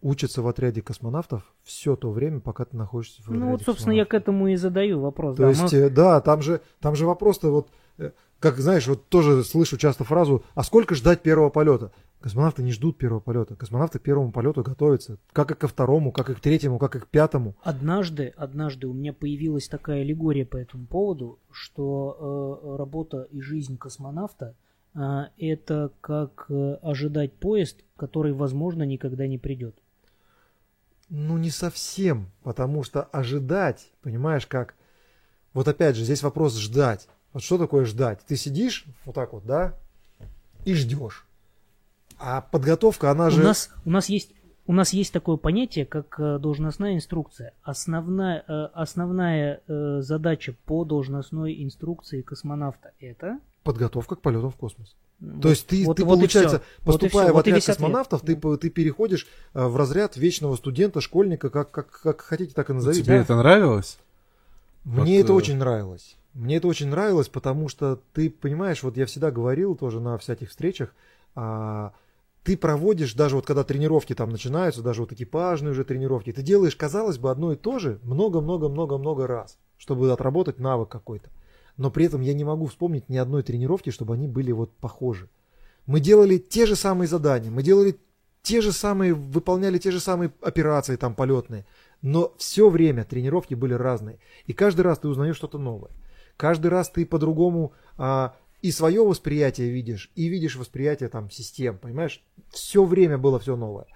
учатся 0.00 0.42
в 0.42 0.48
отряде 0.48 0.82
космонавтов 0.82 1.42
все 1.64 1.96
то 1.96 2.10
время, 2.10 2.40
пока 2.40 2.64
ты 2.64 2.76
находишься 2.76 3.22
в 3.22 3.30
Ну 3.30 3.50
вот, 3.50 3.62
собственно, 3.62 3.92
я 3.92 4.04
к 4.04 4.14
этому 4.14 4.48
и 4.48 4.56
задаю 4.56 5.00
вопрос. 5.00 5.36
То 5.36 5.42
да, 5.42 5.48
есть, 5.50 5.72
мы... 5.72 5.78
Э, 5.78 5.90
да, 5.90 6.20
там 6.20 6.42
же, 6.42 6.60
там 6.80 6.94
же 6.94 7.06
вопрос-то 7.06 7.50
вот, 7.50 7.68
э, 7.98 8.12
как 8.38 8.58
знаешь, 8.58 8.86
вот 8.86 9.08
тоже 9.08 9.42
слышу 9.42 9.76
часто 9.76 10.04
фразу, 10.04 10.44
а 10.54 10.62
сколько 10.62 10.94
ждать 10.94 11.22
первого 11.22 11.50
полета? 11.50 11.92
Космонавты 12.20 12.62
не 12.62 12.72
ждут 12.72 12.98
первого 12.98 13.20
полета. 13.20 13.54
Космонавты 13.54 13.98
к 13.98 14.02
первому 14.02 14.32
полету 14.32 14.62
готовятся. 14.62 15.18
Как 15.32 15.52
и 15.52 15.54
ко 15.54 15.68
второму, 15.68 16.10
как 16.10 16.30
и 16.30 16.34
к 16.34 16.40
третьему, 16.40 16.78
как 16.78 16.96
и 16.96 17.00
к 17.00 17.06
пятому. 17.06 17.56
Однажды, 17.62 18.32
однажды 18.36 18.88
у 18.88 18.92
меня 18.92 19.12
появилась 19.12 19.68
такая 19.68 20.02
аллегория 20.02 20.44
по 20.44 20.56
этому 20.56 20.86
поводу, 20.86 21.38
что 21.50 22.60
э, 22.62 22.76
работа 22.76 23.28
и 23.30 23.40
жизнь 23.40 23.78
космонавта 23.78 24.56
э, 24.94 25.26
это 25.38 25.92
как 26.00 26.46
э, 26.48 26.74
ожидать 26.82 27.34
поезд, 27.34 27.84
который, 27.96 28.32
возможно, 28.32 28.82
никогда 28.82 29.28
не 29.28 29.38
придет. 29.38 29.76
Ну, 31.10 31.38
не 31.38 31.50
совсем, 31.50 32.30
потому 32.42 32.82
что 32.82 33.04
ожидать, 33.04 33.88
понимаешь, 34.02 34.46
как... 34.46 34.74
Вот 35.54 35.66
опять 35.66 35.96
же, 35.96 36.04
здесь 36.04 36.22
вопрос 36.22 36.56
ждать. 36.56 37.08
Вот 37.32 37.42
что 37.42 37.58
такое 37.58 37.84
ждать? 37.84 38.20
Ты 38.26 38.36
сидишь 38.36 38.84
вот 39.04 39.14
так 39.14 39.32
вот, 39.32 39.44
да, 39.46 39.74
и 40.64 40.74
ждешь. 40.74 41.26
А 42.18 42.42
подготовка, 42.42 43.10
она 43.10 43.30
же... 43.30 43.40
У 43.40 43.44
нас, 43.44 43.70
у 43.84 43.90
нас 43.90 44.08
есть 44.08 44.32
у 44.68 44.74
нас 44.74 44.92
есть 44.92 45.14
такое 45.14 45.38
понятие, 45.38 45.86
как 45.86 46.20
э, 46.20 46.38
должностная 46.38 46.94
инструкция. 46.94 47.54
Основная, 47.62 48.44
э, 48.46 48.64
основная 48.74 49.62
э, 49.66 50.02
задача 50.02 50.54
по 50.66 50.84
должностной 50.84 51.64
инструкции 51.64 52.20
космонавта 52.20 52.92
это... 53.00 53.40
Подготовка 53.64 54.16
к 54.16 54.20
полетам 54.20 54.50
в 54.50 54.56
космос. 54.56 54.96
Вот, 55.20 55.42
То 55.42 55.48
есть 55.50 55.66
ты, 55.66 55.84
вот, 55.84 55.96
ты 55.96 56.04
вот 56.04 56.16
получается, 56.16 56.62
поступая 56.84 57.32
вот 57.32 57.36
в 57.36 57.38
отряд 57.38 57.64
космонавтов, 57.64 58.22
ответ. 58.22 58.40
ты, 58.40 58.56
ты 58.56 58.70
переходишь 58.70 59.26
в 59.52 59.76
разряд 59.76 60.16
вечного 60.16 60.56
студента, 60.56 61.00
школьника, 61.00 61.50
как, 61.50 61.70
как, 61.70 61.90
как 61.90 62.20
хотите, 62.20 62.54
так 62.54 62.70
и 62.70 62.72
назовите. 62.72 63.02
Тебе 63.02 63.16
это 63.16 63.36
нравилось? 63.36 63.98
Мне 64.84 65.18
вот, 65.18 65.24
это 65.24 65.32
очень 65.34 65.56
нравилось. 65.56 66.16
Мне 66.34 66.56
это 66.56 66.68
очень 66.68 66.88
нравилось, 66.88 67.28
потому 67.28 67.68
что 67.68 67.98
ты 68.14 68.30
понимаешь, 68.30 68.82
вот 68.82 68.96
я 68.96 69.06
всегда 69.06 69.30
говорил 69.30 69.74
тоже 69.74 70.00
на 70.00 70.16
всяких 70.18 70.50
встречах, 70.50 70.94
а, 71.34 71.92
ты 72.44 72.56
проводишь, 72.56 73.14
даже 73.14 73.36
вот 73.36 73.44
когда 73.44 73.64
тренировки 73.64 74.14
там 74.14 74.30
начинаются, 74.30 74.82
даже 74.82 75.02
вот 75.02 75.12
экипажные 75.12 75.72
уже 75.72 75.84
тренировки, 75.84 76.32
ты 76.32 76.42
делаешь, 76.42 76.76
казалось 76.76 77.18
бы, 77.18 77.30
одно 77.30 77.52
и 77.52 77.56
то 77.56 77.78
же 77.78 77.98
много-много-много-много 78.04 79.26
раз, 79.26 79.58
чтобы 79.76 80.10
отработать 80.12 80.58
навык 80.58 80.88
какой-то. 80.88 81.28
Но 81.78 81.90
при 81.90 82.04
этом 82.04 82.20
я 82.20 82.34
не 82.34 82.44
могу 82.44 82.66
вспомнить 82.66 83.08
ни 83.08 83.16
одной 83.16 83.42
тренировки, 83.42 83.90
чтобы 83.90 84.14
они 84.14 84.28
были 84.28 84.52
вот 84.52 84.76
похожи. 84.76 85.30
Мы 85.86 86.00
делали 86.00 86.36
те 86.36 86.66
же 86.66 86.76
самые 86.76 87.08
задания, 87.08 87.50
мы 87.50 87.62
делали 87.62 87.96
те 88.42 88.60
же 88.60 88.72
самые, 88.72 89.14
выполняли 89.14 89.78
те 89.78 89.90
же 89.90 90.00
самые 90.00 90.32
операции 90.42 90.96
там 90.96 91.14
полетные, 91.14 91.64
но 92.02 92.34
все 92.36 92.68
время 92.68 93.04
тренировки 93.04 93.54
были 93.54 93.74
разные. 93.74 94.18
И 94.46 94.52
каждый 94.52 94.82
раз 94.82 94.98
ты 94.98 95.08
узнаешь 95.08 95.36
что-то 95.36 95.58
новое. 95.58 95.90
Каждый 96.36 96.68
раз 96.68 96.90
ты 96.90 97.06
по-другому 97.06 97.72
а, 97.96 98.34
и 98.60 98.70
свое 98.70 99.04
восприятие 99.04 99.70
видишь, 99.70 100.10
и 100.14 100.26
видишь 100.26 100.56
восприятие 100.56 101.08
там 101.08 101.30
систем, 101.30 101.78
понимаешь? 101.78 102.22
Все 102.50 102.84
время 102.84 103.18
было 103.18 103.38
все 103.38 103.56
новое. 103.56 103.86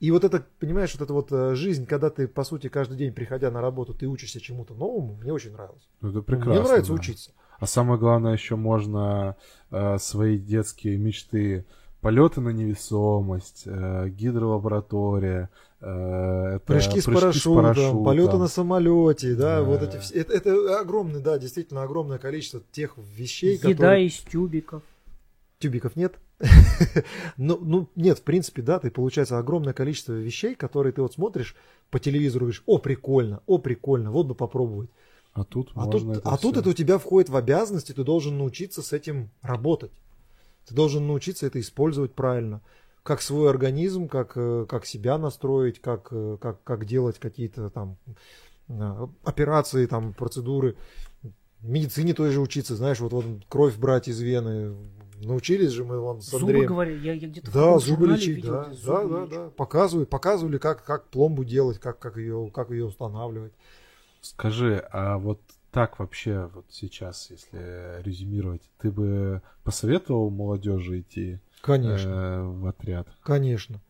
И 0.00 0.10
вот 0.10 0.24
это, 0.24 0.44
понимаешь, 0.58 0.94
вот 0.94 1.02
эта 1.02 1.12
вот 1.12 1.30
э, 1.30 1.54
жизнь, 1.54 1.84
когда 1.86 2.08
ты, 2.08 2.26
по 2.26 2.42
сути, 2.42 2.68
каждый 2.68 2.96
день, 2.96 3.12
приходя 3.12 3.50
на 3.50 3.60
работу, 3.60 3.92
ты 3.92 4.06
учишься 4.06 4.40
чему-то 4.40 4.74
новому, 4.74 5.16
мне 5.16 5.32
очень 5.32 5.52
нравилось. 5.52 5.86
Ну, 6.00 6.08
это 6.08 6.22
прекрасно. 6.22 6.52
Мне 6.54 6.62
нравится 6.62 6.92
да. 6.92 6.98
учиться. 6.98 7.30
А 7.58 7.66
самое 7.66 8.00
главное, 8.00 8.32
еще 8.32 8.56
можно 8.56 9.36
э, 9.70 9.98
свои 9.98 10.38
детские 10.38 10.96
мечты 10.96 11.66
полеты 12.00 12.40
на 12.40 12.48
невесомость, 12.48 13.64
э, 13.66 14.08
гидролаборатория, 14.08 15.50
э, 15.80 16.54
это 16.56 16.64
Прыжки 16.64 17.00
с 17.00 17.04
парашютом, 17.04 18.02
полеты 18.02 18.38
на 18.38 18.48
самолете, 18.48 19.34
да, 19.34 19.62
вот 19.62 19.82
эти 19.82 19.98
все. 19.98 20.14
Это, 20.14 20.32
это 20.32 20.80
огромное, 20.80 21.20
да, 21.20 21.38
действительно 21.38 21.82
огромное 21.82 22.16
количество 22.16 22.62
тех 22.72 22.94
вещей, 22.96 23.56
Еда 23.56 23.68
которые... 23.68 24.06
из 24.06 24.18
тюбиков. 24.20 24.82
Тюбиков 25.58 25.94
нет? 25.96 26.14
ну, 27.36 27.58
ну, 27.60 27.88
нет, 27.96 28.18
в 28.18 28.22
принципе, 28.22 28.62
да, 28.62 28.78
ты, 28.78 28.90
получается, 28.90 29.38
огромное 29.38 29.72
количество 29.72 30.12
вещей, 30.12 30.54
которые 30.54 30.92
ты 30.92 31.02
вот 31.02 31.12
смотришь 31.12 31.54
по 31.90 31.98
телевизору, 31.98 32.46
говоришь, 32.46 32.62
о, 32.66 32.78
прикольно, 32.78 33.42
о, 33.46 33.58
прикольно, 33.58 34.10
вот 34.10 34.26
бы 34.26 34.34
попробовать. 34.34 34.90
А 35.32 35.44
тут 35.44 35.70
А, 35.74 35.84
можно 35.84 36.14
тут, 36.14 36.22
это 36.22 36.28
а 36.30 36.36
тут 36.38 36.52
всё. 36.52 36.60
это 36.60 36.70
у 36.70 36.72
тебя 36.72 36.98
входит 36.98 37.28
в 37.28 37.36
обязанности, 37.36 37.92
ты 37.92 38.04
должен 38.04 38.38
научиться 38.38 38.82
с 38.82 38.92
этим 38.92 39.30
работать. 39.42 39.92
Ты 40.66 40.74
должен 40.74 41.06
научиться 41.06 41.46
это 41.46 41.60
использовать 41.60 42.14
правильно. 42.14 42.60
Как 43.02 43.22
свой 43.22 43.48
организм, 43.48 44.08
как, 44.08 44.32
э, 44.36 44.66
как 44.68 44.86
себя 44.86 45.18
настроить, 45.18 45.80
как, 45.80 46.08
э, 46.10 46.36
как, 46.40 46.62
как 46.64 46.84
делать 46.84 47.18
какие-то 47.18 47.70
там 47.70 47.96
э, 48.68 49.06
операции, 49.24 49.86
там, 49.86 50.12
процедуры. 50.12 50.76
В 51.60 51.68
медицине 51.68 52.14
той 52.14 52.30
же 52.30 52.40
учиться, 52.40 52.76
знаешь, 52.76 53.00
вот, 53.00 53.12
вот 53.12 53.24
кровь 53.48 53.76
брать 53.76 54.08
из 54.08 54.20
вены. 54.20 54.74
Научились 55.20 55.70
же 55.70 55.84
мы 55.84 56.00
вон 56.00 56.20
с 56.22 56.30
Зубы, 56.30 56.46
Андреем. 56.46 56.66
говорю, 56.68 56.96
я, 56.98 57.12
я 57.12 57.28
где-то 57.28 57.50
Да, 57.52 57.78
зубы 57.78 58.06
лечить, 58.08 58.36
видел, 58.36 58.52
да, 58.52 58.64
да, 58.64 58.74
зубы 58.74 59.08
да, 59.14 59.20
лечат. 59.24 59.30
да. 59.44 59.50
Показывали, 59.50 60.04
показывали, 60.06 60.58
как, 60.58 60.84
как 60.84 61.08
пломбу 61.08 61.44
делать, 61.44 61.78
как, 61.78 61.98
как, 61.98 62.16
ее, 62.16 62.50
как 62.54 62.70
ее 62.70 62.86
устанавливать. 62.86 63.52
Скажи, 64.22 64.84
а 64.92 65.18
вот 65.18 65.40
так 65.70 65.98
вообще 65.98 66.50
вот 66.54 66.66
сейчас, 66.70 67.30
если 67.30 68.02
резюмировать, 68.02 68.62
ты 68.80 68.90
бы 68.90 69.42
посоветовал 69.62 70.30
молодежи 70.30 71.00
идти 71.00 71.38
Конечно. 71.60 72.08
э, 72.08 72.42
в 72.42 72.66
отряд? 72.66 73.06
Конечно. 73.22 73.80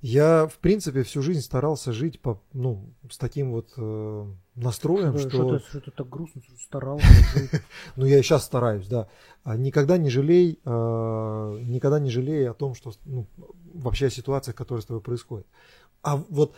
Я, 0.00 0.46
в 0.46 0.58
принципе, 0.58 1.02
всю 1.02 1.22
жизнь 1.22 1.40
старался 1.40 1.92
жить 1.92 2.20
по, 2.20 2.40
ну, 2.52 2.92
с 3.10 3.18
таким 3.18 3.50
вот 3.50 3.72
э, 3.76 4.26
настроем, 4.54 5.18
Что, 5.18 5.28
что... 5.28 5.58
что, 5.58 5.80
ты 5.80 5.90
так 5.90 6.08
грустно, 6.08 6.40
что 6.42 6.56
старался. 6.56 7.06
жить. 7.34 7.50
Ну, 7.96 8.06
я 8.06 8.18
и 8.18 8.22
сейчас 8.22 8.44
стараюсь, 8.44 8.86
да. 8.86 9.08
А 9.42 9.56
Никогда 9.56 9.98
не 9.98 10.08
жалей, 10.08 10.60
э, 10.64 10.68
никогда 11.64 11.98
не 11.98 12.10
жалей 12.10 12.48
о 12.48 12.54
том, 12.54 12.74
что, 12.74 12.92
ну, 13.06 13.26
вообще 13.74 14.06
о 14.06 14.10
ситуациях, 14.10 14.54
которые 14.56 14.82
с 14.82 14.86
тобой 14.86 15.02
происходят. 15.02 15.46
А 16.02 16.16
вот 16.16 16.54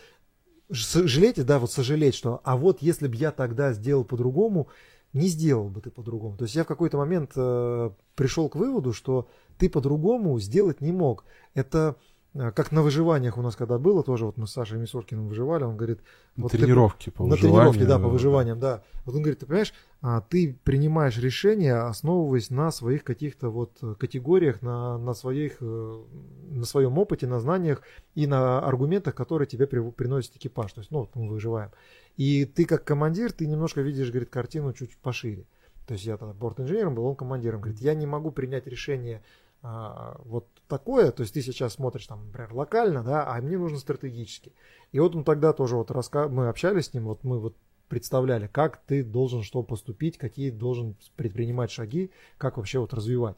ж- 0.69 1.07
жалеть, 1.07 1.43
да, 1.43 1.57
вот 1.57 1.71
сожалеть, 1.71 2.13
что, 2.13 2.41
а 2.43 2.55
вот 2.55 2.83
если 2.83 3.07
бы 3.07 3.15
я 3.15 3.31
тогда 3.31 3.73
сделал 3.73 4.03
по-другому, 4.03 4.67
не 5.13 5.27
сделал 5.27 5.67
бы 5.69 5.81
ты 5.81 5.89
по-другому. 5.89 6.37
То 6.37 6.43
есть 6.45 6.55
я 6.55 6.63
в 6.63 6.67
какой-то 6.67 6.97
момент 6.97 7.31
э, 7.35 7.89
пришел 8.15 8.49
к 8.49 8.55
выводу, 8.55 8.93
что 8.93 9.27
ты 9.57 9.67
по-другому 9.67 10.39
сделать 10.39 10.79
не 10.79 10.91
мог. 10.91 11.25
Это 11.53 11.95
как 12.33 12.71
на 12.71 12.81
выживаниях 12.81 13.37
у 13.37 13.41
нас 13.41 13.55
когда 13.57 13.77
было, 13.77 14.03
тоже 14.03 14.25
вот 14.25 14.37
мы 14.37 14.47
с 14.47 14.51
Сашей 14.51 14.79
Мисоркиным 14.79 15.27
выживали, 15.27 15.63
он 15.65 15.75
говорит, 15.75 15.99
На 16.37 16.43
Вот 16.43 16.53
ты- 16.53 16.57
тренировке 16.59 17.11
по 17.11 17.25
на 17.25 17.35
тренировке, 17.35 17.85
да, 17.85 17.99
по 17.99 18.07
выживаниям, 18.07 18.57
да. 18.59 18.83
Вот 19.05 19.15
он 19.15 19.21
говорит, 19.21 19.39
ты 19.39 19.45
понимаешь, 19.45 19.73
а, 20.01 20.21
ты 20.21 20.57
принимаешь 20.63 21.17
решения, 21.17 21.75
основываясь 21.75 22.49
на 22.49 22.71
своих 22.71 23.03
каких-то 23.03 23.49
вот 23.49 23.77
э, 23.81 23.95
категориях, 23.99 24.61
на, 24.61 24.97
на, 24.97 25.13
своих, 25.13 25.57
э, 25.59 26.03
на 26.51 26.65
своем 26.65 26.97
опыте, 26.97 27.27
на 27.27 27.39
знаниях 27.41 27.81
и 28.15 28.27
на 28.27 28.59
аргументах, 28.59 29.13
которые 29.13 29.47
тебе 29.47 29.67
при- 29.67 29.91
приносит 29.91 30.37
экипаж. 30.37 30.71
То 30.71 30.79
есть, 30.79 30.91
ну, 30.91 30.99
вот 30.99 31.09
мы 31.15 31.27
выживаем. 31.27 31.71
И 32.15 32.45
ты 32.45 32.65
как 32.65 32.85
командир, 32.85 33.33
ты 33.33 33.45
немножко 33.45 33.81
видишь, 33.81 34.09
говорит, 34.09 34.29
картину 34.29 34.71
чуть 34.73 34.95
пошире. 34.97 35.45
То 35.85 35.93
есть 35.95 36.05
я 36.05 36.15
тогда 36.15 36.33
борт-инженером 36.33 36.95
был, 36.95 37.05
он 37.05 37.15
командиром. 37.15 37.59
Говорит, 37.59 37.81
я 37.81 37.93
не 37.93 38.05
могу 38.05 38.31
принять 38.31 38.67
решение 38.67 39.21
а, 39.63 40.19
вот 40.25 40.47
такое, 40.71 41.11
то 41.11 41.21
есть 41.21 41.33
ты 41.33 41.41
сейчас 41.41 41.73
смотришь 41.73 42.07
там, 42.07 42.27
например, 42.27 42.53
локально, 42.53 43.03
да, 43.03 43.27
а 43.27 43.41
мне 43.41 43.57
нужно 43.57 43.77
стратегически. 43.77 44.53
И 44.93 44.99
вот 44.99 45.15
он 45.15 45.25
тогда 45.25 45.51
тоже 45.51 45.75
вот 45.75 45.91
раска... 45.91 46.29
мы 46.29 46.47
общались 46.47 46.85
с 46.85 46.93
ним, 46.93 47.05
вот 47.05 47.25
мы 47.25 47.39
вот 47.39 47.57
представляли, 47.89 48.47
как 48.47 48.81
ты 48.87 49.03
должен 49.03 49.43
что 49.43 49.63
поступить, 49.63 50.17
какие 50.17 50.49
должен 50.49 50.95
предпринимать 51.17 51.71
шаги, 51.71 52.09
как 52.37 52.55
вообще 52.55 52.79
вот 52.79 52.93
развивать. 52.93 53.35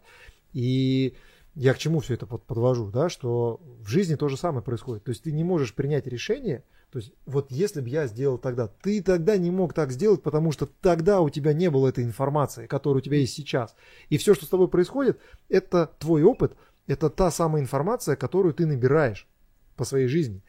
И 0.54 1.16
я 1.56 1.74
к 1.74 1.80
чему 1.80 2.02
все 2.02 2.14
это 2.14 2.28
под- 2.28 2.44
подвожу, 2.44 2.92
да, 2.92 3.10
что 3.10 3.60
в 3.80 3.88
жизни 3.88 4.14
то 4.14 4.30
же 4.30 4.38
самое 4.38 4.64
происходит. 4.64 5.04
То 5.04 5.10
есть 5.10 5.24
ты 5.24 5.32
не 5.32 5.44
можешь 5.44 5.74
принять 5.74 6.06
решение, 6.06 6.64
то 6.92 7.00
есть 7.00 7.12
вот 7.26 7.52
если 7.52 7.82
бы 7.82 7.90
я 7.90 8.06
сделал 8.06 8.38
тогда, 8.38 8.68
ты 8.68 9.02
тогда 9.02 9.38
не 9.38 9.50
мог 9.50 9.74
так 9.74 9.92
сделать, 9.92 10.22
потому 10.22 10.52
что 10.52 10.68
тогда 10.68 11.22
у 11.22 11.32
тебя 11.32 11.52
не 11.52 11.72
было 11.72 11.88
этой 11.88 12.04
информации, 12.04 12.68
которая 12.68 13.00
у 13.00 13.04
тебя 13.04 13.18
есть 13.18 13.34
сейчас. 13.34 13.76
И 14.10 14.20
все, 14.20 14.36
что 14.36 14.46
с 14.46 14.50
тобой 14.50 14.68
происходит, 14.68 15.20
это 15.50 15.90
твой 15.98 16.22
опыт, 16.22 16.56
это 16.88 17.10
та 17.10 17.32
самая 17.32 17.62
информация, 17.62 18.16
которую 18.16 18.54
ты 18.54 18.66
набираешь 18.66 19.28
по 19.76 19.86
своей 19.86 20.08
жизни. 20.08 20.42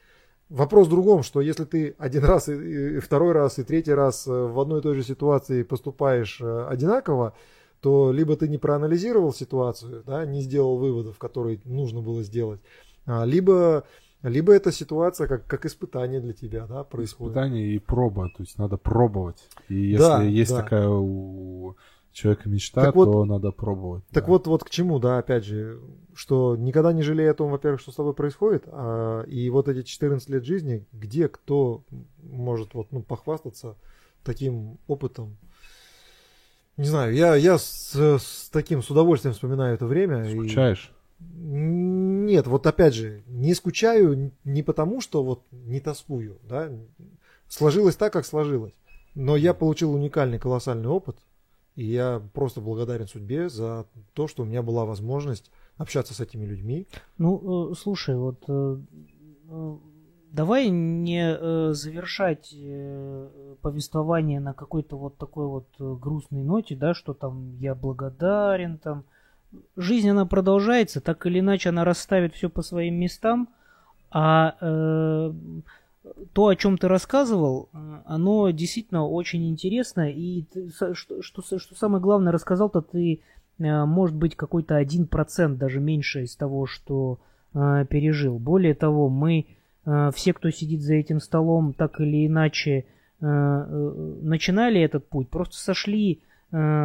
Вопрос 0.49 0.87
в 0.87 0.91
другом, 0.91 1.23
что 1.23 1.41
если 1.41 1.65
ты 1.65 1.95
один 1.99 2.25
раз, 2.25 2.49
и, 2.49 2.99
второй 3.01 3.33
раз, 3.33 3.59
и 3.59 3.65
третий 3.65 3.95
раз 3.95 4.27
э, 4.27 4.31
в 4.31 4.61
одной 4.61 4.81
и 4.81 4.83
той 4.83 4.95
же 4.95 5.03
ситуации 5.03 5.63
поступаешь 5.63 6.39
э, 6.41 6.67
одинаково, 6.69 7.35
то 7.81 8.13
либо 8.13 8.37
ты 8.37 8.49
не 8.49 8.59
проанализировал 8.59 9.33
ситуацию, 9.33 10.03
да, 10.07 10.25
не 10.25 10.43
сделал 10.43 10.77
выводов, 10.79 11.19
которые 11.19 11.61
нужно 11.65 12.01
было 12.03 12.23
сделать, 12.23 12.61
а, 13.07 13.25
либо, 13.25 13.85
либо 14.23 14.55
эта 14.55 14.73
ситуация 14.73 15.29
как, 15.29 15.47
как 15.47 15.67
испытание 15.67 16.21
для 16.21 16.33
тебя 16.33 16.67
да, 16.67 16.85
происходит. 16.85 17.33
Испытание 17.33 17.75
и 17.75 17.79
проба, 17.79 18.29
то 18.29 18.43
есть 18.43 18.59
надо 18.59 18.77
пробовать. 18.77 19.49
И 19.69 19.75
если 19.75 19.99
Да, 19.99 20.23
есть 20.23 20.51
да. 20.51 20.63
такая 20.63 20.89
у 20.89 21.77
человека 22.15 22.49
мечта, 22.49 22.81
Так 22.81 22.95
вот- 22.95 23.07
то 23.07 23.25
надо 23.25 23.51
пробовать. 23.51 24.05
Так 24.13 24.25
да. 24.25 24.31
вот, 24.31 24.47
вот 24.47 24.65
к 24.65 24.71
чему, 24.71 24.99
да, 24.99 25.19
опять 25.19 25.45
же, 25.45 25.81
что 26.15 26.57
никогда 26.57 26.93
не 26.93 27.03
жалей 27.03 27.29
о 27.31 27.35
том, 27.35 27.51
во-первых, 27.51 27.81
что 27.81 27.91
с 27.93 27.97
тобой 27.97 28.15
происходит, 28.15 28.65
а, 28.69 29.23
и 29.25 29.51
вот 29.51 29.69
эти 29.69 29.83
14 29.83 30.31
лет 30.31 30.45
жизни, 30.45 30.87
где 30.93 31.29
кто 31.29 31.83
может 32.23 32.73
вот, 32.75 32.93
ну, 32.93 33.03
похвастаться 33.03 33.77
таким 34.23 34.79
опытом. 34.87 35.37
Не 36.77 36.85
знаю, 36.87 37.15
я, 37.15 37.35
я 37.37 37.59
с, 37.59 37.95
с 37.95 38.49
таким, 38.51 38.83
с 38.83 38.91
удовольствием 38.91 39.35
вспоминаю 39.35 39.75
это 39.75 39.87
время. 39.87 40.25
и- 40.31 40.35
Скучаешь? 40.39 40.93
Нет, 41.21 42.47
вот 42.47 42.67
опять 42.67 42.95
же, 42.95 43.23
не 43.27 43.55
скучаю 43.55 44.33
не 44.45 44.63
потому, 44.63 45.01
что 45.01 45.23
вот 45.25 45.43
не 45.53 45.81
тоскую, 45.81 46.39
да, 46.49 46.71
сложилось 47.49 47.97
так, 47.97 48.13
как 48.13 48.25
сложилось. 48.27 48.73
Но 49.15 49.37
я 49.37 49.55
получил 49.55 49.95
уникальный, 49.95 50.39
колоссальный 50.39 50.89
опыт, 50.89 51.17
и 51.77 51.85
я 51.85 52.23
просто 52.33 52.61
благодарен 52.61 53.07
судьбе 53.07 53.49
за 53.49 53.87
то, 54.13 54.29
что 54.29 54.43
у 54.43 54.47
меня 54.47 54.63
была 54.63 54.85
возможность 54.85 55.51
общаться 55.77 56.15
с 56.15 56.21
этими 56.21 56.45
людьми. 56.45 56.87
Ну, 57.19 57.73
э, 57.73 57.75
слушай, 57.75 58.17
вот 58.17 58.45
э, 58.49 58.79
э, 59.49 59.77
давай 60.31 60.69
не 60.69 61.75
завершать 61.75 62.55
повествование 63.61 64.41
на 64.41 64.53
какой-то 64.53 64.97
вот 64.97 65.17
такой 65.17 65.47
вот 65.47 65.67
грустной 65.79 66.43
ноте, 66.43 66.77
да, 66.77 66.95
что 66.95 67.15
там 67.15 67.57
я 67.59 67.75
благодарен, 67.75 68.79
там. 68.79 69.05
Жизнь, 69.77 70.11
она 70.11 70.27
продолжается, 70.27 71.01
так 71.01 71.27
или 71.27 71.39
иначе 71.39 71.69
она 71.69 71.85
расставит 71.85 72.35
все 72.35 72.51
по 72.51 72.63
своим 72.63 72.97
местам, 72.97 73.49
а 74.11 75.31
то, 76.33 76.49
о 76.49 76.57
чем 76.57 76.77
ты 76.79 76.89
рассказывал, 76.89 77.69
э, 77.73 77.77
оно 78.05 78.51
действительно 78.51 79.07
очень 79.07 79.49
интересно, 79.49 80.11
и 80.11 80.45
что, 80.93 81.23
что, 81.23 81.59
что 81.59 81.75
самое 81.75 82.03
главное 82.03 82.33
рассказал-то 82.33 82.83
ты, 82.83 83.21
э, 83.59 83.85
может 83.85 84.17
быть, 84.17 84.37
какой-то 84.37 84.77
один 84.77 85.07
процент, 85.07 85.59
даже 85.59 85.81
меньше 85.81 86.25
из 86.25 86.37
того, 86.37 86.67
что 86.67 87.21
э, 87.55 87.87
пережил. 87.89 88.39
Более 88.39 88.75
того, 88.75 89.09
мы 89.09 89.47
э, 89.87 90.11
все, 90.15 90.33
кто 90.35 90.51
сидит 90.51 90.83
за 90.83 90.95
этим 90.95 91.21
столом, 91.21 91.73
так 91.73 92.01
или 92.01 92.27
иначе 92.27 92.71
э, 92.71 92.85
э, 93.21 94.17
начинали 94.23 94.81
этот 94.81 95.09
путь, 95.09 95.29
просто 95.29 95.57
сошли, 95.57 96.21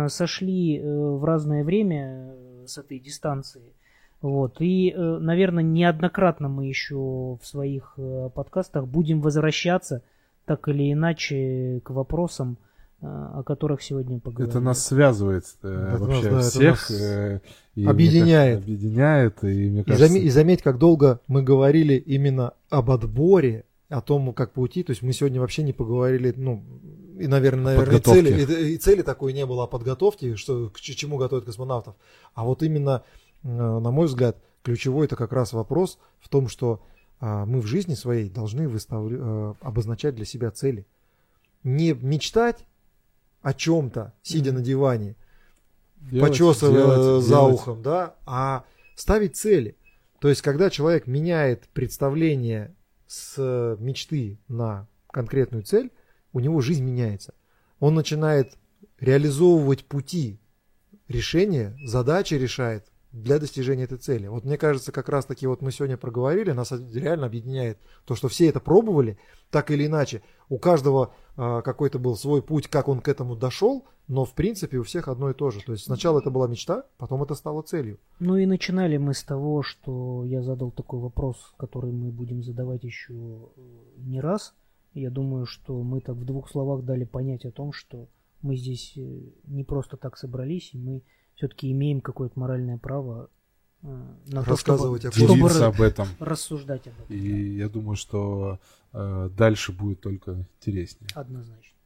сошли 0.08 0.82
в 0.82 1.24
разное 1.24 1.64
время 1.64 2.34
с 2.66 2.80
этой 2.80 3.00
дистанции. 3.00 3.62
Вот. 4.22 4.58
И, 4.60 4.94
э, 4.96 5.18
наверное, 5.20 5.64
неоднократно 5.64 6.50
мы 6.50 6.66
еще 6.68 6.96
в 6.96 7.40
своих 7.44 7.94
э, 7.98 8.30
подкастах 8.34 8.88
будем 8.88 9.22
возвращаться 9.22 10.02
так 10.46 10.68
или 10.68 10.92
иначе 10.92 11.82
к 11.86 11.92
вопросам, 11.92 12.58
э, 13.02 13.06
о 13.06 13.44
которых 13.44 13.82
сегодня 13.82 14.20
поговорим. 14.20 14.50
Это 14.50 14.60
нас 14.60 14.86
связывает 14.86 15.46
э, 15.64 15.68
Это 15.70 15.92
нас, 15.92 16.02
вообще 16.02 16.30
да, 16.30 16.30
это 16.40 16.50
всех. 16.50 16.90
нас 16.90 17.42
и 17.76 17.86
объединяет. 17.86 18.56
кажется, 18.60 18.74
объединяет. 18.74 19.44
И 19.44 19.70
мне 19.70 19.82
И, 19.82 19.84
кажется, 19.84 20.14
заме- 20.14 20.20
и 20.20 20.30
заметь, 20.30 20.62
как 20.62 20.80
долго 20.80 21.22
мы 21.28 21.42
говорили 21.42 21.94
именно 21.94 22.54
об 22.70 22.92
отборе, 22.92 23.64
о 23.88 24.02
том, 24.02 24.34
как 24.34 24.52
пойти. 24.52 24.84
То 24.84 24.92
есть 24.92 25.02
мы 25.02 25.14
сегодня 25.14 25.40
вообще 25.40 25.64
не 25.64 25.74
поговорили, 25.74 26.34
ну, 26.36 26.64
и, 27.20 27.28
наверное, 27.28 27.78
наверное, 27.78 28.00
и 28.00 28.02
цели, 28.02 28.42
и, 28.42 28.74
и 28.74 28.78
цели 28.78 29.02
такой 29.02 29.34
не 29.34 29.46
было 29.46 29.64
о 29.64 29.68
подготовке, 29.68 30.36
что, 30.36 30.70
к 30.70 30.80
чему 30.80 31.18
готовят 31.18 31.46
космонавтов. 31.46 31.96
А 32.34 32.44
вот 32.44 32.64
именно, 32.64 33.04
на 33.44 33.92
мой 33.92 34.08
взгляд, 34.08 34.38
ключевой 34.64 35.06
это 35.06 35.16
как 35.16 35.32
раз 35.34 35.54
вопрос 35.54 36.00
в 36.20 36.30
том, 36.30 36.48
что 36.48 36.82
а, 37.22 37.46
мы 37.46 37.60
в 37.60 37.66
жизни 37.66 37.96
своей 37.96 38.30
должны 38.30 38.70
выставля- 38.70 39.18
э, 39.20 39.54
обозначать 39.60 40.16
для 40.16 40.24
себя 40.24 40.52
цели. 40.52 40.86
Не 41.64 41.92
мечтать 41.92 42.66
о 43.42 43.54
чем-то, 43.54 44.14
сидя 44.22 44.54
на 44.54 44.62
диване, 44.62 45.16
делать- 46.00 46.32
почесывая 46.32 46.86
делать- 46.86 47.24
за 47.24 47.30
делать. 47.30 47.56
ухом, 47.56 47.82
да, 47.82 48.16
а 48.26 48.64
ставить 48.96 49.36
цели. 49.36 49.76
То 50.20 50.30
есть, 50.30 50.42
когда 50.42 50.70
человек 50.70 51.08
меняет 51.08 51.68
представление 51.74 52.74
с 53.08 53.76
мечты 53.80 54.38
на 54.48 54.88
конкретную 55.12 55.64
цель, 55.64 55.92
у 56.32 56.40
него 56.40 56.62
жизнь 56.62 56.84
меняется. 56.86 57.34
Он 57.82 57.96
начинает 57.96 58.58
реализовывать 59.00 59.84
пути 59.86 60.40
решения, 61.10 61.78
задачи 61.86 62.36
решает 62.36 62.86
для 63.12 63.40
достижения 63.40 63.84
этой 63.84 63.98
цели. 63.98 64.28
Вот 64.28 64.46
мне 64.46 64.58
кажется, 64.58 64.92
как 64.92 65.10
раз 65.10 65.26
таки 65.26 65.48
вот 65.48 65.62
мы 65.62 65.72
сегодня 65.72 65.98
проговорили, 65.98 66.52
нас 66.52 66.72
реально 66.72 67.26
объединяет 67.26 67.80
то, 68.06 68.16
что 68.16 68.28
все 68.28 68.48
это 68.48 68.60
пробовали, 68.60 69.18
так 69.50 69.72
или 69.72 69.88
иначе. 69.88 70.22
У 70.48 70.60
каждого 70.60 71.14
э, 71.36 71.62
какой-то 71.64 71.98
был 71.98 72.16
свой 72.16 72.44
путь, 72.44 72.68
как 72.68 72.88
он 72.88 73.02
к 73.02 73.08
этому 73.08 73.36
дошел, 73.36 73.86
но 74.08 74.26
в 74.26 74.34
принципе 74.34 74.78
у 74.78 74.84
всех 74.84 75.08
одно 75.08 75.32
и 75.32 75.34
то 75.34 75.50
же. 75.50 75.64
То 75.64 75.72
есть 75.72 75.86
сначала 75.86 76.20
это 76.20 76.30
была 76.30 76.48
мечта, 76.48 76.86
потом 76.98 77.24
это 77.24 77.34
стало 77.34 77.64
целью. 77.64 78.00
Ну 78.20 78.38
и 78.38 78.46
начинали 78.46 78.98
мы 78.98 79.14
с 79.14 79.24
того, 79.24 79.64
что 79.64 80.24
я 80.26 80.44
задал 80.44 80.72
такой 80.72 81.00
вопрос, 81.00 81.54
который 81.58 81.92
мы 81.92 82.12
будем 82.12 82.44
задавать 82.44 82.84
еще 82.84 83.14
э, 83.14 83.62
не 83.98 84.22
раз. 84.22 84.54
Я 84.94 85.10
думаю, 85.10 85.46
что 85.46 85.82
мы 85.82 86.02
так 86.02 86.16
в 86.16 86.26
двух 86.26 86.50
словах 86.50 86.84
дали 86.84 87.06
понять 87.06 87.46
о 87.46 87.52
том, 87.52 87.72
что 87.74 88.08
мы 88.42 88.56
здесь 88.56 88.94
э, 88.98 89.02
не 89.48 89.64
просто 89.64 89.98
так 89.98 90.18
собрались, 90.18 90.74
и 90.74 90.78
мы 90.78 91.04
все-таки 91.40 91.72
имеем 91.72 92.02
какое-то 92.02 92.38
моральное 92.38 92.78
право 92.78 93.30
э, 93.82 93.88
на 94.28 94.44
рассказывать 94.44 95.04
то, 95.04 95.12
чтобы, 95.12 95.50
чтобы 95.50 95.66
об 95.66 95.82
этом. 95.82 96.08
Рассуждать 96.20 96.86
об 96.88 96.94
этом. 97.00 97.16
И 97.16 97.32
да. 97.32 97.64
я 97.64 97.70
думаю, 97.70 97.96
что 97.96 98.60
э, 98.92 99.30
дальше 99.38 99.72
будет 99.72 100.02
только 100.02 100.32
интереснее. 100.34 101.08
Однозначно. 101.14 101.78